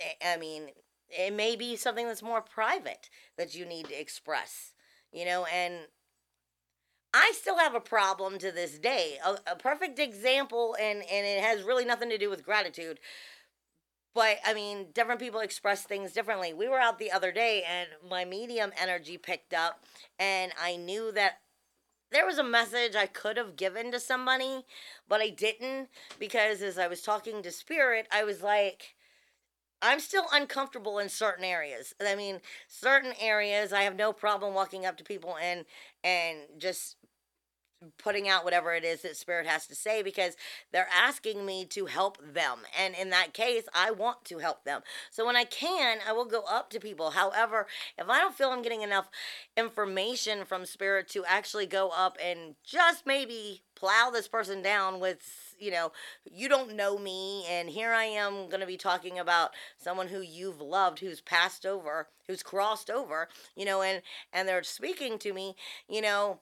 I- 0.00 0.34
i 0.34 0.36
mean 0.36 0.70
it 1.08 1.32
may 1.32 1.56
be 1.56 1.76
something 1.76 2.06
that's 2.06 2.22
more 2.22 2.40
private 2.40 3.08
that 3.36 3.54
you 3.54 3.64
need 3.64 3.86
to 3.88 4.00
express 4.00 4.72
you 5.12 5.24
know 5.24 5.46
and 5.46 5.74
i 7.14 7.32
still 7.34 7.58
have 7.58 7.74
a 7.74 7.80
problem 7.80 8.38
to 8.38 8.50
this 8.52 8.78
day. 8.78 9.18
A, 9.24 9.52
a 9.52 9.56
perfect 9.56 9.98
example 9.98 10.76
and 10.80 10.98
and 10.98 11.26
it 11.26 11.42
has 11.42 11.62
really 11.62 11.84
nothing 11.84 12.10
to 12.10 12.18
do 12.18 12.30
with 12.30 12.44
gratitude 12.44 12.98
but 14.14 14.38
i 14.44 14.52
mean 14.52 14.86
different 14.94 15.20
people 15.20 15.40
express 15.40 15.82
things 15.82 16.12
differently. 16.12 16.52
We 16.52 16.68
were 16.68 16.80
out 16.80 16.98
the 16.98 17.12
other 17.12 17.32
day 17.32 17.62
and 17.68 17.88
my 18.08 18.24
medium 18.24 18.72
energy 18.80 19.18
picked 19.18 19.54
up 19.54 19.84
and 20.18 20.52
i 20.60 20.76
knew 20.76 21.12
that 21.12 21.40
there 22.12 22.26
was 22.26 22.38
a 22.38 22.44
message 22.44 22.94
I 22.94 23.06
could 23.06 23.36
have 23.36 23.56
given 23.56 23.90
to 23.92 24.00
somebody, 24.00 24.64
but 25.08 25.20
I 25.20 25.30
didn't 25.30 25.88
because 26.18 26.62
as 26.62 26.78
I 26.78 26.86
was 26.86 27.02
talking 27.02 27.42
to 27.42 27.50
spirit, 27.50 28.06
I 28.12 28.24
was 28.24 28.42
like, 28.42 28.94
I'm 29.82 30.00
still 30.00 30.24
uncomfortable 30.32 30.98
in 30.98 31.08
certain 31.08 31.44
areas. 31.44 31.94
I 32.04 32.14
mean, 32.14 32.40
certain 32.66 33.12
areas 33.20 33.72
I 33.72 33.82
have 33.82 33.96
no 33.96 34.12
problem 34.12 34.54
walking 34.54 34.86
up 34.86 34.96
to 34.98 35.04
people 35.04 35.36
and 35.40 35.64
and 36.02 36.38
just 36.58 36.96
putting 37.98 38.28
out 38.28 38.44
whatever 38.44 38.72
it 38.74 38.84
is 38.84 39.02
that 39.02 39.16
spirit 39.16 39.46
has 39.46 39.66
to 39.66 39.74
say 39.74 40.02
because 40.02 40.34
they're 40.72 40.88
asking 40.94 41.44
me 41.44 41.64
to 41.64 41.86
help 41.86 42.16
them 42.18 42.60
and 42.78 42.94
in 42.94 43.10
that 43.10 43.34
case 43.34 43.64
i 43.74 43.90
want 43.90 44.24
to 44.24 44.38
help 44.38 44.64
them 44.64 44.80
so 45.10 45.26
when 45.26 45.36
i 45.36 45.44
can 45.44 45.98
i 46.08 46.12
will 46.12 46.24
go 46.24 46.42
up 46.48 46.70
to 46.70 46.80
people 46.80 47.10
however 47.10 47.66
if 47.98 48.08
i 48.08 48.18
don't 48.18 48.34
feel 48.34 48.48
i'm 48.48 48.62
getting 48.62 48.82
enough 48.82 49.10
information 49.56 50.44
from 50.44 50.64
spirit 50.64 51.06
to 51.08 51.22
actually 51.26 51.66
go 51.66 51.90
up 51.94 52.16
and 52.22 52.54
just 52.64 53.06
maybe 53.06 53.62
plow 53.74 54.10
this 54.10 54.26
person 54.26 54.62
down 54.62 54.98
with 54.98 55.45
you 55.58 55.70
know 55.70 55.92
you 56.30 56.48
don't 56.48 56.74
know 56.74 56.98
me 56.98 57.44
and 57.48 57.68
here 57.68 57.92
i 57.92 58.04
am 58.04 58.48
going 58.48 58.60
to 58.60 58.66
be 58.66 58.76
talking 58.76 59.18
about 59.18 59.50
someone 59.78 60.08
who 60.08 60.20
you've 60.20 60.60
loved 60.60 60.98
who's 60.98 61.20
passed 61.20 61.64
over 61.66 62.08
who's 62.26 62.42
crossed 62.42 62.90
over 62.90 63.28
you 63.56 63.64
know 63.64 63.82
and 63.82 64.02
and 64.32 64.48
they're 64.48 64.62
speaking 64.62 65.18
to 65.18 65.32
me 65.32 65.54
you 65.88 66.00
know 66.00 66.40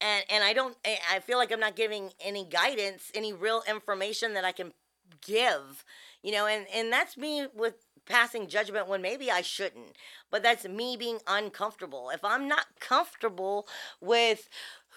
and 0.00 0.24
and 0.30 0.44
I 0.44 0.52
don't 0.52 0.76
I 1.10 1.20
feel 1.20 1.38
like 1.38 1.52
I'm 1.52 1.60
not 1.60 1.76
giving 1.76 2.10
any 2.20 2.44
guidance, 2.44 3.10
any 3.14 3.32
real 3.32 3.62
information 3.68 4.34
that 4.34 4.44
I 4.44 4.52
can 4.52 4.72
give, 5.20 5.84
you 6.22 6.32
know, 6.32 6.46
and 6.46 6.66
and 6.74 6.92
that's 6.92 7.16
me 7.16 7.46
with 7.54 7.74
passing 8.06 8.48
judgment 8.48 8.88
when 8.88 9.02
maybe 9.02 9.30
I 9.30 9.42
shouldn't. 9.42 9.96
But 10.30 10.42
that's 10.42 10.66
me 10.66 10.96
being 10.96 11.18
uncomfortable. 11.26 12.10
If 12.12 12.24
I'm 12.24 12.48
not 12.48 12.66
comfortable 12.80 13.68
with 14.00 14.48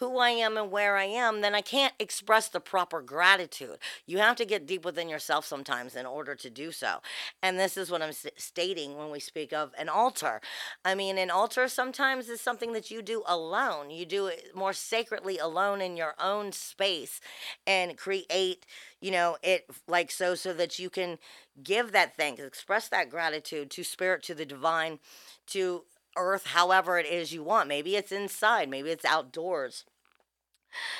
who 0.09 0.17
I 0.19 0.29
am 0.31 0.57
and 0.57 0.71
where 0.71 0.97
I 0.97 1.05
am, 1.05 1.41
then 1.41 1.55
I 1.55 1.61
can't 1.61 1.93
express 1.99 2.47
the 2.49 2.59
proper 2.59 3.01
gratitude. 3.01 3.77
You 4.05 4.19
have 4.19 4.35
to 4.37 4.45
get 4.45 4.65
deep 4.65 4.85
within 4.85 5.09
yourself 5.09 5.45
sometimes 5.45 5.95
in 5.95 6.05
order 6.05 6.35
to 6.35 6.49
do 6.49 6.71
so. 6.71 6.99
And 7.41 7.59
this 7.59 7.77
is 7.77 7.89
what 7.89 8.01
I'm 8.01 8.09
s- 8.09 8.25
stating 8.37 8.97
when 8.97 9.11
we 9.11 9.19
speak 9.19 9.53
of 9.53 9.71
an 9.77 9.89
altar. 9.89 10.41
I 10.85 10.95
mean, 10.95 11.17
an 11.17 11.31
altar 11.31 11.67
sometimes 11.67 12.29
is 12.29 12.41
something 12.41 12.73
that 12.73 12.91
you 12.91 13.01
do 13.01 13.23
alone. 13.27 13.89
You 13.89 14.05
do 14.05 14.27
it 14.27 14.51
more 14.55 14.73
sacredly 14.73 15.37
alone 15.37 15.81
in 15.81 15.97
your 15.97 16.15
own 16.19 16.51
space 16.51 17.19
and 17.65 17.97
create, 17.97 18.65
you 19.01 19.11
know, 19.11 19.37
it 19.43 19.65
like 19.87 20.11
so, 20.11 20.35
so 20.35 20.53
that 20.53 20.79
you 20.79 20.89
can 20.89 21.17
give 21.63 21.91
that 21.91 22.15
thanks, 22.15 22.41
express 22.41 22.87
that 22.89 23.09
gratitude 23.09 23.69
to 23.71 23.83
spirit, 23.83 24.23
to 24.23 24.35
the 24.35 24.45
divine, 24.45 24.99
to 25.47 25.83
earth, 26.15 26.47
however 26.47 26.97
it 26.99 27.05
is 27.05 27.33
you 27.33 27.43
want. 27.43 27.67
Maybe 27.67 27.95
it's 27.95 28.11
inside, 28.11 28.69
maybe 28.69 28.89
it's 28.89 29.05
outdoors. 29.05 29.85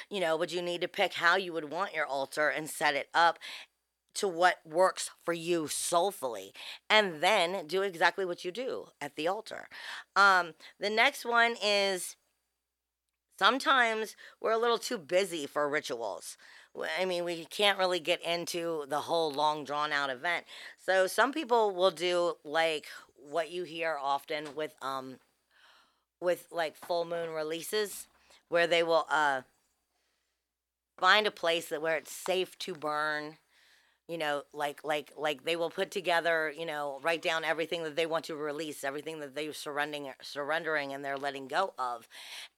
You 0.10 0.20
know, 0.20 0.38
but 0.38 0.52
you 0.54 0.62
need 0.62 0.82
to 0.82 0.88
pick 0.88 1.14
how 1.14 1.36
you 1.36 1.54
would 1.54 1.72
want 1.72 1.94
your 1.94 2.06
altar 2.06 2.50
and 2.50 2.70
set 2.70 2.96
it 2.96 3.10
up 3.14 3.40
to 4.16 4.28
what 4.28 4.58
works 4.66 5.10
for 5.24 5.34
you 5.34 5.68
soulfully 5.68 6.54
and 6.90 7.22
then 7.22 7.66
do 7.68 7.82
exactly 7.82 8.26
what 8.26 8.46
you 8.46 8.52
do 8.52 8.88
at 9.02 9.16
the 9.16 9.28
altar. 9.28 9.68
Um, 10.16 10.54
the 10.80 10.90
next 10.90 11.26
one 11.26 11.56
is 11.64 12.16
sometimes 13.40 14.16
we're 14.40 14.52
a 14.52 14.58
little 14.58 14.78
too 14.78 14.98
busy 14.98 15.48
for 15.48 15.68
rituals. 15.68 16.38
I 17.00 17.06
mean, 17.06 17.24
we 17.24 17.46
can't 17.46 17.78
really 17.78 18.00
get 18.00 18.22
into 18.22 18.86
the 18.88 19.02
whole 19.02 19.32
long 19.32 19.64
drawn 19.64 19.92
out 19.92 20.10
event. 20.10 20.46
So 20.80 21.08
some 21.08 21.32
people 21.32 21.72
will 21.72 21.92
do 21.92 22.34
like 22.44 22.88
what 23.16 23.52
you 23.52 23.64
hear 23.64 23.98
often 24.02 24.56
with 24.56 24.74
um 24.82 25.18
with 26.20 26.48
like 26.52 26.76
full 26.76 27.06
moon 27.06 27.30
releases 27.30 28.08
where 28.50 28.68
they 28.68 28.84
will 28.84 29.06
uh 29.10 29.42
find 30.97 31.27
a 31.27 31.32
place 31.32 31.67
that 31.69 31.82
where 31.82 31.97
it's 31.97 32.12
safe 32.12 32.58
to 32.60 32.73
burn 32.73 33.38
you 34.08 34.17
know 34.17 34.43
like 34.53 34.84
like 34.84 35.13
like 35.17 35.45
they 35.45 35.56
will 35.56 35.69
put 35.69 35.89
together 35.89 36.53
you 36.58 36.65
know 36.65 36.99
write 37.03 37.21
down 37.21 37.45
everything 37.45 37.84
that 37.84 37.95
they 37.95 38.06
want 38.06 38.25
to 38.25 38.36
release 38.36 38.84
everything 38.84 39.21
that 39.21 39.34
they're 39.34 39.53
surrendering 39.53 40.12
surrendering 40.21 40.91
and 40.93 41.06
they're 41.06 41.17
letting 41.17 41.47
go 41.47 41.73
of 41.79 42.08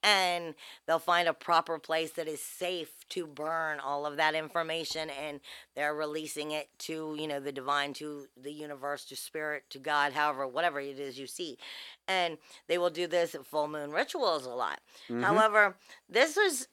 and 0.02 0.56
they'll 0.88 0.98
find 0.98 1.28
a 1.28 1.34
proper 1.34 1.78
place 1.78 2.12
that 2.14 2.28
is 2.28 2.42
safe 2.42 3.08
to 3.10 3.28
burn 3.28 3.80
all 3.80 4.08
of 4.08 4.18
that 4.18 4.34
information 4.34 5.10
and 5.12 5.40
they're 5.76 5.94
releasing 5.94 6.50
it 6.50 6.68
to 6.80 7.16
you 7.18 7.28
know 7.28 7.40
the 7.40 7.52
divine 7.52 7.94
to 7.94 8.26
the 8.36 8.52
universe 8.52 9.06
to 9.06 9.16
spirit 9.16 9.64
to 9.70 9.78
god 9.78 10.14
however 10.14 10.48
whatever 10.48 10.80
it 10.80 10.98
is 10.98 11.20
you 11.20 11.28
see 11.28 11.60
and 12.08 12.40
they 12.68 12.80
will 12.80 12.90
do 12.90 13.06
this 13.06 13.36
at 13.36 13.46
full 13.46 13.68
moon 13.68 13.92
rituals 13.92 14.48
a 14.48 14.50
lot 14.50 14.80
Mhm. 15.10 15.22
however 15.24 15.78
this 16.10 16.36
was 16.36 16.68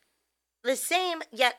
the 0.65 0.77
same 0.77 1.23
yet 1.31 1.57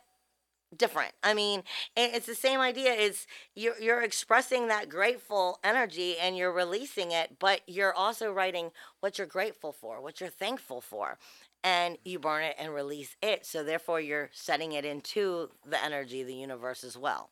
different. 0.77 1.13
I 1.23 1.33
mean, 1.33 1.63
it's 1.95 2.25
the 2.25 2.35
same 2.35 2.59
idea. 2.59 2.93
It's 2.93 3.27
you're 3.55 3.79
you're 3.79 4.01
expressing 4.01 4.67
that 4.67 4.89
grateful 4.89 5.59
energy 5.63 6.17
and 6.17 6.37
you're 6.37 6.51
releasing 6.51 7.11
it, 7.11 7.37
but 7.39 7.61
you're 7.67 7.93
also 7.93 8.31
writing 8.31 8.71
what 8.99 9.17
you're 9.17 9.27
grateful 9.27 9.71
for, 9.71 10.01
what 10.01 10.19
you're 10.19 10.29
thankful 10.29 10.81
for. 10.81 11.17
And 11.63 11.97
you 12.03 12.19
burn 12.19 12.43
it 12.43 12.55
and 12.59 12.73
release 12.73 13.15
it. 13.21 13.45
So 13.45 13.63
therefore 13.63 14.01
you're 14.01 14.29
setting 14.33 14.73
it 14.73 14.83
into 14.83 15.49
the 15.65 15.81
energy 15.81 16.19
of 16.21 16.27
the 16.27 16.35
universe 16.35 16.83
as 16.83 16.97
well. 16.97 17.29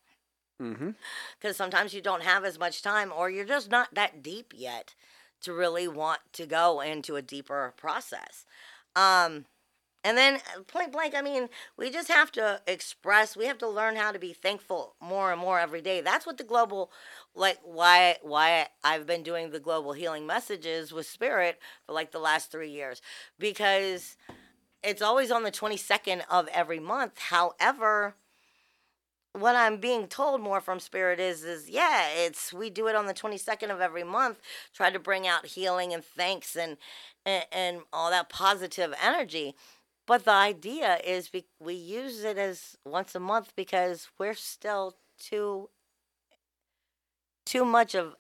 Mm-hmm. 0.62 0.92
Because 1.40 1.58
sometimes 1.58 1.94
you 1.94 2.02
don't 2.02 2.24
have 2.24 2.46
as 2.46 2.58
much 2.58 2.82
time 2.82 3.12
or 3.12 3.30
you're 3.30 3.44
just 3.44 3.70
not 3.70 3.94
that 3.94 4.24
deep 4.24 4.54
yet 4.56 4.96
to 5.42 5.52
really 5.52 5.88
want 5.88 6.22
to 6.34 6.46
go 6.46 6.80
into 6.80 7.18
a 7.18 7.22
deeper 7.22 7.74
process. 7.76 8.46
Um 8.96 9.46
and 10.04 10.18
then 10.18 10.36
uh, 10.36 10.62
point 10.64 10.92
blank, 10.92 11.14
I 11.16 11.22
mean, 11.22 11.50
we 11.78 11.92
just 11.92 12.08
have 12.08 12.32
to 12.34 12.62
express, 12.66 13.38
we 13.38 13.46
have 13.46 13.60
to 13.60 13.68
learn 13.68 13.96
how 13.96 14.12
to 14.12 14.20
be 14.20 14.34
thankful 14.34 14.96
more 15.00 15.32
and 15.32 15.40
more 15.40 15.60
every 15.60 15.82
day. 15.82 16.02
That's 16.02 16.26
what 16.26 16.38
the 16.38 16.44
global 16.44 16.92
like 17.36 17.60
why 17.64 18.18
why 18.22 18.68
I've 18.84 19.06
been 19.06 19.24
doing 19.24 19.52
the 19.52 19.60
global 19.60 19.94
healing 19.94 20.26
messages 20.26 20.92
with 20.92 21.06
spirit 21.08 21.60
for 21.86 21.94
like 21.94 22.12
the 22.12 22.20
last 22.20 22.52
3 22.52 22.70
years 22.70 23.02
because 23.40 24.18
it's 24.84 25.02
always 25.02 25.32
on 25.32 25.44
the 25.44 25.52
22nd 25.52 26.24
of 26.30 26.48
every 26.50 26.80
month. 26.80 27.20
However, 27.30 28.16
what 29.34 29.56
I'm 29.56 29.78
being 29.78 30.08
told 30.08 30.42
more 30.42 30.60
from 30.60 30.80
spirit 30.80 31.20
is 31.20 31.44
is 31.44 31.70
yeah, 31.70 32.08
it's 32.10 32.52
we 32.52 32.70
do 32.70 32.88
it 32.88 32.96
on 32.96 33.06
the 33.06 33.14
22nd 33.14 33.70
of 33.70 33.80
every 33.80 34.04
month, 34.04 34.40
try 34.74 34.90
to 34.90 35.00
bring 35.00 35.28
out 35.28 35.46
healing 35.46 35.94
and 35.94 36.04
thanks 36.04 36.56
and 36.56 36.78
and, 37.26 37.46
and 37.52 37.82
all 37.94 38.10
that 38.10 38.30
positive 38.30 38.94
energy. 39.02 39.56
But 40.12 40.26
the 40.26 40.32
idea 40.32 41.00
is 41.08 41.32
we, 41.32 41.46
we 41.58 41.74
use 41.74 42.26
it 42.26 42.38
as 42.38 42.76
once 42.84 43.16
a 43.16 43.20
month 43.22 43.54
because 43.56 44.10
we're 44.20 44.34
still 44.34 44.98
too 45.18 45.70
too 47.46 47.64
much 47.64 47.96
of 47.96 48.16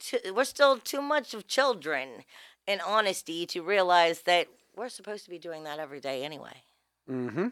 too, 0.00 0.18
we're 0.34 0.42
still 0.42 0.76
too 0.78 1.00
much 1.00 1.34
of 1.34 1.46
children 1.46 2.24
in 2.66 2.80
honesty 2.80 3.46
to 3.46 3.62
realize 3.62 4.22
that 4.22 4.48
we're 4.74 4.88
supposed 4.88 5.22
to 5.26 5.30
be 5.30 5.38
doing 5.38 5.62
that 5.62 5.78
every 5.78 6.00
day 6.00 6.24
anyway. 6.24 6.64
Mm-hmm. 7.08 7.46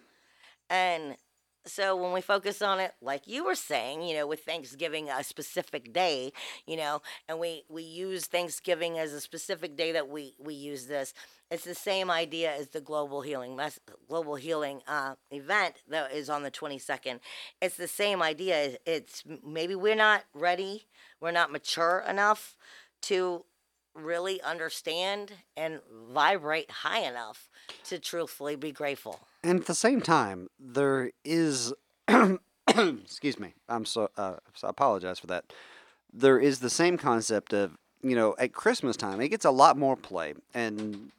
And 0.68 1.16
so 1.64 1.94
when 1.94 2.12
we 2.12 2.20
focus 2.20 2.62
on 2.62 2.80
it, 2.80 2.94
like 3.00 3.28
you 3.28 3.44
were 3.44 3.54
saying, 3.54 4.02
you 4.02 4.16
know, 4.16 4.26
with 4.26 4.40
Thanksgiving 4.40 5.08
a 5.08 5.22
specific 5.22 5.92
day, 5.92 6.32
you 6.66 6.76
know, 6.76 7.00
and 7.28 7.38
we 7.38 7.62
we 7.68 7.84
use 7.84 8.26
Thanksgiving 8.26 8.98
as 8.98 9.12
a 9.12 9.20
specific 9.20 9.76
day 9.76 9.92
that 9.92 10.08
we 10.08 10.34
we 10.40 10.54
use 10.54 10.86
this. 10.86 11.14
It's 11.50 11.64
the 11.64 11.74
same 11.74 12.10
idea 12.10 12.54
as 12.54 12.68
the 12.68 12.80
global 12.80 13.20
healing 13.20 13.54
mess, 13.54 13.78
global 14.08 14.34
healing 14.34 14.80
uh, 14.88 15.14
event 15.30 15.76
that 15.88 16.12
is 16.12 16.28
on 16.30 16.42
the 16.42 16.50
22nd. 16.50 17.20
It's 17.60 17.76
the 17.76 17.88
same 17.88 18.22
idea. 18.22 18.76
It's 18.86 19.22
maybe 19.44 19.74
we're 19.74 19.94
not 19.94 20.24
ready, 20.34 20.86
we're 21.20 21.30
not 21.30 21.52
mature 21.52 22.02
enough 22.08 22.56
to 23.02 23.44
really 23.94 24.42
understand 24.42 25.32
and 25.56 25.80
vibrate 26.12 26.70
high 26.70 27.00
enough 27.00 27.48
to 27.84 27.98
truthfully 27.98 28.56
be 28.56 28.72
grateful. 28.72 29.20
And 29.42 29.60
at 29.60 29.66
the 29.66 29.74
same 29.74 30.00
time, 30.00 30.48
there 30.58 31.12
is, 31.24 31.72
excuse 32.68 33.38
me, 33.38 33.54
I'm 33.68 33.84
so, 33.84 34.10
uh, 34.16 34.36
so 34.54 34.66
I 34.66 34.70
apologize 34.70 35.18
for 35.18 35.26
that. 35.28 35.52
There 36.12 36.38
is 36.38 36.60
the 36.60 36.70
same 36.70 36.96
concept 36.96 37.52
of, 37.52 37.76
you 38.02 38.16
know, 38.16 38.34
at 38.38 38.52
Christmas 38.52 38.96
time, 38.96 39.20
it 39.20 39.28
gets 39.28 39.44
a 39.44 39.50
lot 39.50 39.76
more 39.78 39.96
play. 39.96 40.34
And 40.52 41.12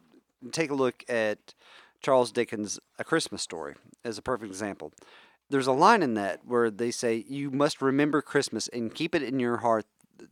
take 0.52 0.72
a 0.72 0.76
look 0.76 1.04
at 1.10 1.54
Charles 2.02 2.32
Dickens' 2.32 2.80
A 3.00 3.04
Christmas 3.04 3.42
Story 3.42 3.76
as 4.04 4.18
a 4.18 4.22
perfect 4.22 4.50
example. 4.50 4.94
There's 5.50 5.68
a 5.68 5.72
line 5.72 6.02
in 6.02 6.16
that 6.16 6.42
where 6.46 6.72
they 6.72 6.92
say, 6.92 7.24
You 7.28 7.52
must 7.52 7.82
remember 7.82 8.22
Christmas 8.22 8.68
and 8.70 8.94
keep 8.94 9.14
it 9.14 9.24
in 9.24 9.40
your 9.40 9.58
heart 9.58 9.86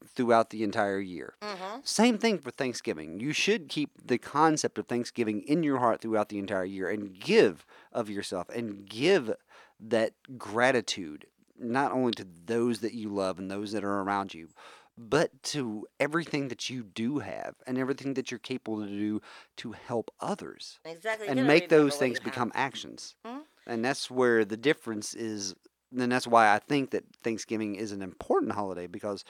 throughout 0.08 0.50
the 0.50 0.64
entire 0.64 1.00
year. 1.00 1.36
Mm-hmm. 1.42 1.80
Same 1.84 2.18
thing 2.18 2.40
for 2.40 2.52
Thanksgiving. 2.52 3.20
You 3.20 3.34
should 3.34 3.70
keep 3.70 3.92
the 4.06 4.18
concept 4.18 4.78
of 4.78 4.88
Thanksgiving 4.88 5.42
in 5.42 5.64
your 5.64 5.80
heart 5.80 6.02
throughout 6.02 6.30
the 6.30 6.40
entire 6.40 6.66
year 6.66 6.90
and 6.90 7.20
give 7.20 7.66
of 7.92 8.10
yourself 8.10 8.50
and 8.50 8.88
give 8.88 9.32
that 9.80 10.14
gratitude 10.38 11.26
not 11.60 11.92
only 11.92 12.12
to 12.14 12.28
those 12.46 12.80
that 12.80 12.94
you 12.94 13.10
love 13.10 13.40
and 13.40 13.50
those 13.50 13.72
that 13.72 13.84
are 13.84 14.02
around 14.02 14.34
you, 14.34 14.50
but 14.98 15.42
to 15.44 15.88
everything 16.00 16.50
that 16.50 16.70
you 16.70 16.84
do 16.84 17.20
have 17.20 17.56
and 17.66 17.78
everything 17.78 18.14
that 18.14 18.30
you're 18.32 18.40
capable 18.40 18.82
to 18.84 18.88
do 18.90 19.22
to 19.58 19.72
help 19.72 20.12
others 20.20 20.80
Exactly. 20.86 21.28
and 21.28 21.48
make 21.48 21.70
those 21.70 21.96
things 21.98 22.18
you 22.20 22.24
have. 22.24 22.32
become 22.32 22.52
actions. 22.54 23.16
Mhm. 23.26 23.44
And 23.66 23.84
that's 23.84 24.12
where 24.12 24.46
the 24.46 24.58
difference 24.58 25.14
is. 25.14 25.56
And 25.98 26.12
that's 26.12 26.28
why 26.28 26.54
I 26.54 26.60
think 26.60 26.92
that 26.92 27.04
Thanksgiving 27.24 27.76
is 27.76 27.92
an 27.92 28.02
important 28.02 28.54
holiday 28.54 28.88
because 28.88 29.24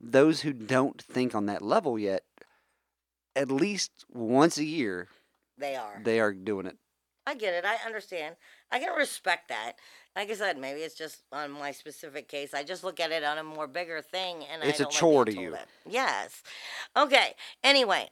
those 0.00 0.42
who 0.42 0.52
don't 0.52 1.00
think 1.00 1.34
on 1.34 1.46
that 1.46 1.62
level 1.62 1.98
yet, 1.98 2.24
at 3.36 3.50
least 3.50 4.04
once 4.08 4.58
a 4.58 4.64
year, 4.64 5.08
They 5.56 5.76
are. 5.76 6.00
they 6.04 6.20
are 6.20 6.32
doing 6.32 6.66
it. 6.66 6.76
I 7.26 7.34
get 7.34 7.54
it. 7.54 7.64
I 7.64 7.76
understand. 7.86 8.36
I 8.70 8.80
can 8.80 8.92
respect 8.96 9.48
that. 9.48 9.78
Like 10.16 10.30
I 10.30 10.34
said, 10.34 10.58
maybe 10.58 10.80
it's 10.80 10.94
just 10.94 11.22
on 11.32 11.52
my 11.52 11.70
specific 11.70 12.28
case. 12.28 12.52
I 12.52 12.64
just 12.64 12.82
look 12.82 12.98
at 13.00 13.12
it 13.12 13.22
on 13.22 13.38
a 13.38 13.44
more 13.44 13.66
bigger 13.66 14.02
thing, 14.02 14.44
and 14.52 14.62
It's 14.62 14.80
I 14.80 14.82
a 14.82 14.86
like 14.86 14.92
chore 14.92 15.24
being 15.24 15.36
to 15.36 15.42
you. 15.42 15.54
it. 15.54 15.66
Yes. 15.88 16.42
Okay. 16.96 17.34
Anyway, 17.62 18.08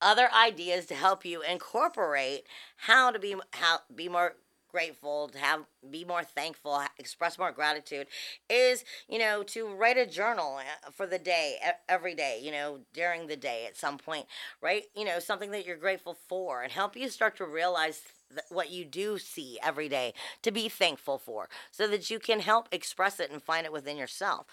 other 0.00 0.28
ideas 0.32 0.86
to 0.86 0.94
help 0.94 1.24
you 1.24 1.42
incorporate 1.42 2.44
how 2.76 3.10
to 3.10 3.18
be 3.18 3.34
how 3.52 3.78
be 3.94 4.08
more 4.08 4.34
grateful 4.70 5.28
to 5.28 5.38
have 5.38 5.64
be 5.90 6.04
more 6.04 6.22
thankful 6.22 6.82
express 6.98 7.38
more 7.38 7.50
gratitude 7.52 8.06
is 8.50 8.84
you 9.08 9.18
know 9.18 9.42
to 9.42 9.68
write 9.68 9.96
a 9.96 10.04
journal 10.04 10.58
uh, 10.58 10.90
for 10.90 11.06
the 11.06 11.18
day 11.18 11.56
every 11.88 12.14
day 12.14 12.38
you 12.42 12.50
know 12.50 12.80
during 12.92 13.26
the 13.26 13.36
day 13.36 13.64
at 13.66 13.76
some 13.76 13.96
point 13.96 14.26
right 14.60 14.84
you 14.94 15.04
know 15.04 15.18
something 15.18 15.50
that 15.50 15.64
you're 15.66 15.76
grateful 15.76 16.16
for 16.28 16.62
and 16.62 16.72
help 16.72 16.94
you 16.94 17.08
start 17.08 17.36
to 17.36 17.46
realize 17.46 18.02
what 18.48 18.70
you 18.70 18.84
do 18.84 19.18
see 19.18 19.58
every 19.62 19.88
day 19.88 20.12
to 20.42 20.50
be 20.50 20.68
thankful 20.68 21.18
for 21.18 21.48
so 21.70 21.88
that 21.88 22.10
you 22.10 22.18
can 22.18 22.40
help 22.40 22.68
express 22.72 23.20
it 23.20 23.30
and 23.30 23.42
find 23.42 23.66
it 23.66 23.72
within 23.72 23.96
yourself. 23.96 24.46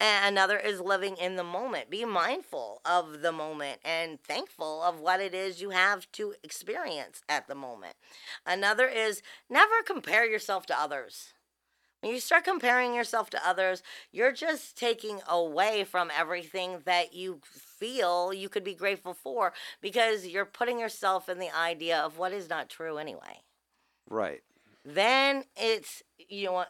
And 0.00 0.28
another 0.28 0.58
is 0.58 0.80
living 0.80 1.16
in 1.16 1.36
the 1.36 1.44
moment. 1.44 1.90
Be 1.90 2.04
mindful 2.04 2.80
of 2.84 3.22
the 3.22 3.32
moment 3.32 3.80
and 3.84 4.20
thankful 4.20 4.82
of 4.82 5.00
what 5.00 5.20
it 5.20 5.34
is 5.34 5.60
you 5.60 5.70
have 5.70 6.10
to 6.12 6.34
experience 6.42 7.22
at 7.28 7.48
the 7.48 7.54
moment. 7.54 7.94
Another 8.46 8.86
is 8.86 9.22
never 9.50 9.82
compare 9.84 10.26
yourself 10.26 10.66
to 10.66 10.80
others 10.80 11.33
when 12.04 12.12
you 12.12 12.20
start 12.20 12.44
comparing 12.44 12.94
yourself 12.94 13.30
to 13.30 13.48
others, 13.48 13.82
you're 14.12 14.30
just 14.30 14.76
taking 14.76 15.20
away 15.26 15.84
from 15.84 16.10
everything 16.14 16.82
that 16.84 17.14
you 17.14 17.40
feel 17.50 18.30
you 18.30 18.50
could 18.50 18.62
be 18.62 18.74
grateful 18.74 19.14
for 19.14 19.54
because 19.80 20.26
you're 20.26 20.44
putting 20.44 20.78
yourself 20.78 21.30
in 21.30 21.38
the 21.38 21.48
idea 21.56 21.98
of 21.98 22.18
what 22.18 22.30
is 22.30 22.50
not 22.50 22.68
true 22.68 22.98
anyway. 22.98 23.40
Right. 24.06 24.42
Then 24.84 25.44
it's, 25.56 26.02
you 26.28 26.44
know, 26.44 26.56
uh, 26.56 26.66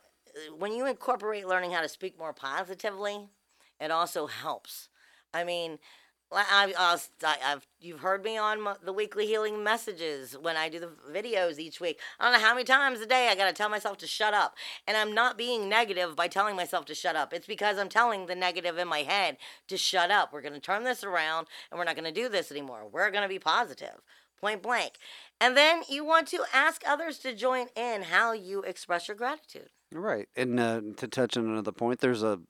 when 0.56 0.72
you 0.72 0.86
incorporate 0.86 1.48
learning 1.48 1.72
how 1.72 1.80
to 1.80 1.88
speak 1.88 2.16
more 2.16 2.32
positively, 2.32 3.26
it 3.80 3.90
also 3.90 4.28
helps. 4.28 4.88
I 5.32 5.42
mean, 5.42 5.80
I, 6.34 6.72
I've 7.22 7.66
you've 7.80 8.00
heard 8.00 8.24
me 8.24 8.36
on 8.36 8.60
my, 8.60 8.76
the 8.82 8.92
weekly 8.92 9.26
healing 9.26 9.62
messages 9.62 10.36
when 10.40 10.56
I 10.56 10.68
do 10.68 10.80
the 10.80 10.90
videos 11.12 11.58
each 11.58 11.80
week. 11.80 12.00
I 12.18 12.24
don't 12.24 12.32
know 12.32 12.46
how 12.46 12.54
many 12.54 12.64
times 12.64 13.00
a 13.00 13.06
day 13.06 13.28
I 13.28 13.34
got 13.34 13.46
to 13.46 13.52
tell 13.52 13.68
myself 13.68 13.98
to 13.98 14.06
shut 14.06 14.34
up, 14.34 14.54
and 14.86 14.96
I'm 14.96 15.14
not 15.14 15.38
being 15.38 15.68
negative 15.68 16.16
by 16.16 16.28
telling 16.28 16.56
myself 16.56 16.84
to 16.86 16.94
shut 16.94 17.16
up. 17.16 17.32
It's 17.32 17.46
because 17.46 17.78
I'm 17.78 17.88
telling 17.88 18.26
the 18.26 18.34
negative 18.34 18.78
in 18.78 18.88
my 18.88 19.00
head 19.00 19.36
to 19.68 19.76
shut 19.76 20.10
up. 20.10 20.32
We're 20.32 20.42
going 20.42 20.54
to 20.54 20.60
turn 20.60 20.84
this 20.84 21.04
around, 21.04 21.46
and 21.70 21.78
we're 21.78 21.84
not 21.84 21.96
going 21.96 22.12
to 22.12 22.20
do 22.20 22.28
this 22.28 22.50
anymore. 22.50 22.88
We're 22.90 23.10
going 23.10 23.22
to 23.22 23.28
be 23.28 23.38
positive, 23.38 24.00
point 24.40 24.62
blank. 24.62 24.94
And 25.40 25.56
then 25.56 25.82
you 25.88 26.04
want 26.04 26.28
to 26.28 26.44
ask 26.52 26.82
others 26.86 27.18
to 27.18 27.34
join 27.34 27.66
in 27.76 28.02
how 28.02 28.32
you 28.32 28.62
express 28.62 29.08
your 29.08 29.16
gratitude. 29.16 29.70
Right. 29.92 30.28
And 30.36 30.58
uh, 30.58 30.80
to 30.96 31.06
touch 31.06 31.36
on 31.36 31.44
another 31.44 31.72
point, 31.72 32.00
there's 32.00 32.22
a 32.22 32.40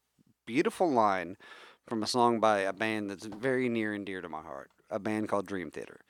beautiful 0.47 0.91
line 0.91 1.37
from 1.87 2.03
a 2.03 2.07
song 2.07 2.41
by 2.41 2.61
a 2.61 2.73
band 2.73 3.11
that's 3.11 3.27
very 3.27 3.69
near 3.69 3.93
and 3.93 4.07
dear 4.07 4.21
to 4.21 4.29
my 4.29 4.41
heart, 4.41 4.71
a 4.91 4.99
band 4.99 5.29
called 5.29 5.47
Dream 5.47 5.71
Theater. 5.71 6.01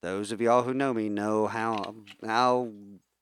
Those 0.00 0.32
of 0.32 0.40
y'all 0.40 0.62
who 0.62 0.74
know 0.74 0.94
me 0.94 1.08
know 1.08 1.46
how 1.48 1.94
how 2.24 2.70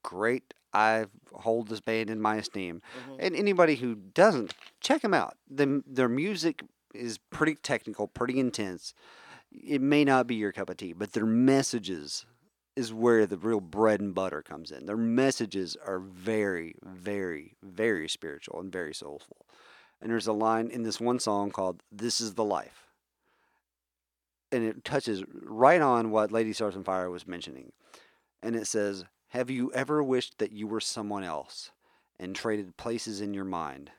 great 0.03 0.55
I 0.73 1.07
hold 1.33 1.69
this 1.69 1.81
band 1.81 2.11
in 2.11 2.21
my 2.21 2.37
esteem. 2.37 2.83
Mhm. 3.09 3.17
And 3.19 3.35
anybody 3.37 3.77
who 3.77 3.95
doesn't, 3.95 4.55
check 4.81 5.03
them 5.03 5.15
out. 5.15 5.37
The, 5.51 5.83
their 5.87 6.09
music 6.09 6.63
is 6.95 7.19
pretty 7.31 7.55
technical, 7.57 8.07
pretty 8.07 8.39
intense. 8.39 8.93
It 9.51 9.81
may 9.81 10.05
not 10.05 10.27
be 10.27 10.35
your 10.35 10.53
cup 10.53 10.69
of 10.71 10.77
tea, 10.77 10.93
but 10.93 11.13
their 11.13 11.27
messages 11.27 12.27
is 12.77 12.93
where 12.93 13.27
the 13.27 13.39
real 13.39 13.61
bread 13.61 14.01
and 14.01 14.15
butter 14.15 14.43
comes 14.43 14.71
in. 14.71 14.85
Their 14.85 14.99
messages 14.99 15.77
are 15.87 15.99
very, 15.99 16.75
very, 16.83 17.57
very 17.63 18.07
spiritual 18.07 18.61
and 18.61 18.71
very 18.71 18.95
soulful. 18.95 19.47
And 20.01 20.11
there's 20.11 20.27
a 20.27 20.33
line 20.33 20.69
in 20.69 20.83
this 20.83 21.01
one 21.01 21.19
song 21.19 21.51
called 21.51 21.83
This 21.91 22.21
is 22.21 22.35
the 22.35 22.45
Life. 22.45 22.87
And 24.53 24.63
it 24.63 24.85
touches 24.85 25.25
right 25.43 25.81
on 25.81 26.11
what 26.11 26.31
Lady 26.33 26.53
Stars 26.53 26.77
on 26.77 26.85
Fire 26.85 27.11
was 27.11 27.27
mentioning. 27.27 27.73
And 28.43 28.55
it 28.55 28.67
says, 28.67 29.05
Have 29.29 29.51
you 29.51 29.73
ever 29.73 30.03
wished 30.03 30.39
that 30.39 30.53
you 30.53 30.67
were 30.67 30.81
someone 30.81 31.25
else 31.25 31.71
and 32.19 32.35
traded 32.35 32.77
places 32.77 33.21
in 33.21 33.35
your 33.35 33.45
mind? 33.45 33.91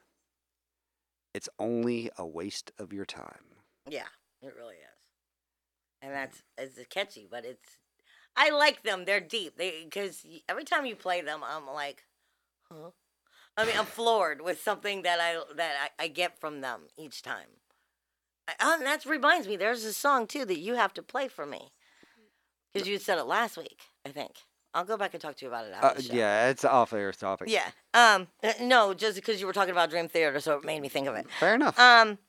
It's 1.34 1.50
only 1.60 2.10
a 2.18 2.26
waste 2.26 2.72
of 2.80 2.94
your 2.94 3.06
time. 3.06 3.44
Yeah, 3.90 4.08
it 4.42 4.54
really 4.58 4.76
is. 4.76 4.98
And 6.02 6.12
hmm. 6.12 6.18
that's 6.18 6.44
it's 6.58 6.88
catchy, 6.90 7.28
but 7.30 7.46
it's 7.46 7.78
I 8.36 8.52
like 8.52 8.84
them. 8.84 9.06
They're 9.06 9.20
deep. 9.20 9.58
They 9.58 9.84
because 9.84 10.26
every 10.48 10.64
time 10.64 10.86
you 10.86 10.96
play 10.96 11.22
them, 11.22 11.42
I'm 11.44 11.68
like, 11.68 12.04
huh. 12.72 12.92
I 13.58 13.66
mean, 13.66 13.76
I'm 13.78 13.86
floored 13.86 14.42
with 14.42 14.62
something 14.62 15.02
that 15.02 15.20
I 15.20 15.42
that 15.56 15.92
I, 16.00 16.04
I 16.04 16.08
get 16.08 16.40
from 16.40 16.62
them 16.62 16.82
each 16.98 17.22
time. 17.24 17.48
I, 18.48 18.54
oh, 18.62 18.76
and 18.78 18.86
that 18.86 19.06
reminds 19.06 19.48
me. 19.48 19.58
There's 19.58 19.84
a 19.84 19.94
song 19.94 20.28
too 20.28 20.46
that 20.46 20.60
you 20.60 20.76
have 20.76 20.94
to 20.94 21.02
play 21.02 21.28
for 21.28 21.46
me 21.46 21.72
because 22.72 22.88
you 22.88 23.00
said 23.00 23.18
it 23.18 23.24
last 23.24 23.58
week. 23.58 23.80
I 24.06 24.10
think 24.10 24.32
I'll 24.74 24.86
go 24.86 24.96
back 24.96 25.14
and 25.16 25.22
talk 25.22 25.38
to 25.38 25.46
you 25.46 25.50
about 25.50 25.66
it 25.66 25.74
after 25.74 26.00
Uh, 26.00 26.16
yeah, 26.16 26.50
it's 26.50 26.64
off 26.64 26.94
air 26.94 27.12
topic. 27.12 27.50
Yeah. 27.50 27.68
Um. 27.94 28.28
uh, 28.44 28.54
No, 28.62 28.94
just 28.94 29.16
because 29.16 29.42
you 29.42 29.48
were 29.48 29.54
talking 29.54 29.72
about 29.72 29.90
Dream 29.90 30.08
Theater, 30.08 30.40
so 30.40 30.58
it 30.58 30.64
made 30.64 30.82
me 30.82 30.88
think 30.90 31.08
of 31.08 31.16
it. 31.16 31.26
Fair 31.40 31.56
enough. 31.56 31.80
Um, 31.80 32.20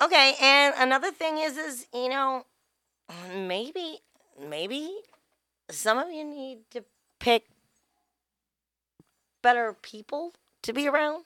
okay, 0.00 0.34
and 0.40 0.74
another 0.78 1.10
thing 1.10 1.38
is, 1.38 1.58
is 1.58 1.86
you 1.92 2.08
know, 2.08 2.46
maybe, 3.34 3.98
maybe 4.48 4.90
some 5.70 5.98
of 5.98 6.10
you 6.10 6.24
need 6.24 6.60
to 6.70 6.84
pick 7.18 7.44
better 9.42 9.74
people 9.82 10.32
to 10.62 10.72
be 10.72 10.88
around. 10.88 11.24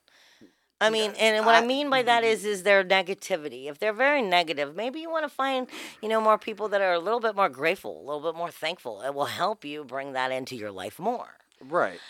I 0.81 0.91
mean, 0.91 1.13
and 1.19 1.47
what 1.47 1.55
I, 1.55 1.59
I- 1.59 1.67
mean 1.67 1.89
by 1.89 2.03
that 2.03 2.25
is, 2.25 2.41
mm-hmm. 2.41 2.49
is 2.49 2.63
their 2.63 2.85
negativity. 2.85 3.69
If 3.69 3.79
they're 3.79 3.93
very 3.93 4.23
negative, 4.23 4.77
maybe 4.77 5.01
you 5.01 5.11
want 5.11 5.25
to 5.25 5.29
find, 5.29 5.67
you 6.03 6.09
know, 6.09 6.21
more 6.21 6.37
people 6.37 6.69
that 6.69 6.81
are 6.81 6.93
a 6.93 6.99
little 6.99 7.21
bit 7.21 7.35
more 7.35 7.49
grateful, 7.49 7.99
a 8.03 8.05
little 8.05 8.33
bit 8.33 8.37
more 8.37 8.51
thankful. 8.51 9.01
It 9.03 9.15
will 9.15 9.27
help 9.27 9.65
you 9.65 9.85
bring 9.85 10.13
that 10.13 10.31
into 10.31 10.57
your 10.57 10.73
life 10.73 10.99
more. 10.99 11.37
right. 11.63 12.01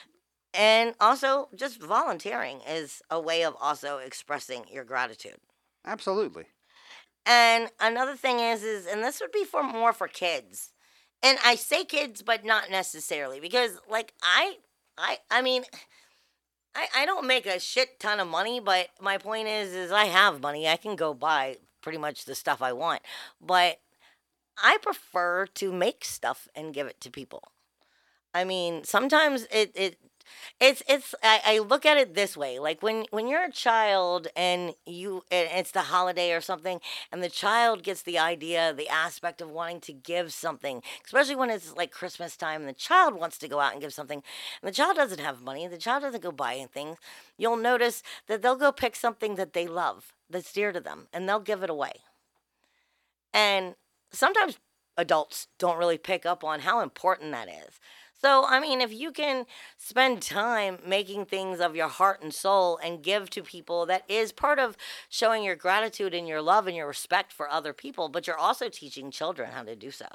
And 0.56 0.94
also, 1.00 1.48
just 1.56 1.82
volunteering 1.82 2.60
is 2.68 3.02
a 3.10 3.20
way 3.20 3.42
of 3.42 3.56
also 3.60 3.98
expressing 3.98 4.64
your 4.72 4.84
gratitude. 4.84 5.38
Absolutely. 5.84 6.44
And 7.26 7.70
another 7.80 8.14
thing 8.14 8.38
is, 8.38 8.62
is 8.62 8.86
and 8.86 9.02
this 9.02 9.20
would 9.20 9.32
be 9.32 9.44
for 9.44 9.64
more 9.64 9.92
for 9.92 10.06
kids. 10.06 10.70
And 11.24 11.38
I 11.44 11.56
say 11.56 11.84
kids, 11.84 12.22
but 12.22 12.44
not 12.44 12.70
necessarily 12.70 13.40
because, 13.40 13.80
like, 13.90 14.12
I, 14.22 14.58
I, 14.96 15.18
I 15.28 15.42
mean, 15.42 15.64
I, 16.74 16.88
I 16.98 17.06
don't 17.06 17.26
make 17.26 17.46
a 17.46 17.60
shit 17.60 18.00
ton 18.00 18.20
of 18.20 18.28
money, 18.28 18.60
but 18.60 18.88
my 19.00 19.18
point 19.18 19.48
is, 19.48 19.72
is 19.72 19.92
I 19.92 20.06
have 20.06 20.40
money. 20.40 20.68
I 20.68 20.76
can 20.76 20.96
go 20.96 21.14
buy 21.14 21.58
pretty 21.80 21.98
much 21.98 22.24
the 22.24 22.34
stuff 22.34 22.62
I 22.62 22.72
want, 22.72 23.02
but 23.40 23.80
I 24.62 24.78
prefer 24.82 25.46
to 25.46 25.72
make 25.72 26.04
stuff 26.04 26.48
and 26.54 26.74
give 26.74 26.86
it 26.86 27.00
to 27.02 27.10
people. 27.10 27.42
I 28.32 28.44
mean, 28.44 28.84
sometimes 28.84 29.46
it, 29.52 29.72
it 29.74 29.98
it's 30.60 30.82
it's 30.88 31.14
I, 31.22 31.40
I 31.44 31.58
look 31.58 31.86
at 31.86 31.98
it 31.98 32.14
this 32.14 32.36
way 32.36 32.58
like 32.58 32.82
when 32.82 33.04
when 33.10 33.28
you're 33.28 33.44
a 33.44 33.52
child 33.52 34.28
and 34.36 34.74
you 34.86 35.24
and 35.30 35.48
it's 35.52 35.70
the 35.70 35.82
holiday 35.82 36.32
or 36.32 36.40
something 36.40 36.80
and 37.12 37.22
the 37.22 37.28
child 37.28 37.82
gets 37.82 38.02
the 38.02 38.18
idea 38.18 38.72
the 38.72 38.88
aspect 38.88 39.40
of 39.40 39.50
wanting 39.50 39.80
to 39.82 39.92
give 39.92 40.32
something 40.32 40.82
especially 41.04 41.36
when 41.36 41.50
it's 41.50 41.76
like 41.76 41.90
christmas 41.90 42.36
time 42.36 42.62
and 42.62 42.68
the 42.68 42.74
child 42.74 43.14
wants 43.14 43.38
to 43.38 43.48
go 43.48 43.60
out 43.60 43.72
and 43.72 43.80
give 43.80 43.92
something 43.92 44.22
and 44.62 44.68
the 44.68 44.74
child 44.74 44.96
doesn't 44.96 45.20
have 45.20 45.42
money 45.42 45.66
the 45.66 45.78
child 45.78 46.02
doesn't 46.02 46.22
go 46.22 46.32
buying 46.32 46.68
things 46.68 46.98
you'll 47.38 47.56
notice 47.56 48.02
that 48.26 48.42
they'll 48.42 48.56
go 48.56 48.72
pick 48.72 48.96
something 48.96 49.34
that 49.36 49.52
they 49.52 49.66
love 49.66 50.12
that's 50.30 50.52
dear 50.52 50.72
to 50.72 50.80
them 50.80 51.08
and 51.12 51.28
they'll 51.28 51.40
give 51.40 51.62
it 51.62 51.70
away. 51.70 51.92
And 53.32 53.74
sometimes 54.12 54.58
adults 54.96 55.48
don't 55.58 55.78
really 55.78 55.98
pick 55.98 56.24
up 56.24 56.44
on 56.44 56.60
how 56.60 56.80
important 56.80 57.32
that 57.32 57.48
is 57.48 57.80
so, 58.24 58.46
I 58.46 58.58
mean, 58.58 58.80
if 58.80 58.90
you 58.90 59.12
can 59.12 59.44
spend 59.76 60.22
time 60.22 60.78
making 60.86 61.26
things 61.26 61.60
of 61.60 61.76
your 61.76 61.88
heart 61.88 62.22
and 62.22 62.32
soul 62.32 62.78
and 62.82 63.02
give 63.02 63.28
to 63.28 63.42
people, 63.42 63.84
that 63.84 64.02
is 64.08 64.32
part 64.32 64.58
of 64.58 64.78
showing 65.10 65.44
your 65.44 65.56
gratitude 65.56 66.14
and 66.14 66.26
your 66.26 66.40
love 66.40 66.66
and 66.66 66.74
your 66.74 66.86
respect 66.86 67.34
for 67.34 67.50
other 67.50 67.74
people, 67.74 68.08
but 68.08 68.26
you're 68.26 68.38
also 68.38 68.70
teaching 68.70 69.10
children 69.10 69.50
how 69.50 69.62
to 69.62 69.76
do 69.76 69.90
so. 69.90 70.06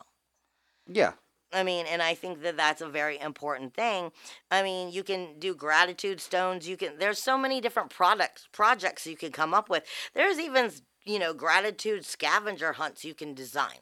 Yeah. 0.87 1.11
I 1.53 1.61
mean, 1.61 1.85
and 1.85 2.01
I 2.01 2.15
think 2.15 2.41
that 2.41 2.57
that's 2.57 2.81
a 2.81 2.89
very 2.89 3.19
important 3.19 3.75
thing. 3.75 4.11
I 4.49 4.63
mean, 4.63 4.91
you 4.91 5.03
can 5.03 5.37
do 5.37 5.53
gratitude 5.53 6.19
stones. 6.19 6.67
You 6.67 6.77
can. 6.77 6.97
There's 6.97 7.19
so 7.19 7.37
many 7.37 7.61
different 7.61 7.91
products 7.91 8.47
projects 8.51 9.05
you 9.05 9.17
can 9.17 9.31
come 9.31 9.53
up 9.53 9.69
with. 9.69 9.83
There's 10.15 10.39
even 10.39 10.71
you 11.05 11.19
know 11.19 11.35
gratitude 11.35 12.07
scavenger 12.07 12.73
hunts 12.73 13.05
you 13.05 13.13
can 13.13 13.35
design. 13.35 13.81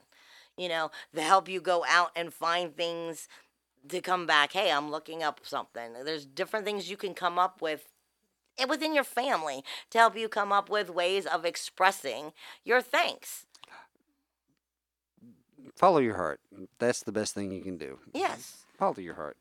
You 0.58 0.68
know, 0.68 0.92
to 1.16 1.22
help 1.22 1.48
you 1.48 1.62
go 1.62 1.86
out 1.88 2.12
and 2.14 2.34
find 2.34 2.76
things 2.76 3.30
to 3.90 4.02
come 4.02 4.26
back, 4.26 4.54
hey, 4.54 4.72
I'm 4.72 4.92
looking 4.92 5.24
up 5.24 5.42
something. 5.44 5.94
There's 6.04 6.26
different 6.26 6.66
things 6.66 6.90
you 6.90 6.98
can 6.98 7.14
come 7.14 7.38
up 7.40 7.62
with 7.62 7.86
eh, 8.58 8.66
within 8.66 8.94
your 8.94 9.04
family 9.04 9.64
to 9.92 9.98
help 9.98 10.18
you 10.18 10.30
come 10.30 10.52
up 10.52 10.70
with 10.70 10.90
ways 10.90 11.26
of 11.26 11.46
expressing 11.46 12.34
your 12.64 12.82
thanks. 12.82 13.46
Follow 15.76 16.00
your 16.00 16.16
heart. 16.16 16.40
That's 16.80 17.04
the 17.04 17.12
best 17.12 17.34
thing 17.36 17.52
you 17.52 17.62
can 17.62 17.78
do. 17.78 18.00
Yes. 18.14 18.66
Follow 18.78 18.98
your 18.98 19.14
heart. 19.14 19.38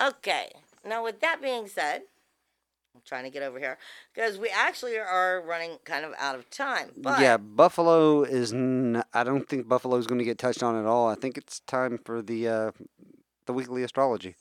Okay. 0.00 0.52
Now, 0.84 1.04
with 1.04 1.20
that 1.20 1.42
being 1.42 1.68
said, 1.68 2.02
I'm 2.94 3.02
trying 3.04 3.24
to 3.24 3.30
get 3.30 3.42
over 3.42 3.58
here 3.58 3.76
because 4.14 4.38
we 4.38 4.48
actually 4.48 4.96
are 4.96 5.42
running 5.42 5.78
kind 5.84 6.06
of 6.06 6.14
out 6.18 6.34
of 6.34 6.48
time. 6.48 6.92
But 6.96 7.20
yeah, 7.20 7.36
Buffalo 7.36 8.22
is. 8.22 8.54
N- 8.54 9.02
I 9.12 9.22
don't 9.22 9.46
think 9.46 9.68
Buffalo 9.68 9.96
is 9.98 10.06
going 10.06 10.18
to 10.18 10.24
get 10.24 10.38
touched 10.38 10.62
on 10.62 10.76
at 10.76 10.86
all. 10.86 11.06
I 11.06 11.14
think 11.14 11.36
it's 11.36 11.60
time 11.60 11.98
for 11.98 12.22
the 12.22 12.48
uh, 12.48 12.70
the 13.46 13.52
weekly 13.52 13.82
astrology 13.82 14.30
mm. 14.30 14.34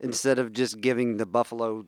instead 0.00 0.38
of 0.38 0.52
just 0.52 0.80
giving 0.80 1.16
the 1.16 1.26
buffalo 1.26 1.86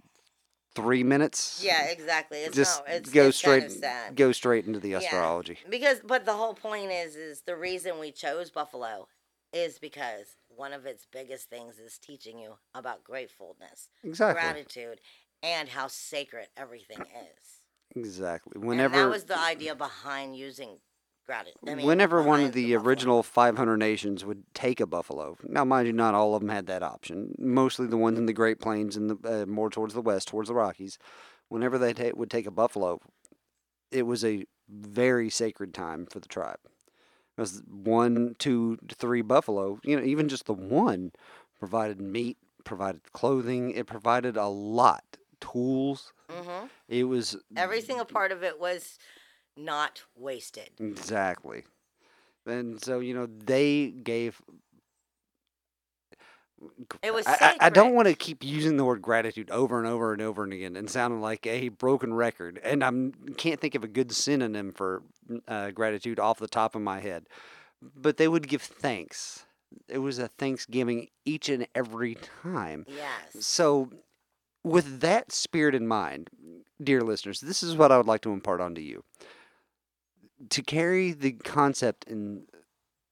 three 0.75 1.03
minutes. 1.03 1.61
yeah, 1.65 1.87
exactly. 1.87 2.39
It's 2.39 2.57
just 2.57 2.83
no, 2.87 2.95
it's, 2.95 3.11
go 3.11 3.29
it's 3.29 3.39
straight 3.39 3.61
Kind 3.61 3.73
of 3.73 3.79
sad. 3.79 4.17
go 4.17 4.33
straight 4.33 4.67
into 4.67 4.79
the 4.79 4.91
Yeah. 4.91 4.99
astrology. 4.99 5.59
Because, 5.69 6.01
but 6.05 6.25
the 6.25 6.35
whole 6.35 6.55
point 6.55 6.91
is, 6.93 7.17
is 7.17 7.43
the 7.43 7.57
reason 7.57 7.99
we 7.99 8.13
chose 8.13 8.51
Buffalo 8.51 9.09
is 9.53 9.79
because 9.79 10.37
one 10.49 10.73
of 10.73 10.87
its 10.87 11.07
biggest 11.11 11.49
things 11.51 11.79
is 11.79 11.99
teaching 11.99 12.39
you 12.39 12.59
about 12.75 13.03
gratefulness, 13.03 13.89
Exactly. 14.05 14.41
gratitude, 14.41 15.01
and 15.43 15.69
how 15.69 15.89
sacred 15.89 16.49
everything 16.57 17.01
is. 17.01 17.63
Exactly. 17.97 18.53
and 18.63 18.95
that 18.95 19.11
was 19.11 19.25
the 19.25 19.39
idea 19.39 19.75
behind 19.75 20.37
using 20.37 20.79
I 21.67 21.75
mean, 21.75 21.87
whenever 21.87 22.23
one 22.23 22.41
of 22.43 22.53
the, 22.53 22.75
buffalo. 22.75 22.89
original 22.89 23.23
500 23.23 23.77
nations 23.77 24.25
would 24.25 24.43
take 24.55 24.81
a 24.81 24.87
buffalo, 24.87 25.37
now 25.43 25.65
mind 25.65 25.87
you, 25.87 25.93
not 25.93 26.15
all 26.15 26.35
of 26.35 26.41
them 26.41 26.51
had 26.51 26.67
that 26.67 26.83
option. 26.83 27.35
Mostly 27.39 27.87
the 27.87 27.97
ones 27.97 28.19
in 28.19 28.27
the 28.27 28.33
Great 28.33 28.61
Plains 28.61 28.97
and 28.97 29.11
the 29.11 29.43
uh, 29.43 29.47
more 29.47 29.71
towards 29.71 29.95
the 29.95 30.01
west, 30.01 30.29
towards 30.29 30.49
the 30.49 30.55
Rockies. 30.55 30.99
Whenever 31.49 31.79
they 31.79 31.93
ta- 31.93 32.11
would 32.15 32.31
take 32.31 32.47
a 32.47 32.51
buffalo, 32.51 33.01
it 33.91 34.03
was 34.03 34.25
a 34.25 34.45
very 34.69 35.31
sacred 35.31 35.75
time 35.75 36.07
for 36.07 36.21
the 36.21 36.29
tribe. 36.29 36.59
Because 37.37 37.63
one, 37.69 38.35
two, 38.39 38.79
three 38.93 39.23
buffalo, 39.23 39.79
you 39.83 39.97
know, 39.97 40.03
even 40.05 40.29
just 40.29 40.47
the 40.47 40.53
one 40.55 41.13
provided 41.59 42.01
meat, 42.01 42.37
provided 42.65 43.13
clothing, 43.13 43.71
it 43.71 43.87
provided 43.87 44.37
a 44.37 44.49
lot, 44.49 45.05
tools. 45.41 46.13
Mhm. 46.29 46.69
It 46.89 47.05
was 47.05 47.37
every 47.57 47.81
single 47.81 48.05
part 48.05 48.31
of 48.33 48.43
it 48.43 48.61
was 48.61 48.99
not 49.57 50.03
wasted. 50.17 50.71
Exactly. 50.79 51.65
And 52.47 52.83
so, 52.83 53.01
you 53.01 53.15
know, 53.15 53.27
they 53.27 53.89
gave. 53.89 54.41
It 57.03 57.15
was 57.15 57.27
I, 57.27 57.57
I- 57.59 57.71
don't 57.71 57.95
want 57.95 58.09
to 58.09 58.15
keep 58.15 58.45
using 58.45 58.77
the 58.77 58.85
word 58.85 59.01
gratitude 59.01 59.51
over 59.51 59.79
and 59.79 59.87
over 59.87 60.13
and 60.13 60.21
over 60.21 60.45
and 60.45 60.53
again 60.53 60.77
and 60.77 60.91
sounding 60.91 61.21
like 61.21 61.47
a 61.47 61.69
broken 61.71 62.13
record. 62.13 62.61
And 62.63 62.85
I 62.85 62.91
can't 63.37 63.61
think 63.61 63.75
of 63.75 63.83
a 63.85 63.89
good 63.89 64.13
synonym 64.13 64.73
for 64.73 65.03
uh, 65.49 65.71
gratitude 65.71 66.19
off 66.19 66.39
the 66.39 66.49
top 66.49 66.75
of 66.75 66.83
my 66.83 67.01
head. 67.01 67.27
But 67.81 68.19
they 68.19 68.29
would 68.29 68.47
give 68.47 68.61
thanks. 68.61 69.47
It 69.89 69.99
was 69.99 70.19
a 70.19 70.29
Thanksgiving 70.29 71.09
each 71.25 71.49
and 71.49 71.67
every 71.75 72.17
time. 72.43 72.85
Yes. 72.89 73.47
So, 73.47 73.91
with 74.63 75.01
that 75.01 75.33
spirit 75.33 75.75
in 75.75 75.87
mind, 75.87 76.29
dear 76.83 77.01
listeners, 77.01 77.41
this 77.41 77.63
is 77.63 77.77
what 77.77 77.91
I 77.93 77.97
would 77.97 78.07
like 78.07 78.21
to 78.23 78.33
impart 78.33 78.61
onto 78.61 78.83
you. 78.83 79.05
To 80.49 80.63
carry 80.63 81.13
the 81.13 81.33
concept 81.33 82.09
and 82.09 82.45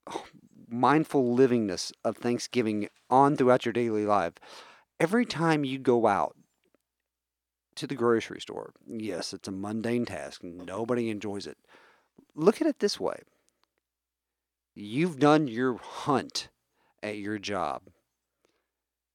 uh, 0.06 0.18
mindful 0.68 1.36
livingness 1.36 1.92
of 2.04 2.16
Thanksgiving 2.16 2.88
on 3.10 3.36
throughout 3.36 3.64
your 3.66 3.72
daily 3.72 4.06
life, 4.06 4.34
every 4.98 5.26
time 5.26 5.64
you 5.64 5.78
go 5.78 6.06
out 6.06 6.36
to 7.76 7.86
the 7.86 7.94
grocery 7.94 8.40
store, 8.40 8.72
yes, 8.86 9.32
it's 9.32 9.48
a 9.48 9.52
mundane 9.52 10.06
task, 10.06 10.42
nobody 10.42 11.10
enjoys 11.10 11.46
it. 11.46 11.58
Look 12.34 12.60
at 12.60 12.66
it 12.66 12.78
this 12.80 12.98
way 12.98 13.20
you've 14.74 15.18
done 15.18 15.48
your 15.48 15.76
hunt 15.76 16.48
at 17.02 17.18
your 17.18 17.36
job 17.36 17.82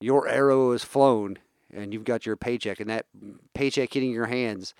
your 0.00 0.28
arrow 0.28 0.72
is 0.72 0.84
flown 0.84 1.38
and 1.72 1.94
you've 1.94 2.04
got 2.04 2.26
your 2.26 2.36
paycheck 2.36 2.78
and 2.80 2.90
that 2.90 3.06
paycheck 3.54 3.94
hitting 3.94 4.10
your 4.10 4.26
hands 4.26 4.74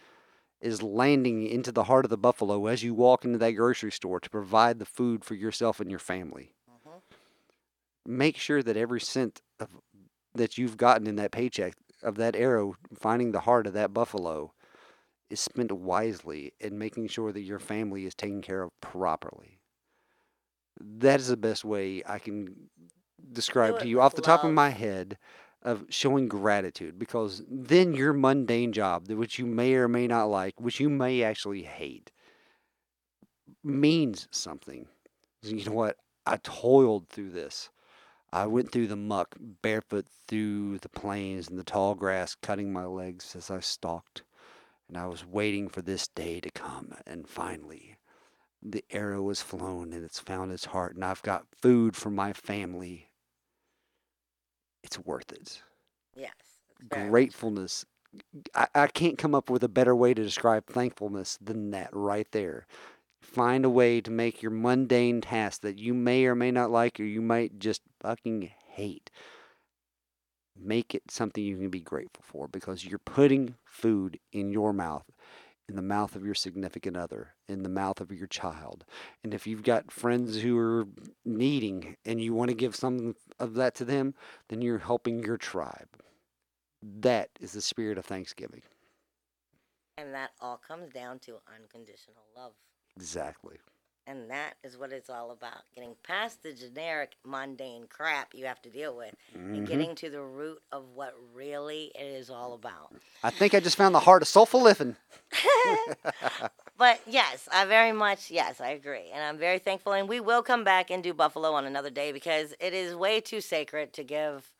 is 0.65 0.83
landing 0.83 1.47
into 1.47 1.73
the 1.73 1.85
heart 1.85 2.07
of 2.07 2.11
the 2.11 2.19
buffalo 2.19 2.67
as 2.67 2.83
you 2.83 2.95
walk 2.95 3.25
into 3.25 3.39
that 3.39 3.53
grocery 3.53 3.93
store 3.93 4.21
to 4.21 4.31
provide 4.31 4.79
the 4.81 4.87
food 4.87 5.25
for 5.25 5.35
yourself 5.35 5.81
and 5.81 5.91
your 5.91 6.01
family. 6.01 6.55
Mhm. 6.69 7.03
make 8.07 8.37
sure 8.37 8.62
that 8.62 8.77
every 8.77 9.01
cent 9.01 9.43
of, 9.61 9.81
that 10.35 10.59
you've 10.59 10.77
gotten 10.77 11.07
in 11.07 11.17
that 11.17 11.33
paycheck 11.33 11.75
of 12.03 12.17
that 12.17 12.37
arrow 12.37 12.75
finding 12.95 13.33
the 13.33 13.41
heart 13.41 13.67
of 13.67 13.73
that 13.75 13.93
buffalo 13.95 14.53
is 15.31 15.41
spent 15.41 15.73
wisely 15.73 16.53
in 16.61 16.79
making 16.79 17.09
sure 17.09 17.33
that 17.33 17.43
your 17.43 17.61
family 17.61 18.07
is 18.07 18.15
taken 18.15 18.43
care 18.43 18.62
of 18.62 18.81
properly. 18.81 19.61
That 20.81 21.21
is 21.21 21.29
the 21.29 21.37
best 21.37 21.65
way 21.65 22.03
i 22.07 22.19
can 22.19 22.69
describe 23.33 23.79
to 23.79 23.89
you 23.89 24.01
off 24.01 24.15
the 24.15 24.23
top 24.23 24.45
of 24.45 24.51
my 24.51 24.71
head 24.71 25.19
of 25.65 25.87
showing 25.89 26.29
gratitude 26.29 26.99
because 26.99 27.43
then 27.49 27.95
your 27.95 28.12
mundane 28.12 28.73
job 28.73 29.11
which 29.11 29.39
you 29.39 29.47
may 29.47 29.75
or 29.75 29.89
may 29.89 30.07
not 30.07 30.25
like 30.27 30.61
which 30.61 30.79
you 30.79 30.91
may 30.91 31.23
actually 31.23 31.62
hate 31.62 32.11
means 33.62 34.29
something. 34.31 34.87
You 35.43 35.65
know 35.65 35.73
what? 35.73 35.97
I 36.27 36.37
toiled 36.43 37.09
through 37.09 37.31
this. 37.31 37.71
I 38.33 38.47
went 38.47 38.73
through 38.73 38.89
the 38.89 38.97
muck 38.97 39.37
barefoot 39.62 40.07
through 40.27 40.79
the 40.79 40.89
plains 40.89 41.49
and 41.49 41.59
the 41.59 41.65
tall 41.65 41.95
grass 41.95 42.35
cutting 42.35 42.73
my 42.73 42.85
legs 42.85 43.35
as 43.37 43.51
i 43.51 43.61
stalked. 43.61 44.23
And 44.89 44.99
i 44.99 45.07
was 45.07 45.25
waiting 45.25 45.69
for 45.69 45.83
this 45.83 46.09
day 46.09 46.41
to 46.41 46.51
come 46.51 46.95
and 47.07 47.29
finally 47.29 47.97
the 48.62 48.85
arrow 48.91 49.23
was 49.23 49.43
flown 49.43 49.93
and 49.93 50.05
it's 50.05 50.19
found 50.19 50.51
its 50.51 50.65
heart 50.67 50.95
and 50.95 51.05
i've 51.05 51.23
got 51.23 51.47
food 51.61 51.95
for 51.95 52.11
my 52.11 52.33
family 52.33 53.11
it's 54.85 54.99
worth 55.01 55.32
it 55.32 55.61
Yes. 56.16 56.30
it's 56.78 56.89
very 56.89 57.03
much- 57.05 57.11
gratefulness 57.11 57.85
I, 58.55 58.68
I 58.76 58.87
can't 58.87 59.18
come 59.18 59.35
up 59.35 59.51
with 59.51 59.64
a 59.64 59.68
better 59.68 59.97
way 59.97 60.14
to 60.14 60.22
describe 60.22 60.66
thankfulness 60.66 61.37
than 61.41 61.70
that 61.72 61.89
right 61.93 62.28
there 62.30 62.66
find 63.20 63.64
a 63.64 63.70
way 63.70 64.01
to 64.01 64.11
make 64.12 64.41
your 64.43 64.53
mundane 64.53 65.20
task 65.20 65.62
that 65.62 65.78
you 65.80 65.95
may 65.95 66.26
or 66.26 66.37
may 66.37 66.53
not 66.53 66.70
like 66.70 67.01
or 67.01 67.05
you 67.05 67.20
might 67.22 67.59
just 67.59 67.80
fucking 68.01 68.53
hate 68.68 69.11
make 70.57 70.95
it 70.95 71.03
something 71.11 71.43
you 71.43 71.57
can 71.57 71.70
be 71.70 71.80
grateful 71.80 72.22
for 72.24 72.47
because 72.47 72.85
you're 72.85 72.99
putting 73.01 73.57
food 73.64 74.20
in 74.32 74.51
your 74.53 74.72
mouth 74.72 75.05
in 75.69 75.77
the 75.77 75.83
mouth 75.83 76.15
of 76.15 76.25
your 76.25 76.35
significant 76.35 76.97
other 76.97 77.35
in 77.49 77.62
the 77.62 77.69
mouth 77.69 78.01
of 78.01 78.12
your 78.12 78.27
child 78.27 78.85
and 79.23 79.33
if 79.33 79.47
you've 79.47 79.62
got 79.62 79.91
friends 79.91 80.41
who 80.41 80.59
are 80.59 80.87
needing 81.25 81.97
and 82.05 82.21
you 82.21 82.35
want 82.35 82.51
to 82.51 82.55
give 82.55 82.77
some 82.77 83.15
of 83.39 83.55
that 83.55 83.75
to 83.75 83.85
them 83.85 84.15
then 84.49 84.61
you're 84.61 84.79
helping 84.79 85.23
your 85.23 85.37
tribe 85.37 85.89
that 87.01 87.31
is 87.41 87.53
the 87.53 87.62
spirit 87.62 87.99
of 87.99 88.05
Thanksgiving. 88.05 88.62
And 89.97 90.12
that 90.12 90.31
all 90.41 90.57
comes 90.57 90.91
down 90.93 91.19
to 91.21 91.37
unconditional 91.55 92.25
love. 92.37 92.53
Exactly. 92.97 93.57
And 94.07 94.31
that 94.31 94.55
is 94.63 94.77
what 94.77 94.93
it's 94.93 95.09
all 95.09 95.31
about. 95.31 95.63
Getting 95.75 95.95
past 96.03 96.43
the 96.43 96.53
generic, 96.53 97.13
mundane 97.25 97.87
crap 97.89 98.35
you 98.35 98.47
have 98.47 98.61
to 98.63 98.71
deal 98.71 98.97
with 98.97 99.15
Mm-hmm. 99.35 99.55
and 99.57 99.67
getting 99.67 99.95
to 99.97 100.11
the 100.11 100.21
root 100.23 100.61
of 100.73 100.85
what 100.95 101.15
really 101.35 101.91
it 101.95 102.05
is 102.05 102.31
all 102.31 102.55
about. 102.55 102.91
I 103.23 103.31
think 103.31 103.55
I 103.55 103.61
just 103.61 103.77
found 103.77 103.95
the 103.95 104.01
heart 104.01 104.23
of 104.23 104.29
soulful 104.29 104.63
living. 104.63 104.97
But 106.77 107.01
yes, 107.07 107.49
I 107.53 107.65
very 107.67 107.93
much, 107.93 108.31
yes, 108.31 108.61
I 108.61 108.71
agree. 108.71 109.11
And 109.13 109.23
I'm 109.23 109.39
very 109.39 109.59
thankful. 109.59 109.93
And 109.93 110.09
we 110.09 110.21
will 110.21 110.43
come 110.43 110.65
back 110.65 110.91
and 110.91 111.03
do 111.03 111.15
Buffalo 111.15 111.53
on 111.53 111.65
another 111.65 111.91
day 111.91 112.11
because 112.13 112.55
it 112.61 112.75
is 112.75 112.95
way 112.97 113.21
too 113.21 113.41
sacred 113.41 113.93
to 113.95 114.03
give 114.05 114.51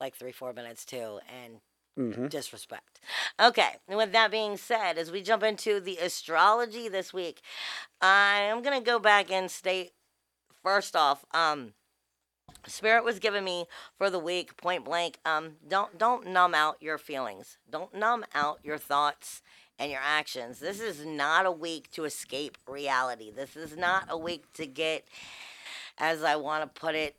like 0.00 0.14
three, 0.14 0.32
four 0.32 0.52
minutes 0.52 0.84
to 0.86 1.18
and 1.42 1.60
Mm-hmm. 1.98 2.28
disrespect. 2.28 3.00
Okay, 3.40 3.76
and 3.86 3.98
with 3.98 4.12
that 4.12 4.30
being 4.30 4.56
said, 4.56 4.96
as 4.96 5.10
we 5.10 5.20
jump 5.20 5.42
into 5.42 5.78
the 5.78 5.98
astrology 5.98 6.88
this 6.88 7.12
week, 7.12 7.42
I 8.00 8.40
am 8.40 8.62
gonna 8.62 8.80
go 8.80 8.98
back 8.98 9.30
and 9.30 9.50
state 9.50 9.92
first 10.62 10.96
off, 10.96 11.24
um, 11.32 11.74
Spirit 12.66 13.04
was 13.04 13.18
giving 13.18 13.44
me 13.44 13.66
for 13.98 14.08
the 14.08 14.18
week, 14.18 14.56
point 14.56 14.84
blank. 14.84 15.18
Um, 15.24 15.56
don't 15.66 15.98
don't 15.98 16.28
numb 16.28 16.54
out 16.54 16.76
your 16.80 16.98
feelings. 16.98 17.58
Don't 17.68 17.92
numb 17.94 18.24
out 18.34 18.60
your 18.62 18.78
thoughts 18.78 19.42
and 19.78 19.90
your 19.90 20.00
actions. 20.02 20.60
This 20.60 20.80
is 20.80 21.04
not 21.04 21.46
a 21.46 21.50
week 21.50 21.90
to 21.92 22.04
escape 22.04 22.56
reality. 22.68 23.30
This 23.30 23.56
is 23.56 23.76
not 23.76 24.04
a 24.08 24.16
week 24.16 24.44
to 24.54 24.66
get, 24.66 25.04
as 25.98 26.22
I 26.22 26.36
want 26.36 26.62
to 26.62 26.80
put 26.80 26.94
it, 26.94 27.16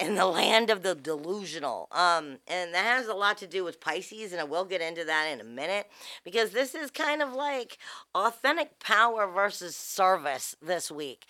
in 0.00 0.14
the 0.16 0.26
land 0.26 0.70
of 0.70 0.82
the 0.82 0.94
delusional. 0.94 1.88
Um, 1.92 2.38
and 2.48 2.74
that 2.74 2.84
has 2.84 3.06
a 3.06 3.14
lot 3.14 3.38
to 3.38 3.46
do 3.46 3.64
with 3.64 3.80
Pisces, 3.80 4.32
and 4.32 4.40
I 4.40 4.44
will 4.44 4.64
get 4.64 4.80
into 4.80 5.04
that 5.04 5.28
in 5.32 5.40
a 5.40 5.44
minute 5.44 5.90
because 6.24 6.50
this 6.50 6.74
is 6.74 6.90
kind 6.90 7.22
of 7.22 7.32
like 7.32 7.78
authentic 8.14 8.80
power 8.80 9.26
versus 9.26 9.76
service 9.76 10.56
this 10.60 10.90
week. 10.90 11.26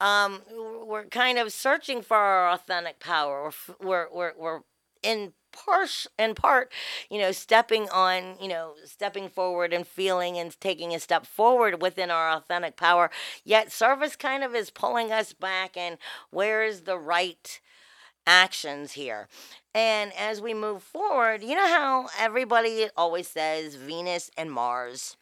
Um, 0.00 0.42
we're 0.84 1.04
kind 1.04 1.38
of 1.38 1.52
searching 1.52 2.02
for 2.02 2.16
our 2.16 2.50
authentic 2.50 2.98
power. 2.98 3.52
We're 3.80 4.08
we're 4.12 4.32
we're, 4.36 4.60
in 5.02 5.32
part 5.52 6.06
in 6.18 6.34
part, 6.34 6.72
you 7.08 7.18
know, 7.18 7.30
stepping 7.30 7.88
on, 7.90 8.36
you 8.40 8.48
know, 8.48 8.74
stepping 8.84 9.28
forward 9.28 9.72
and 9.72 9.86
feeling 9.86 10.38
and 10.38 10.58
taking 10.60 10.94
a 10.94 10.98
step 10.98 11.24
forward 11.26 11.80
within 11.80 12.10
our 12.10 12.30
authentic 12.30 12.76
power. 12.76 13.10
Yet 13.44 13.70
service 13.70 14.16
kind 14.16 14.42
of 14.42 14.54
is 14.54 14.70
pulling 14.70 15.12
us 15.12 15.32
back 15.32 15.76
and 15.76 15.98
where 16.30 16.64
is 16.64 16.82
the 16.82 16.98
right 16.98 17.60
actions 18.26 18.92
here. 18.92 19.28
And 19.74 20.12
as 20.18 20.40
we 20.40 20.54
move 20.54 20.82
forward, 20.82 21.42
you 21.42 21.54
know 21.54 21.66
how 21.68 22.08
everybody 22.18 22.88
always 22.96 23.28
says 23.28 23.74
Venus 23.74 24.30
and 24.36 24.50
Mars 24.52 25.16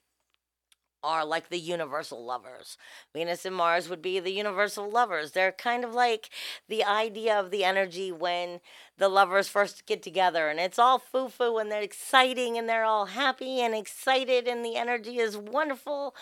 are 1.02 1.24
like 1.24 1.48
the 1.48 1.58
universal 1.58 2.22
lovers. 2.22 2.76
Venus 3.14 3.46
and 3.46 3.56
Mars 3.56 3.88
would 3.88 4.02
be 4.02 4.20
the 4.20 4.32
universal 4.32 4.90
lovers. 4.90 5.32
They're 5.32 5.52
kind 5.52 5.82
of 5.82 5.94
like 5.94 6.28
the 6.68 6.84
idea 6.84 7.38
of 7.38 7.50
the 7.50 7.64
energy 7.64 8.12
when 8.12 8.60
the 8.98 9.08
lovers 9.08 9.48
first 9.48 9.86
get 9.86 10.02
together 10.02 10.48
and 10.48 10.60
it's 10.60 10.78
all 10.78 10.98
foo 10.98 11.28
foo 11.28 11.56
and 11.56 11.72
they're 11.72 11.80
exciting 11.80 12.58
and 12.58 12.68
they're 12.68 12.84
all 12.84 13.06
happy 13.06 13.60
and 13.60 13.74
excited 13.74 14.46
and 14.46 14.62
the 14.62 14.76
energy 14.76 15.18
is 15.18 15.38
wonderful. 15.38 16.14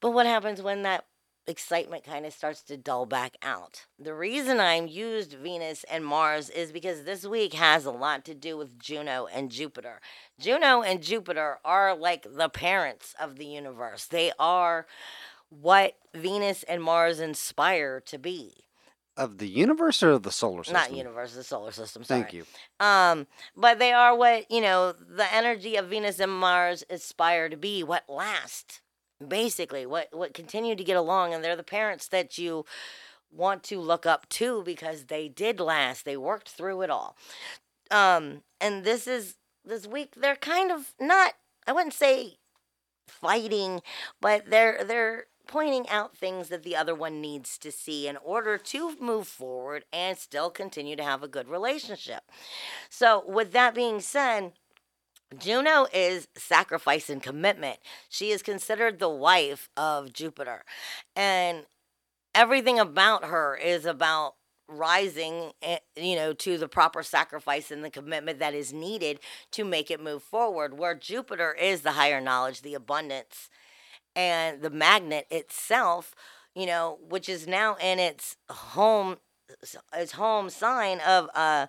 But 0.00 0.10
what 0.12 0.26
happens 0.26 0.62
when 0.62 0.82
that 0.82 1.04
excitement 1.50 2.04
kind 2.04 2.24
of 2.24 2.32
starts 2.32 2.62
to 2.62 2.78
dull 2.78 3.04
back 3.04 3.36
out. 3.42 3.84
The 3.98 4.14
reason 4.14 4.58
I'm 4.60 4.86
used 4.86 5.34
Venus 5.34 5.84
and 5.90 6.04
Mars 6.04 6.48
is 6.48 6.72
because 6.72 7.04
this 7.04 7.26
week 7.26 7.52
has 7.52 7.84
a 7.84 7.90
lot 7.90 8.24
to 8.24 8.34
do 8.34 8.56
with 8.56 8.78
Juno 8.78 9.26
and 9.30 9.50
Jupiter. 9.50 10.00
Juno 10.38 10.80
and 10.80 11.02
Jupiter 11.02 11.58
are 11.64 11.94
like 11.94 12.26
the 12.30 12.48
parents 12.48 13.14
of 13.20 13.36
the 13.36 13.44
universe, 13.44 14.06
they 14.06 14.32
are 14.38 14.86
what 15.50 15.96
Venus 16.14 16.62
and 16.62 16.82
Mars 16.82 17.20
inspire 17.20 18.00
to 18.06 18.18
be. 18.18 18.54
Of 19.16 19.38
the 19.38 19.48
universe 19.48 20.02
or 20.02 20.12
of 20.12 20.22
the 20.22 20.30
solar 20.30 20.62
system? 20.64 20.74
Not 20.74 20.96
universe, 20.96 21.34
the 21.34 21.44
solar 21.44 21.72
system. 21.72 22.04
Sorry. 22.04 22.22
Thank 22.22 22.32
you. 22.32 22.44
Um, 22.78 23.26
but 23.56 23.78
they 23.78 23.92
are 23.92 24.16
what 24.16 24.50
you 24.50 24.60
know. 24.62 24.92
The 24.92 25.26
energy 25.34 25.76
of 25.76 25.88
Venus 25.88 26.20
and 26.20 26.32
Mars 26.32 26.84
aspire 26.88 27.48
to 27.48 27.56
be 27.56 27.82
what 27.82 28.04
last, 28.08 28.80
basically, 29.26 29.86
what 29.86 30.08
what 30.12 30.34
continue 30.34 30.74
to 30.74 30.84
get 30.84 30.96
along, 30.96 31.34
and 31.34 31.42
they're 31.44 31.56
the 31.56 31.62
parents 31.62 32.08
that 32.08 32.38
you 32.38 32.64
want 33.32 33.62
to 33.64 33.80
look 33.80 34.06
up 34.06 34.28
to 34.28 34.62
because 34.64 35.04
they 35.04 35.28
did 35.28 35.60
last. 35.60 36.04
They 36.04 36.16
worked 36.16 36.48
through 36.48 36.82
it 36.82 36.90
all. 36.90 37.16
Um, 37.90 38.42
and 38.60 38.84
this 38.84 39.06
is 39.06 39.36
this 39.64 39.86
week. 39.86 40.14
They're 40.16 40.36
kind 40.36 40.70
of 40.72 40.92
not. 41.00 41.34
I 41.66 41.72
wouldn't 41.72 41.94
say 41.94 42.38
fighting, 43.06 43.82
but 44.20 44.50
they're 44.50 44.84
they're 44.84 45.26
pointing 45.46 45.88
out 45.88 46.16
things 46.16 46.48
that 46.48 46.62
the 46.62 46.76
other 46.76 46.94
one 46.94 47.20
needs 47.20 47.58
to 47.58 47.72
see 47.72 48.06
in 48.06 48.16
order 48.18 48.56
to 48.56 48.96
move 49.00 49.26
forward 49.26 49.84
and 49.92 50.16
still 50.16 50.48
continue 50.48 50.94
to 50.94 51.02
have 51.02 51.24
a 51.24 51.28
good 51.28 51.48
relationship. 51.48 52.22
So, 52.88 53.24
with 53.26 53.50
that 53.52 53.74
being 53.74 54.00
said, 54.00 54.52
Juno 55.38 55.86
is 55.92 56.28
sacrifice 56.36 57.08
and 57.08 57.22
commitment. 57.22 57.78
She 58.08 58.30
is 58.30 58.42
considered 58.42 58.98
the 58.98 59.08
wife 59.08 59.68
of 59.76 60.12
Jupiter. 60.12 60.64
And 61.14 61.66
everything 62.34 62.78
about 62.78 63.24
her 63.24 63.56
is 63.56 63.84
about 63.84 64.34
rising 64.68 65.50
eh, 65.62 65.78
you 65.96 66.14
know 66.14 66.32
to 66.32 66.56
the 66.56 66.68
proper 66.68 67.02
sacrifice 67.02 67.72
and 67.72 67.84
the 67.84 67.90
commitment 67.90 68.38
that 68.38 68.54
is 68.54 68.72
needed 68.72 69.18
to 69.50 69.64
make 69.64 69.90
it 69.90 70.00
move 70.00 70.22
forward 70.22 70.78
where 70.78 70.94
jupiter 70.94 71.52
is 71.52 71.80
the 71.80 71.90
higher 71.92 72.20
knowledge 72.20 72.62
the 72.62 72.74
abundance 72.74 73.50
and 74.14 74.62
the 74.62 74.70
magnet 74.70 75.26
itself 75.28 76.14
you 76.54 76.66
know 76.66 76.98
which 77.08 77.28
is 77.28 77.48
now 77.48 77.74
in 77.82 77.98
its 77.98 78.36
home 78.48 79.16
its 79.92 80.12
home 80.12 80.48
sign 80.48 81.00
of 81.00 81.28
uh 81.34 81.66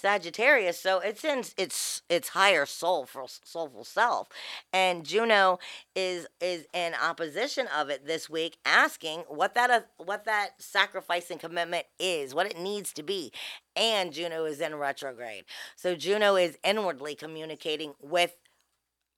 Sagittarius, 0.00 0.78
so 0.78 1.00
it's 1.00 1.24
in 1.24 1.44
its 1.56 2.02
its 2.08 2.30
higher 2.30 2.66
soul 2.66 3.06
soulful 3.06 3.30
soulful 3.44 3.84
self, 3.84 4.28
and 4.72 5.04
Juno 5.04 5.58
is 5.94 6.26
is 6.40 6.66
in 6.72 6.94
opposition 6.94 7.66
of 7.76 7.90
it 7.90 8.06
this 8.06 8.28
week, 8.28 8.56
asking 8.64 9.20
what 9.28 9.54
that 9.54 9.70
uh, 9.70 9.80
what 9.98 10.24
that 10.24 10.50
sacrifice 10.58 11.30
and 11.30 11.38
commitment 11.38 11.86
is, 11.98 12.34
what 12.34 12.46
it 12.46 12.58
needs 12.58 12.92
to 12.94 13.02
be, 13.02 13.32
and 13.76 14.12
Juno 14.12 14.44
is 14.44 14.60
in 14.60 14.74
retrograde, 14.74 15.44
so 15.76 15.94
Juno 15.94 16.36
is 16.36 16.58
inwardly 16.64 17.14
communicating 17.14 17.94
with 18.00 18.36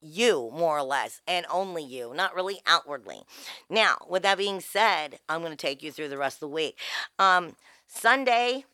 you 0.02 0.50
more 0.52 0.76
or 0.76 0.82
less 0.82 1.20
and 1.28 1.46
only 1.48 1.84
you 1.84 2.12
not 2.12 2.34
really 2.34 2.60
outwardly. 2.66 3.22
Now 3.70 3.98
with 4.08 4.24
that 4.24 4.36
being 4.36 4.58
said 4.60 5.20
i'm 5.28 5.40
going 5.42 5.52
to 5.52 5.56
take 5.56 5.80
you 5.80 5.92
through 5.92 6.08
the 6.08 6.18
rest 6.18 6.38
of 6.38 6.40
the 6.40 6.48
week. 6.48 6.76
Um 7.20 7.54
sunday 7.86 8.64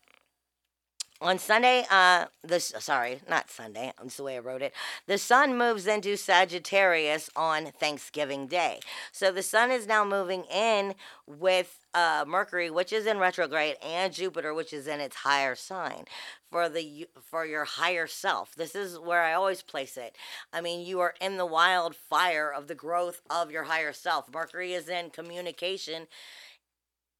on 1.20 1.38
Sunday, 1.38 1.84
uh, 1.90 2.26
this 2.44 2.72
sorry, 2.78 3.20
not 3.28 3.50
Sunday. 3.50 3.92
That's 3.98 4.16
the 4.16 4.22
way 4.22 4.36
I 4.36 4.40
wrote 4.40 4.62
it. 4.62 4.72
The 5.06 5.18
sun 5.18 5.58
moves 5.58 5.86
into 5.86 6.16
Sagittarius 6.16 7.28
on 7.34 7.72
Thanksgiving 7.78 8.46
Day. 8.46 8.80
So 9.10 9.32
the 9.32 9.42
sun 9.42 9.70
is 9.70 9.86
now 9.86 10.04
moving 10.04 10.44
in 10.44 10.94
with 11.26 11.80
uh, 11.92 12.24
Mercury, 12.26 12.70
which 12.70 12.92
is 12.92 13.06
in 13.06 13.18
retrograde, 13.18 13.76
and 13.82 14.12
Jupiter, 14.12 14.54
which 14.54 14.72
is 14.72 14.86
in 14.86 15.00
its 15.00 15.16
higher 15.16 15.56
sign 15.56 16.04
for 16.50 16.68
the 16.68 17.08
for 17.20 17.44
your 17.44 17.64
higher 17.64 18.06
self. 18.06 18.54
This 18.54 18.76
is 18.76 18.98
where 18.98 19.22
I 19.22 19.32
always 19.32 19.62
place 19.62 19.96
it. 19.96 20.16
I 20.52 20.60
mean, 20.60 20.86
you 20.86 21.00
are 21.00 21.14
in 21.20 21.36
the 21.36 21.46
wildfire 21.46 22.52
of 22.52 22.68
the 22.68 22.74
growth 22.76 23.22
of 23.28 23.50
your 23.50 23.64
higher 23.64 23.92
self. 23.92 24.32
Mercury 24.32 24.72
is 24.72 24.88
in 24.88 25.10
communication 25.10 26.06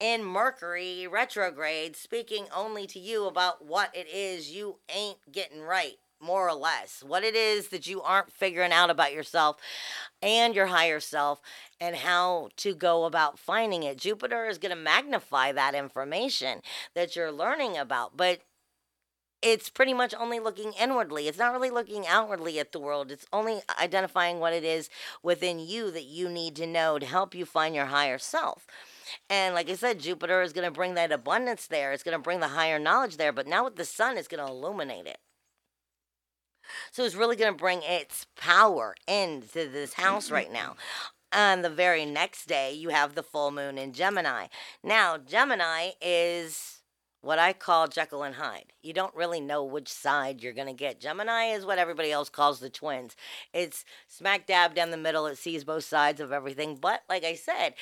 in 0.01 0.24
Mercury 0.24 1.07
retrograde, 1.07 1.96
speaking 1.96 2.46
only 2.55 2.86
to 2.86 2.99
you 2.99 3.26
about 3.26 3.64
what 3.64 3.94
it 3.94 4.09
is 4.09 4.51
you 4.51 4.78
ain't 4.94 5.18
getting 5.30 5.61
right, 5.61 5.96
more 6.20 6.49
or 6.49 6.55
less. 6.55 7.03
What 7.05 7.24
it 7.24 7.34
is 7.34 7.68
that 7.68 7.86
you 7.86 8.01
aren't 8.03 8.32
figuring 8.32 8.72
out 8.72 8.90
about 8.90 9.12
yourself 9.12 9.57
and 10.22 10.55
your 10.55 10.66
higher 10.66 11.01
self, 11.01 11.40
and 11.80 11.96
how 11.96 12.49
to 12.57 12.74
go 12.74 13.05
about 13.05 13.38
finding 13.38 13.82
it. 13.82 13.99
Jupiter 13.99 14.46
is 14.46 14.59
going 14.59 14.76
to 14.76 14.82
magnify 14.82 15.53
that 15.53 15.74
information 15.74 16.61
that 16.94 17.14
you're 17.14 17.32
learning 17.32 17.76
about, 17.76 18.16
but 18.16 18.40
it's 19.40 19.70
pretty 19.70 19.94
much 19.94 20.14
only 20.18 20.40
looking 20.40 20.72
inwardly. 20.80 21.28
It's 21.28 21.38
not 21.38 21.53
really 21.53 21.70
looking 21.70 22.07
outwardly 22.07 22.59
at 22.59 22.72
the 22.72 22.80
world. 22.80 23.12
It's 23.12 23.26
only 23.32 23.61
identifying 23.80 24.40
what 24.40 24.53
it 24.53 24.64
is 24.64 24.90
within 25.22 25.61
you 25.61 25.92
that 25.92 26.05
you 26.05 26.28
need 26.28 26.57
to 26.57 26.66
know 26.66 26.99
to 26.99 27.07
help 27.07 27.34
you 27.34 27.44
find 27.44 27.74
your 27.74 27.86
higher 27.86 28.18
self. 28.18 28.66
And 29.29 29.55
like 29.55 29.69
I 29.71 29.75
said, 29.75 30.01
Jupiter 30.01 30.43
is 30.43 30.53
going 30.53 30.67
to 30.67 30.71
bring 30.71 30.95
that 30.95 31.13
abundance 31.13 31.67
there. 31.67 31.93
It's 31.93 32.03
going 32.03 32.17
to 32.17 32.23
bring 32.23 32.41
the 32.41 32.49
higher 32.49 32.79
knowledge 32.79 33.17
there. 33.17 33.33
But 33.33 33.47
now 33.47 33.65
with 33.65 33.77
the 33.77 33.85
sun, 33.85 34.17
it's 34.17 34.29
going 34.29 34.45
to 34.45 34.51
illuminate 34.51 35.07
it. 35.07 35.19
So 36.91 37.05
it's 37.05 37.15
really 37.15 37.37
going 37.37 37.53
to 37.53 37.59
bring 37.59 37.81
its 37.83 38.27
power 38.37 38.95
into 39.07 39.69
this 39.69 39.95
house 39.95 40.31
right 40.31 40.53
now. 40.53 40.77
On 41.33 41.63
the 41.63 41.71
very 41.71 42.07
next 42.07 42.47
day, 42.47 42.73
you 42.73 42.89
have 42.89 43.15
the 43.15 43.23
full 43.23 43.51
moon 43.51 43.77
in 43.77 43.93
Gemini. 43.93 44.47
Now, 44.83 45.19
Gemini 45.19 45.91
is 46.01 46.79
what 47.21 47.39
I 47.39 47.53
call 47.53 47.89
Jekyll 47.89 48.23
and 48.23 48.37
Hyde. 48.37 48.73
You 48.83 48.93
don't 48.93 49.15
really 49.15 49.41
know 49.41 49.65
which 49.65 49.89
side 49.89 50.43
you're 50.43 50.53
going 50.53 50.69
to 50.69 50.73
get. 50.73 51.01
Gemini 51.01 51.47
is 51.47 51.67
what 51.67 51.79
everybody 51.79 52.13
else 52.13 52.29
calls 52.29 52.61
the 52.61 52.71
twins. 52.71 53.17
It's 53.53 53.85
smack 54.07 54.47
dab 54.47 54.75
down 54.75 54.91
the 54.91 54.97
middle. 54.97 55.27
It 55.27 55.37
sees 55.37 55.65
both 55.65 55.85
sides 55.85 56.21
of 56.21 56.33
everything. 56.33 56.77
But 56.77 57.03
like 57.09 57.25
I 57.25 57.35
said, 57.35 57.75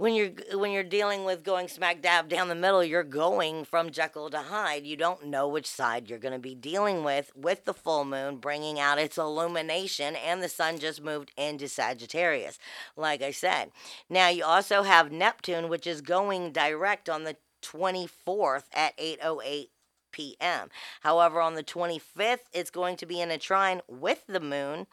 when 0.00 0.14
you're 0.14 0.30
when 0.54 0.72
you're 0.72 0.82
dealing 0.82 1.24
with 1.24 1.44
going 1.44 1.68
smack 1.68 2.00
dab 2.00 2.26
down 2.26 2.48
the 2.48 2.54
middle, 2.54 2.82
you're 2.82 3.02
going 3.02 3.66
from 3.66 3.90
Jekyll 3.90 4.30
to 4.30 4.38
Hyde. 4.38 4.86
You 4.86 4.96
don't 4.96 5.26
know 5.26 5.46
which 5.46 5.66
side 5.66 6.08
you're 6.08 6.18
going 6.18 6.32
to 6.32 6.38
be 6.38 6.54
dealing 6.54 7.04
with 7.04 7.30
with 7.36 7.66
the 7.66 7.74
full 7.74 8.06
moon 8.06 8.38
bringing 8.38 8.80
out 8.80 8.98
its 8.98 9.18
illumination 9.18 10.16
and 10.16 10.42
the 10.42 10.48
sun 10.48 10.78
just 10.78 11.04
moved 11.04 11.32
into 11.36 11.68
Sagittarius. 11.68 12.58
Like 12.96 13.20
I 13.20 13.30
said. 13.30 13.72
Now 14.08 14.30
you 14.30 14.42
also 14.42 14.84
have 14.84 15.12
Neptune 15.12 15.68
which 15.68 15.86
is 15.86 16.00
going 16.00 16.52
direct 16.52 17.10
on 17.10 17.24
the 17.24 17.36
24th 17.62 18.64
at 18.72 18.94
808 18.96 19.68
p.m. 20.12 20.68
However, 21.00 21.40
on 21.40 21.54
the 21.54 21.62
25th, 21.62 22.48
it's 22.52 22.70
going 22.70 22.96
to 22.96 23.06
be 23.06 23.20
in 23.20 23.30
a 23.30 23.38
trine 23.38 23.80
with 23.88 24.26
the 24.26 24.40
moon, 24.40 24.86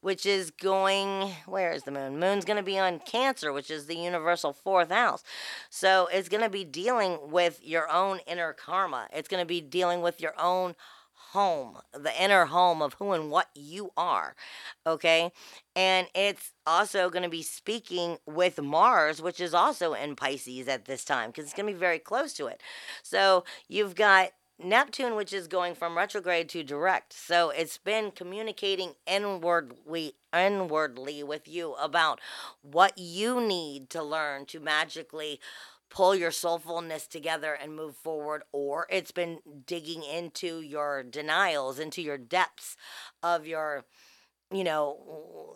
which 0.00 0.26
is 0.26 0.50
going. 0.50 1.32
Where 1.46 1.72
is 1.72 1.82
the 1.82 1.90
moon? 1.90 2.18
Moon's 2.18 2.44
going 2.44 2.56
to 2.56 2.62
be 2.62 2.78
on 2.78 3.00
Cancer, 3.00 3.52
which 3.52 3.70
is 3.70 3.86
the 3.86 3.96
universal 3.96 4.52
fourth 4.52 4.90
house. 4.90 5.22
So 5.70 6.08
it's 6.12 6.28
going 6.28 6.42
to 6.42 6.50
be 6.50 6.64
dealing 6.64 7.30
with 7.30 7.60
your 7.62 7.90
own 7.90 8.20
inner 8.26 8.52
karma. 8.52 9.08
It's 9.12 9.28
going 9.28 9.42
to 9.42 9.46
be 9.46 9.60
dealing 9.60 10.02
with 10.02 10.20
your 10.20 10.34
own 10.40 10.74
home, 11.32 11.78
the 11.92 12.22
inner 12.22 12.44
home 12.46 12.82
of 12.82 12.94
who 12.94 13.12
and 13.12 13.30
what 13.30 13.48
you 13.54 13.90
are. 13.96 14.34
Okay. 14.86 15.32
And 15.74 16.06
it's 16.14 16.52
also 16.66 17.08
going 17.08 17.22
to 17.22 17.28
be 17.28 17.42
speaking 17.42 18.18
with 18.26 18.60
Mars, 18.60 19.22
which 19.22 19.40
is 19.40 19.54
also 19.54 19.94
in 19.94 20.14
Pisces 20.14 20.68
at 20.68 20.84
this 20.84 21.04
time 21.04 21.30
because 21.30 21.44
it's 21.44 21.54
going 21.54 21.66
to 21.66 21.72
be 21.72 21.78
very 21.78 21.98
close 21.98 22.34
to 22.34 22.46
it. 22.46 22.60
So 23.02 23.44
you've 23.66 23.94
got 23.94 24.32
Neptune, 24.64 25.14
which 25.14 25.32
is 25.32 25.48
going 25.48 25.74
from 25.74 25.96
retrograde 25.96 26.48
to 26.50 26.62
direct. 26.62 27.12
So 27.12 27.50
it's 27.50 27.78
been 27.78 28.10
communicating 28.10 28.94
inwardly 29.06 30.14
inwardly 30.34 31.22
with 31.22 31.46
you 31.46 31.74
about 31.74 32.20
what 32.62 32.96
you 32.96 33.40
need 33.40 33.90
to 33.90 34.02
learn 34.02 34.46
to 34.46 34.60
magically 34.60 35.38
pull 35.90 36.14
your 36.14 36.30
soulfulness 36.30 37.06
together 37.06 37.52
and 37.52 37.76
move 37.76 37.94
forward 37.94 38.42
or 38.50 38.86
it's 38.88 39.12
been 39.12 39.40
digging 39.66 40.02
into 40.02 40.62
your 40.62 41.02
denials 41.02 41.78
into 41.78 42.00
your 42.00 42.16
depths 42.16 42.78
of 43.22 43.46
your 43.46 43.84
you 44.52 44.64
know, 44.64 44.98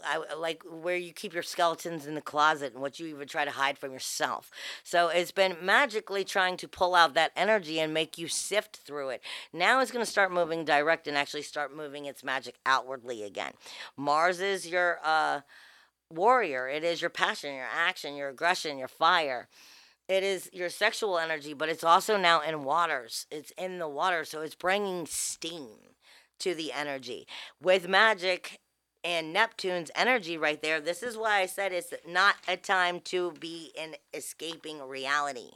I, 0.05 0.35
like 0.35 0.63
where 0.69 0.97
you 0.97 1.13
keep 1.13 1.35
your 1.35 1.43
skeletons 1.43 2.07
in 2.07 2.15
the 2.15 2.21
closet 2.21 2.73
and 2.73 2.83
what 2.83 2.99
you 2.99 3.07
even 3.07 3.27
try 3.27 3.45
to 3.45 3.51
hide 3.51 3.79
from 3.79 3.93
yourself. 3.93 4.51
So 4.85 5.09
it's 5.09 5.33
been 5.33 5.57
magically 5.63 6.25
trying 6.25 6.57
to 6.59 6.69
pull 6.69 6.95
out 6.95 7.15
that 7.15 7.33
energy 7.37 7.81
and 7.81 7.93
make 7.93 8.19
you 8.19 8.29
sift 8.29 8.77
through 8.77 9.11
it. 9.11 9.23
Now 9.53 9.81
it's 9.81 9.91
going 9.91 10.05
to 10.05 10.11
start 10.11 10.33
moving 10.33 10.65
direct 10.65 11.09
and 11.09 11.17
actually 11.17 11.43
start 11.43 11.75
moving 11.75 12.05
its 12.05 12.23
magic 12.23 12.57
outwardly 12.65 13.23
again. 13.23 13.53
Mars 13.97 14.41
is 14.41 14.67
your 14.67 15.01
uh, 15.05 15.41
warrior, 16.11 16.69
it 16.69 16.85
is 16.85 17.01
your 17.01 17.11
passion, 17.11 17.55
your 17.55 17.69
action, 17.73 18.17
your 18.17 18.29
aggression, 18.29 18.79
your 18.79 18.89
fire. 18.89 19.49
It 20.09 20.23
is 20.23 20.49
your 20.53 20.69
sexual 20.69 21.19
energy, 21.19 21.53
but 21.53 21.69
it's 21.69 21.83
also 21.83 22.17
now 22.17 22.41
in 22.41 22.63
waters. 22.63 23.27
It's 23.29 23.51
in 23.59 23.81
the 23.81 23.89
water, 23.89 24.25
so 24.25 24.41
it's 24.41 24.55
bringing 24.55 25.05
steam 25.07 25.79
to 26.39 26.55
the 26.55 26.73
energy. 26.73 27.27
With 27.61 27.89
magic, 27.89 28.61
and 29.05 29.33
Neptune's 29.33 29.91
energy 29.95 30.37
right 30.37 30.61
there. 30.63 30.81
This 30.81 31.03
is 31.03 31.17
why 31.17 31.41
I 31.41 31.47
said 31.47 31.73
it's 31.73 31.93
not 32.07 32.37
a 32.49 32.57
time 32.57 33.01
to 33.01 33.33
be 33.33 33.73
in 33.77 33.97
escaping 34.15 34.83
reality 34.87 35.51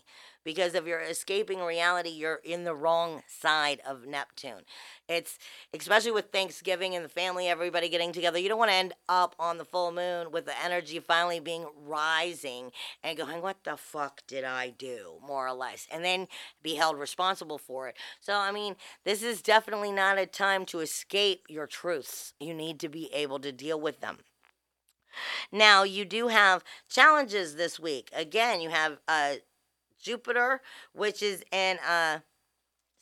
because 0.44 0.74
if 0.74 0.86
you're 0.86 1.00
escaping 1.00 1.60
reality, 1.60 2.10
you're 2.10 2.40
in 2.44 2.64
the 2.64 2.74
wrong 2.74 3.22
side 3.28 3.80
of 3.86 4.06
Neptune. 4.06 4.62
It's 5.08 5.38
especially 5.74 6.12
with 6.12 6.30
Thanksgiving 6.30 6.94
and 6.94 7.04
the 7.04 7.08
family, 7.08 7.48
everybody 7.48 7.88
getting 7.88 8.12
together. 8.12 8.38
You 8.38 8.48
don't 8.48 8.58
want 8.58 8.70
to 8.70 8.76
end 8.76 8.94
up 9.08 9.34
on 9.38 9.58
the 9.58 9.64
full 9.64 9.92
moon 9.92 10.30
with 10.30 10.46
the 10.46 10.64
energy 10.64 11.00
finally 11.00 11.40
being 11.40 11.66
rising 11.76 12.70
and 13.02 13.18
going, 13.18 13.42
What 13.42 13.64
the 13.64 13.76
fuck 13.76 14.22
did 14.26 14.44
I 14.44 14.70
do? 14.70 15.14
More 15.26 15.46
or 15.46 15.54
less. 15.54 15.86
And 15.90 16.04
then 16.04 16.28
be 16.62 16.74
held 16.74 16.98
responsible 16.98 17.58
for 17.58 17.88
it. 17.88 17.96
So, 18.20 18.34
I 18.34 18.52
mean, 18.52 18.76
this 19.04 19.22
is 19.22 19.42
definitely 19.42 19.92
not 19.92 20.18
a 20.18 20.26
time 20.26 20.64
to 20.66 20.80
escape 20.80 21.46
your 21.48 21.66
truths. 21.66 22.34
You 22.40 22.54
need 22.54 22.80
to 22.80 22.88
be 22.88 23.12
able 23.12 23.38
to 23.40 23.52
deal 23.52 23.80
with 23.80 24.00
them. 24.00 24.18
Now, 25.50 25.82
you 25.82 26.04
do 26.04 26.28
have 26.28 26.64
challenges 26.88 27.56
this 27.56 27.80
week. 27.80 28.10
Again, 28.12 28.60
you 28.60 28.70
have 28.70 28.98
uh, 29.08 29.34
Jupiter, 30.00 30.60
which 30.92 31.22
is 31.22 31.42
in 31.52 31.78
uh, 31.86 32.20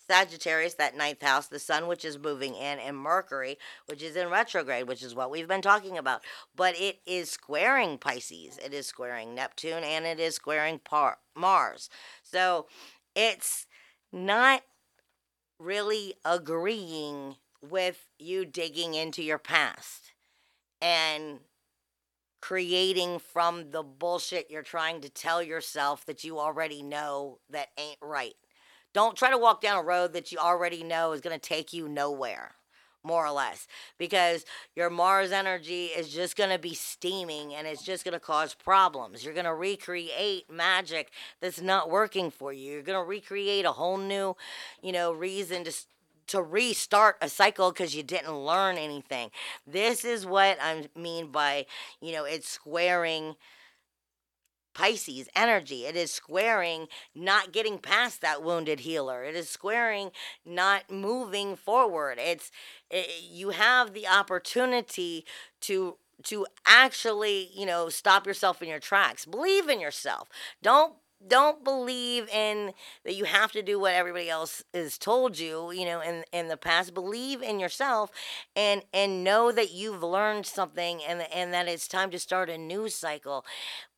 Sagittarius, 0.08 0.74
that 0.74 0.96
ninth 0.96 1.22
house, 1.22 1.46
the 1.48 1.58
sun, 1.58 1.86
which 1.86 2.04
is 2.04 2.18
moving 2.18 2.54
in, 2.54 2.78
and 2.78 2.96
Mercury, 2.96 3.58
which 3.86 4.02
is 4.02 4.16
in 4.16 4.30
retrograde, 4.30 4.88
which 4.88 5.02
is 5.02 5.14
what 5.14 5.30
we've 5.30 5.48
been 5.48 5.62
talking 5.62 5.98
about. 5.98 6.22
But 6.56 6.78
it 6.78 7.00
is 7.06 7.30
squaring 7.30 7.98
Pisces, 7.98 8.58
it 8.64 8.72
is 8.72 8.86
squaring 8.86 9.34
Neptune, 9.34 9.84
and 9.84 10.06
it 10.06 10.18
is 10.18 10.34
squaring 10.34 10.78
Par- 10.78 11.18
Mars. 11.34 11.90
So 12.22 12.66
it's 13.14 13.66
not 14.12 14.62
really 15.58 16.14
agreeing 16.24 17.36
with 17.60 18.06
you 18.18 18.44
digging 18.44 18.94
into 18.94 19.22
your 19.22 19.38
past 19.38 20.12
and 20.80 21.40
creating 22.40 23.18
from 23.18 23.70
the 23.70 23.82
bullshit 23.82 24.50
you're 24.50 24.62
trying 24.62 25.00
to 25.00 25.08
tell 25.08 25.42
yourself 25.42 26.06
that 26.06 26.24
you 26.24 26.38
already 26.38 26.82
know 26.82 27.38
that 27.50 27.68
ain't 27.78 27.98
right. 28.00 28.34
Don't 28.92 29.16
try 29.16 29.30
to 29.30 29.38
walk 29.38 29.60
down 29.60 29.78
a 29.78 29.82
road 29.82 30.12
that 30.12 30.32
you 30.32 30.38
already 30.38 30.82
know 30.82 31.12
is 31.12 31.20
going 31.20 31.38
to 31.38 31.48
take 31.48 31.72
you 31.72 31.88
nowhere, 31.88 32.52
more 33.04 33.26
or 33.26 33.32
less, 33.32 33.66
because 33.98 34.44
your 34.74 34.88
Mars 34.88 35.30
energy 35.30 35.86
is 35.86 36.08
just 36.08 36.36
going 36.36 36.50
to 36.50 36.58
be 36.58 36.74
steaming 36.74 37.54
and 37.54 37.66
it's 37.66 37.82
just 37.82 38.04
going 38.04 38.14
to 38.14 38.20
cause 38.20 38.54
problems. 38.54 39.24
You're 39.24 39.34
going 39.34 39.44
to 39.44 39.54
recreate 39.54 40.50
magic 40.50 41.10
that's 41.40 41.60
not 41.60 41.90
working 41.90 42.30
for 42.30 42.52
you. 42.52 42.72
You're 42.72 42.82
going 42.82 43.02
to 43.02 43.08
recreate 43.08 43.64
a 43.64 43.72
whole 43.72 43.98
new, 43.98 44.36
you 44.82 44.92
know, 44.92 45.12
reason 45.12 45.64
to 45.64 45.72
to 46.28 46.42
restart 46.42 47.16
a 47.20 47.28
cycle 47.28 47.70
because 47.70 47.94
you 47.94 48.02
didn't 48.02 48.36
learn 48.36 48.76
anything. 48.76 49.30
This 49.66 50.04
is 50.04 50.24
what 50.24 50.58
I 50.60 50.88
mean 50.96 51.30
by, 51.30 51.66
you 52.00 52.12
know, 52.12 52.24
it's 52.24 52.48
squaring 52.48 53.36
Pisces 54.74 55.28
energy. 55.34 55.86
It 55.86 55.96
is 55.96 56.12
squaring 56.12 56.86
not 57.12 57.50
getting 57.52 57.78
past 57.78 58.20
that 58.20 58.44
wounded 58.44 58.80
healer. 58.80 59.24
It 59.24 59.34
is 59.34 59.48
squaring 59.48 60.12
not 60.46 60.88
moving 60.88 61.56
forward. 61.56 62.18
It's 62.20 62.52
it, 62.88 63.10
you 63.28 63.50
have 63.50 63.92
the 63.92 64.06
opportunity 64.06 65.24
to 65.62 65.96
to 66.24 66.46
actually, 66.64 67.50
you 67.52 67.66
know, 67.66 67.88
stop 67.88 68.24
yourself 68.24 68.62
in 68.62 68.68
your 68.68 68.78
tracks. 68.78 69.24
Believe 69.24 69.68
in 69.68 69.80
yourself. 69.80 70.28
Don't 70.62 70.94
don't 71.26 71.64
believe 71.64 72.28
in 72.28 72.72
that 73.04 73.14
you 73.14 73.24
have 73.24 73.52
to 73.52 73.62
do 73.62 73.78
what 73.78 73.94
everybody 73.94 74.30
else 74.30 74.62
has 74.72 74.98
told 74.98 75.38
you 75.38 75.72
you 75.72 75.84
know 75.84 76.00
in 76.00 76.24
in 76.32 76.48
the 76.48 76.56
past. 76.56 76.94
Believe 76.94 77.42
in 77.42 77.58
yourself 77.58 78.10
and 78.54 78.82
and 78.92 79.24
know 79.24 79.50
that 79.52 79.72
you've 79.72 80.02
learned 80.02 80.46
something 80.46 81.00
and 81.02 81.22
and 81.32 81.52
that 81.52 81.68
it's 81.68 81.88
time 81.88 82.10
to 82.10 82.18
start 82.18 82.50
a 82.50 82.58
new 82.58 82.88
cycle. 82.88 83.44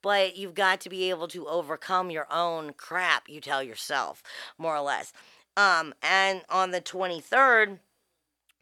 But 0.02 0.36
you've 0.36 0.54
got 0.54 0.80
to 0.80 0.88
be 0.88 1.10
able 1.10 1.28
to 1.28 1.46
overcome 1.46 2.10
your 2.10 2.26
own 2.32 2.72
crap 2.72 3.28
you 3.28 3.40
tell 3.40 3.62
yourself 3.62 4.22
more 4.56 4.76
or 4.76 4.82
less. 4.82 5.12
Um 5.56 5.94
and 6.02 6.42
on 6.48 6.70
the 6.70 6.80
23rd 6.80 7.80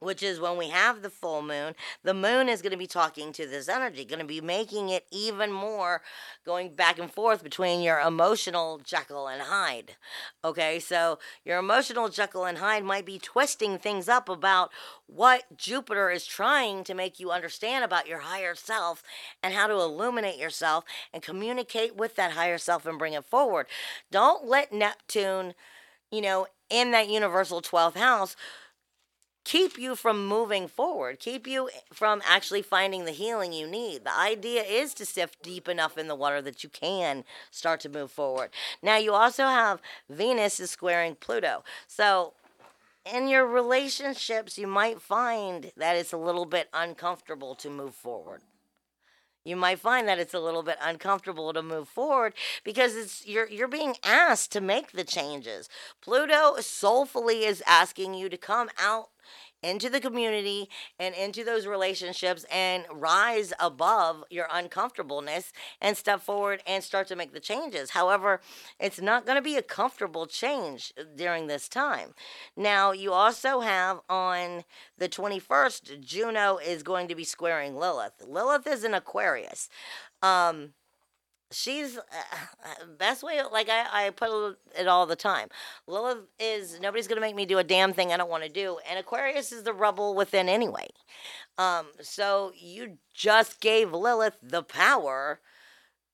which 0.00 0.22
is 0.22 0.38
when 0.40 0.56
we 0.56 0.68
have 0.68 1.02
the 1.02 1.10
full 1.10 1.42
moon, 1.42 1.74
the 2.02 2.14
moon 2.14 2.48
is 2.48 2.62
going 2.62 2.72
to 2.72 2.78
be 2.78 2.86
talking 2.86 3.32
to 3.32 3.46
this 3.46 3.68
energy, 3.68 4.04
going 4.04 4.20
to 4.20 4.24
be 4.24 4.40
making 4.40 4.88
it 4.88 5.06
even 5.10 5.52
more 5.52 6.02
going 6.44 6.74
back 6.74 6.98
and 6.98 7.12
forth 7.12 7.42
between 7.42 7.80
your 7.80 8.00
emotional 8.00 8.80
Jekyll 8.84 9.26
and 9.26 9.42
Hyde. 9.42 9.96
Okay, 10.44 10.78
so 10.78 11.18
your 11.44 11.58
emotional 11.58 12.08
Jekyll 12.08 12.44
and 12.44 12.58
Hyde 12.58 12.84
might 12.84 13.06
be 13.06 13.18
twisting 13.18 13.78
things 13.78 14.08
up 14.08 14.28
about 14.28 14.70
what 15.06 15.56
Jupiter 15.56 16.10
is 16.10 16.26
trying 16.26 16.84
to 16.84 16.94
make 16.94 17.18
you 17.18 17.30
understand 17.30 17.84
about 17.84 18.06
your 18.06 18.20
higher 18.20 18.54
self 18.54 19.02
and 19.42 19.52
how 19.52 19.66
to 19.66 19.74
illuminate 19.74 20.38
yourself 20.38 20.84
and 21.12 21.22
communicate 21.22 21.96
with 21.96 22.14
that 22.16 22.32
higher 22.32 22.58
self 22.58 22.86
and 22.86 22.98
bring 22.98 23.14
it 23.14 23.24
forward. 23.24 23.66
Don't 24.10 24.46
let 24.46 24.72
Neptune, 24.72 25.54
you 26.10 26.20
know, 26.20 26.46
in 26.70 26.90
that 26.92 27.08
universal 27.08 27.62
12th 27.62 27.96
house 27.96 28.36
keep 29.44 29.78
you 29.78 29.94
from 29.94 30.26
moving 30.26 30.68
forward, 30.68 31.18
keep 31.18 31.46
you 31.46 31.68
eh, 31.68 31.80
from 31.92 32.22
actually 32.26 32.62
finding 32.62 33.04
the 33.04 33.12
healing 33.12 33.52
you 33.52 33.66
need. 33.66 34.04
The 34.04 34.16
idea 34.16 34.62
is 34.62 34.94
to 34.94 35.06
sift 35.06 35.42
deep 35.42 35.68
enough 35.68 35.96
in 35.96 36.08
the 36.08 36.14
water 36.14 36.42
that 36.42 36.62
you 36.62 36.68
can 36.68 37.24
start 37.50 37.80
to 37.80 37.88
move 37.88 38.10
forward. 38.10 38.50
Now, 38.82 38.96
you 38.96 39.12
also 39.12 39.44
have 39.44 39.80
Venus 40.08 40.60
is 40.60 40.70
squaring 40.70 41.14
Pluto. 41.14 41.64
So, 41.86 42.34
in 43.10 43.28
your 43.28 43.46
relationships, 43.46 44.58
you 44.58 44.66
might 44.66 45.00
find 45.00 45.72
that 45.76 45.96
it's 45.96 46.12
a 46.12 46.18
little 46.18 46.44
bit 46.44 46.68
uncomfortable 46.74 47.54
to 47.54 47.70
move 47.70 47.94
forward 47.94 48.42
you 49.48 49.56
might 49.56 49.78
find 49.78 50.06
that 50.06 50.18
it's 50.18 50.34
a 50.34 50.40
little 50.40 50.62
bit 50.62 50.76
uncomfortable 50.80 51.52
to 51.52 51.62
move 51.62 51.88
forward 51.88 52.34
because 52.64 52.94
it's 52.94 53.26
you're 53.26 53.48
you're 53.48 53.66
being 53.66 53.94
asked 54.04 54.52
to 54.52 54.60
make 54.60 54.92
the 54.92 55.04
changes. 55.04 55.68
Pluto 56.02 56.56
soulfully 56.60 57.44
is 57.44 57.62
asking 57.66 58.14
you 58.14 58.28
to 58.28 58.36
come 58.36 58.68
out 58.78 59.08
into 59.62 59.90
the 59.90 60.00
community 60.00 60.68
and 60.98 61.14
into 61.14 61.44
those 61.44 61.66
relationships 61.66 62.44
and 62.50 62.84
rise 62.92 63.52
above 63.58 64.24
your 64.30 64.46
uncomfortableness 64.52 65.52
and 65.80 65.96
step 65.96 66.20
forward 66.20 66.62
and 66.66 66.84
start 66.84 67.08
to 67.08 67.16
make 67.16 67.32
the 67.32 67.40
changes. 67.40 67.90
However, 67.90 68.40
it's 68.78 69.00
not 69.00 69.26
going 69.26 69.36
to 69.36 69.42
be 69.42 69.56
a 69.56 69.62
comfortable 69.62 70.26
change 70.26 70.92
during 71.16 71.46
this 71.46 71.68
time. 71.68 72.14
Now, 72.56 72.92
you 72.92 73.12
also 73.12 73.60
have 73.60 74.00
on 74.08 74.64
the 74.96 75.08
21st, 75.08 76.00
Juno 76.00 76.58
is 76.58 76.82
going 76.82 77.08
to 77.08 77.14
be 77.14 77.24
squaring 77.24 77.76
Lilith. 77.76 78.24
Lilith 78.26 78.66
is 78.66 78.84
an 78.84 78.94
Aquarius. 78.94 79.68
Um, 80.22 80.72
she's 81.50 81.96
uh, 81.96 82.84
best 82.98 83.22
way 83.22 83.40
like 83.52 83.68
I, 83.68 84.06
I 84.06 84.10
put 84.10 84.58
it 84.78 84.86
all 84.86 85.06
the 85.06 85.16
time. 85.16 85.48
Lilith 85.86 86.18
is 86.38 86.78
nobody's 86.80 87.08
gonna 87.08 87.20
make 87.20 87.34
me 87.34 87.46
do 87.46 87.58
a 87.58 87.64
damn 87.64 87.92
thing 87.92 88.12
i 88.12 88.16
don't 88.16 88.30
want 88.30 88.42
to 88.42 88.48
do 88.48 88.78
and 88.88 88.98
aquarius 88.98 89.52
is 89.52 89.62
the 89.62 89.72
rebel 89.72 90.14
within 90.14 90.48
anyway. 90.48 90.88
Um 91.56 91.86
so 92.00 92.52
you 92.56 92.98
just 93.14 93.60
gave 93.60 93.92
lilith 93.92 94.36
the 94.42 94.62
power 94.62 95.40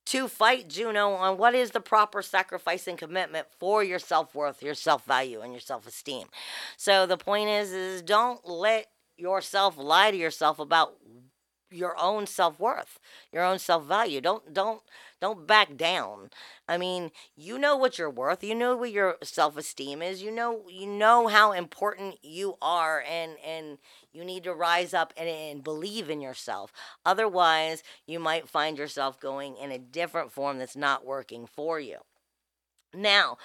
to 0.07 0.29
fight 0.29 0.69
juno 0.69 1.11
on 1.13 1.39
what 1.39 1.55
is 1.55 1.71
the 1.71 1.81
proper 1.81 2.23
sacrifice 2.23 2.87
and 2.87 2.99
commitment 2.99 3.47
for 3.59 3.83
your 3.83 3.99
self-worth 3.99 4.63
your 4.63 4.75
self-value 4.75 5.41
and 5.41 5.53
your 5.53 5.61
self-esteem. 5.61 6.29
So 6.77 7.07
the 7.07 7.17
point 7.17 7.49
is 7.49 7.73
is 7.73 8.03
don't 8.03 8.47
let 8.47 8.87
yourself 9.17 9.79
lie 9.79 10.11
to 10.11 10.17
yourself 10.17 10.59
about 10.59 10.97
your 11.71 11.97
own 11.99 12.27
self-worth 12.27 12.99
your 13.33 13.43
own 13.45 13.59
self-value. 13.59 14.21
Don't 14.21 14.53
don't 14.55 14.81
don't 15.21 15.47
back 15.47 15.77
down. 15.77 16.31
I 16.69 16.79
mean 16.79 17.11
you 17.37 17.59
know 17.59 17.77
what 17.77 17.99
you're 17.99 18.11
worth. 18.11 18.45
You 18.45 18.55
know 18.55 18.77
what 18.77 18.93
your 18.93 19.17
self-esteem 19.23 20.03
is. 20.03 20.23
You 20.23 20.31
know 20.31 20.63
you 20.69 20.87
know 20.87 21.29
how 21.29 21.53
important 21.53 22.19
you 22.23 22.57
are 22.63 23.03
and 23.09 23.33
and 23.45 23.79
you 24.13 24.25
need 24.25 24.45
to 24.45 24.55
rise 24.55 24.95
up 24.95 25.13
and, 25.17 25.29
and 25.29 25.65
believe 25.65 26.09
in 26.11 26.21
yourself. 26.21 26.73
Otherwise 27.05 27.83
you 28.07 28.19
might 28.21 28.49
find 28.49 28.79
yourself 28.79 29.21
going 29.21 29.57
in 29.57 29.73
a 29.73 29.79
different 29.79 30.33
form 30.33 30.59
that's 30.59 30.77
not 30.77 31.05
working 31.05 31.47
for 31.47 31.81
you. 31.81 31.99
Now 32.95 33.39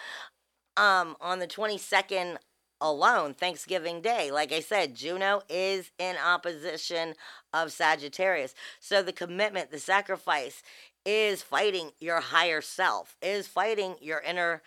um 0.78 1.16
on 1.22 1.40
the 1.40 1.48
22nd 1.48 2.38
alone 2.82 3.34
Thanksgiving 3.34 4.02
Day. 4.02 4.32
Like 4.32 4.52
I 4.52 4.60
said, 4.60 4.96
Juno 4.96 5.42
is 5.50 5.92
in 5.98 6.16
opposition 6.18 7.16
of 7.54 7.72
Sagittarius. 7.72 8.54
So 8.80 9.02
the 9.02 9.14
commitment, 9.14 9.72
the 9.72 9.80
sacrifice 9.80 10.64
is 11.06 11.42
fighting 11.42 11.92
your 12.00 12.20
higher 12.20 12.62
self, 12.62 13.16
is 13.22 13.48
fighting 13.48 13.96
your 14.02 14.20
inner 14.20 14.62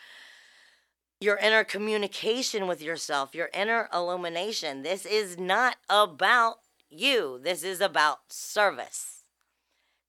your 1.20 1.36
inner 1.36 1.62
communication 1.62 2.66
with 2.66 2.82
yourself, 2.82 3.32
your 3.32 3.48
inner 3.54 3.88
illumination. 3.94 4.82
This 4.82 5.06
is 5.06 5.38
not 5.38 5.76
about 5.88 6.56
you. 6.90 7.38
This 7.40 7.62
is 7.62 7.80
about 7.80 8.18
service. 8.28 9.21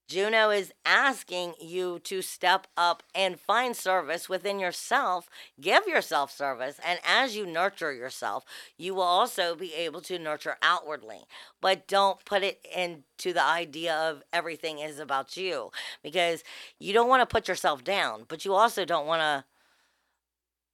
Juno 0.07 0.49
is 0.49 0.73
asking 0.85 1.53
you 1.61 1.99
to 1.99 2.21
step 2.21 2.67
up 2.75 3.03
and 3.15 3.39
find 3.39 3.75
service 3.75 4.27
within 4.27 4.59
yourself. 4.59 5.29
Give 5.59 5.87
yourself 5.87 6.31
service. 6.31 6.79
And 6.85 6.99
as 7.07 7.35
you 7.35 7.45
nurture 7.45 7.93
yourself, 7.93 8.43
you 8.77 8.93
will 8.95 9.03
also 9.03 9.55
be 9.55 9.73
able 9.73 10.01
to 10.01 10.19
nurture 10.19 10.57
outwardly. 10.61 11.21
But 11.61 11.87
don't 11.87 12.23
put 12.25 12.43
it 12.43 12.65
into 12.75 13.33
the 13.33 13.43
idea 13.43 13.95
of 13.95 14.23
everything 14.33 14.79
is 14.79 14.99
about 14.99 15.37
you 15.37 15.71
because 16.03 16.43
you 16.79 16.93
don't 16.93 17.09
want 17.09 17.21
to 17.21 17.33
put 17.33 17.47
yourself 17.47 17.83
down, 17.83 18.25
but 18.27 18.45
you 18.45 18.53
also 18.53 18.85
don't 18.85 19.07
want 19.07 19.21
to 19.21 19.45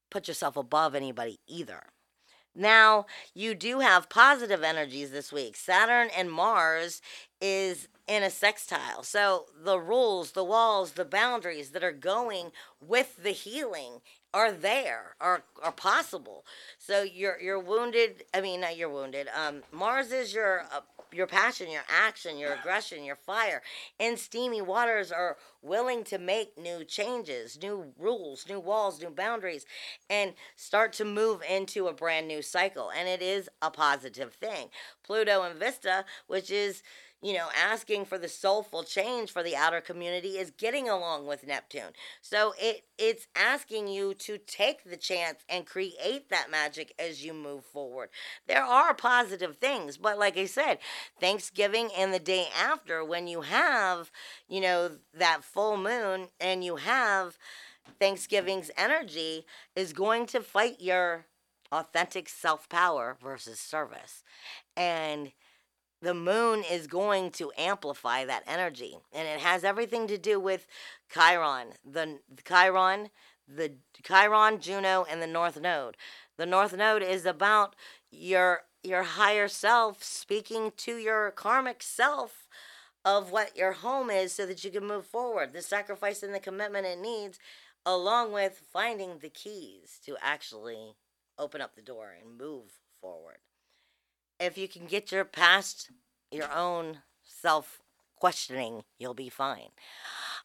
put 0.09 0.27
yourself 0.27 0.57
above 0.57 0.95
anybody 0.95 1.39
either. 1.47 1.83
Now, 2.55 3.05
you 3.33 3.53
do 3.53 3.79
have 3.79 4.09
positive 4.09 4.63
energies 4.63 5.11
this 5.11 5.31
week. 5.31 5.55
Saturn 5.55 6.09
and 6.17 6.31
Mars 6.31 7.01
is 7.39 7.87
in 8.09 8.23
a 8.23 8.29
sextile. 8.29 9.03
So 9.03 9.45
the 9.63 9.79
rules, 9.79 10.31
the 10.31 10.43
walls, 10.43 10.93
the 10.93 11.05
boundaries 11.05 11.69
that 11.69 11.83
are 11.83 11.91
going 11.91 12.51
with 12.81 13.21
the 13.21 13.31
healing 13.31 14.01
are 14.33 14.51
there, 14.51 15.15
are 15.21 15.43
are 15.63 15.71
possible. 15.71 16.43
So 16.77 17.03
you're 17.03 17.39
you're 17.39 17.59
wounded. 17.59 18.23
I 18.33 18.41
mean, 18.41 18.61
not 18.61 18.77
you're 18.77 18.89
wounded. 18.89 19.27
Um, 19.35 19.63
Mars 19.71 20.11
is 20.11 20.33
your 20.33 20.65
uh, 20.73 20.81
your 21.11 21.27
passion, 21.27 21.71
your 21.71 21.83
action, 21.89 22.37
your 22.37 22.53
aggression, 22.53 23.03
your 23.03 23.15
fire. 23.15 23.61
And 23.99 24.17
steamy 24.17 24.61
waters 24.61 25.11
are 25.11 25.37
willing 25.61 26.03
to 26.05 26.17
make 26.17 26.57
new 26.57 26.83
changes, 26.83 27.57
new 27.61 27.93
rules, 27.97 28.45
new 28.47 28.59
walls, 28.59 29.01
new 29.01 29.09
boundaries, 29.09 29.65
and 30.09 30.33
start 30.55 30.93
to 30.93 31.05
move 31.05 31.41
into 31.49 31.87
a 31.87 31.93
brand 31.93 32.27
new 32.27 32.41
cycle. 32.41 32.91
And 32.95 33.07
it 33.07 33.21
is 33.21 33.49
a 33.61 33.71
positive 33.71 34.33
thing. 34.33 34.69
Pluto 35.03 35.43
and 35.43 35.57
Vesta, 35.57 36.05
which 36.27 36.51
is 36.51 36.83
you 37.21 37.33
know, 37.33 37.47
asking 37.55 38.05
for 38.05 38.17
the 38.17 38.29
soulful 38.29 38.83
change 38.83 39.31
for 39.31 39.43
the 39.43 39.55
outer 39.55 39.81
community 39.81 40.37
is 40.37 40.51
getting 40.51 40.87
along 40.87 41.27
with 41.27 41.45
Neptune. 41.45 41.91
So 42.21 42.53
it 42.57 42.83
it's 42.97 43.27
asking 43.35 43.87
you 43.87 44.13
to 44.15 44.37
take 44.37 44.83
the 44.83 44.97
chance 44.97 45.39
and 45.49 45.65
create 45.65 46.29
that 46.29 46.49
magic 46.49 46.93
as 46.97 47.23
you 47.25 47.33
move 47.33 47.65
forward. 47.65 48.09
There 48.47 48.63
are 48.63 48.93
positive 48.93 49.57
things, 49.57 49.97
but 49.97 50.17
like 50.17 50.37
I 50.37 50.45
said, 50.45 50.79
Thanksgiving 51.19 51.89
and 51.97 52.13
the 52.13 52.19
day 52.19 52.47
after 52.57 53.03
when 53.03 53.27
you 53.27 53.41
have, 53.41 54.11
you 54.47 54.61
know, 54.61 54.91
that 55.13 55.43
full 55.43 55.77
moon 55.77 56.27
and 56.39 56.63
you 56.63 56.77
have 56.77 57.37
Thanksgiving's 57.99 58.71
energy 58.77 59.45
is 59.75 59.93
going 59.93 60.25
to 60.27 60.41
fight 60.41 60.79
your 60.79 61.25
authentic 61.71 62.29
self-power 62.29 63.17
versus 63.21 63.59
service. 63.59 64.23
And 64.75 65.31
the 66.01 66.13
moon 66.13 66.63
is 66.69 66.87
going 66.87 67.31
to 67.31 67.51
amplify 67.57 68.25
that 68.25 68.43
energy. 68.47 68.97
And 69.13 69.27
it 69.27 69.39
has 69.39 69.63
everything 69.63 70.07
to 70.07 70.17
do 70.17 70.39
with 70.39 70.65
Chiron, 71.13 71.73
the, 71.85 72.19
Chiron, 72.47 73.09
the 73.47 73.73
Chiron, 74.03 74.59
Juno, 74.59 75.05
and 75.09 75.21
the 75.21 75.27
North 75.27 75.59
Node. 75.59 75.97
The 76.37 76.45
North 76.45 76.75
Node 76.75 77.03
is 77.03 77.25
about 77.25 77.75
your 78.11 78.61
your 78.81 79.03
higher 79.03 79.49
self 79.49 80.01
speaking 80.01 80.71
to 80.77 80.95
your 80.95 81.31
karmic 81.31 81.83
self 81.83 82.47
of 83.03 83.31
what 83.31 83.57
your 83.57 83.73
home 83.73 84.09
is 84.09 84.31
so 84.31 84.45
that 84.45 84.63
you 84.63 84.71
can 84.71 84.85
move 84.85 85.05
forward. 85.05 85.51
The 85.51 85.61
sacrifice 85.61 86.23
and 86.23 86.33
the 86.33 86.39
commitment 86.39 86.85
it 86.85 86.99
needs, 86.99 87.39
along 87.85 88.31
with 88.31 88.61
finding 88.71 89.19
the 89.19 89.29
keys 89.29 89.99
to 90.05 90.15
actually 90.21 90.95
open 91.37 91.61
up 91.61 91.75
the 91.75 91.81
door 91.81 92.15
and 92.19 92.37
move 92.37 92.78
if 94.39 94.57
you 94.57 94.67
can 94.67 94.85
get 94.85 95.11
your 95.11 95.25
past 95.25 95.91
your 96.31 96.51
own 96.53 96.99
self 97.23 97.81
questioning, 98.15 98.83
you'll 98.97 99.13
be 99.13 99.29
fine. 99.29 99.69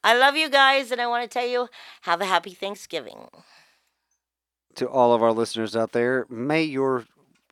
I 0.03 0.17
love 0.17 0.37
you 0.37 0.49
guys, 0.49 0.91
and 0.91 1.01
I 1.01 1.07
want 1.07 1.29
to 1.29 1.33
tell 1.33 1.47
you 1.47 1.69
have 2.03 2.21
a 2.21 2.27
happy 2.27 2.51
Thanksgiving. 2.55 3.29
To 4.77 4.89
all 4.89 5.15
of 5.15 5.23
our 5.23 5.33
listeners 5.33 5.77
out 5.77 5.93
there, 5.93 6.27
may 6.29 6.63
your 6.63 7.07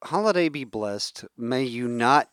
holiday 0.05 0.49
be 0.49 0.65
blessed. 0.65 1.25
May 1.37 1.65
you 1.65 1.89
not 1.89 2.29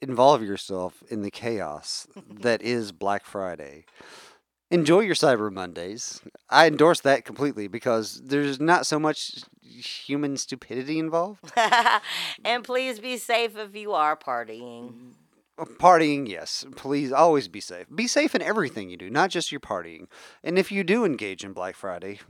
involve 0.00 0.42
yourself 0.42 1.02
in 1.08 1.22
the 1.22 1.30
chaos 1.30 2.06
that 2.30 2.62
is 2.62 2.92
Black 2.92 3.24
Friday 3.24 3.84
enjoy 4.70 5.00
your 5.00 5.14
Cyber 5.14 5.52
Mondays. 5.52 6.20
I 6.48 6.66
endorse 6.66 7.00
that 7.00 7.24
completely 7.24 7.68
because 7.68 8.20
there's 8.24 8.60
not 8.60 8.86
so 8.86 8.98
much 8.98 9.42
human 9.62 10.36
stupidity 10.36 10.98
involved. 10.98 11.52
and 12.44 12.64
please 12.64 13.00
be 13.00 13.16
safe 13.16 13.56
if 13.56 13.74
you 13.74 13.92
are 13.92 14.16
partying. 14.16 15.12
Uh, 15.58 15.64
partying, 15.64 16.28
yes. 16.28 16.64
Please 16.76 17.12
always 17.12 17.48
be 17.48 17.60
safe. 17.60 17.86
Be 17.94 18.06
safe 18.06 18.34
in 18.34 18.42
everything 18.42 18.90
you 18.90 18.96
do, 18.96 19.10
not 19.10 19.30
just 19.30 19.50
your 19.50 19.60
partying. 19.60 20.06
And 20.44 20.58
if 20.58 20.70
you 20.70 20.84
do 20.84 21.04
engage 21.04 21.44
in 21.44 21.52
Black 21.52 21.74
Friday, 21.74 22.20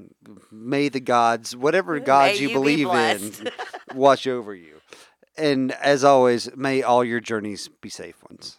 may 0.50 0.88
the 0.88 1.00
gods, 1.00 1.54
whatever 1.54 1.98
gods 2.00 2.40
you, 2.40 2.48
you 2.48 2.54
believe 2.54 2.88
in, 2.88 3.50
watch 3.94 4.26
over 4.26 4.54
you. 4.54 4.80
And 5.36 5.72
as 5.72 6.02
always, 6.04 6.54
may 6.56 6.82
all 6.82 7.04
your 7.04 7.20
journeys 7.20 7.68
be 7.68 7.90
safe 7.90 8.16
ones. 8.28 8.58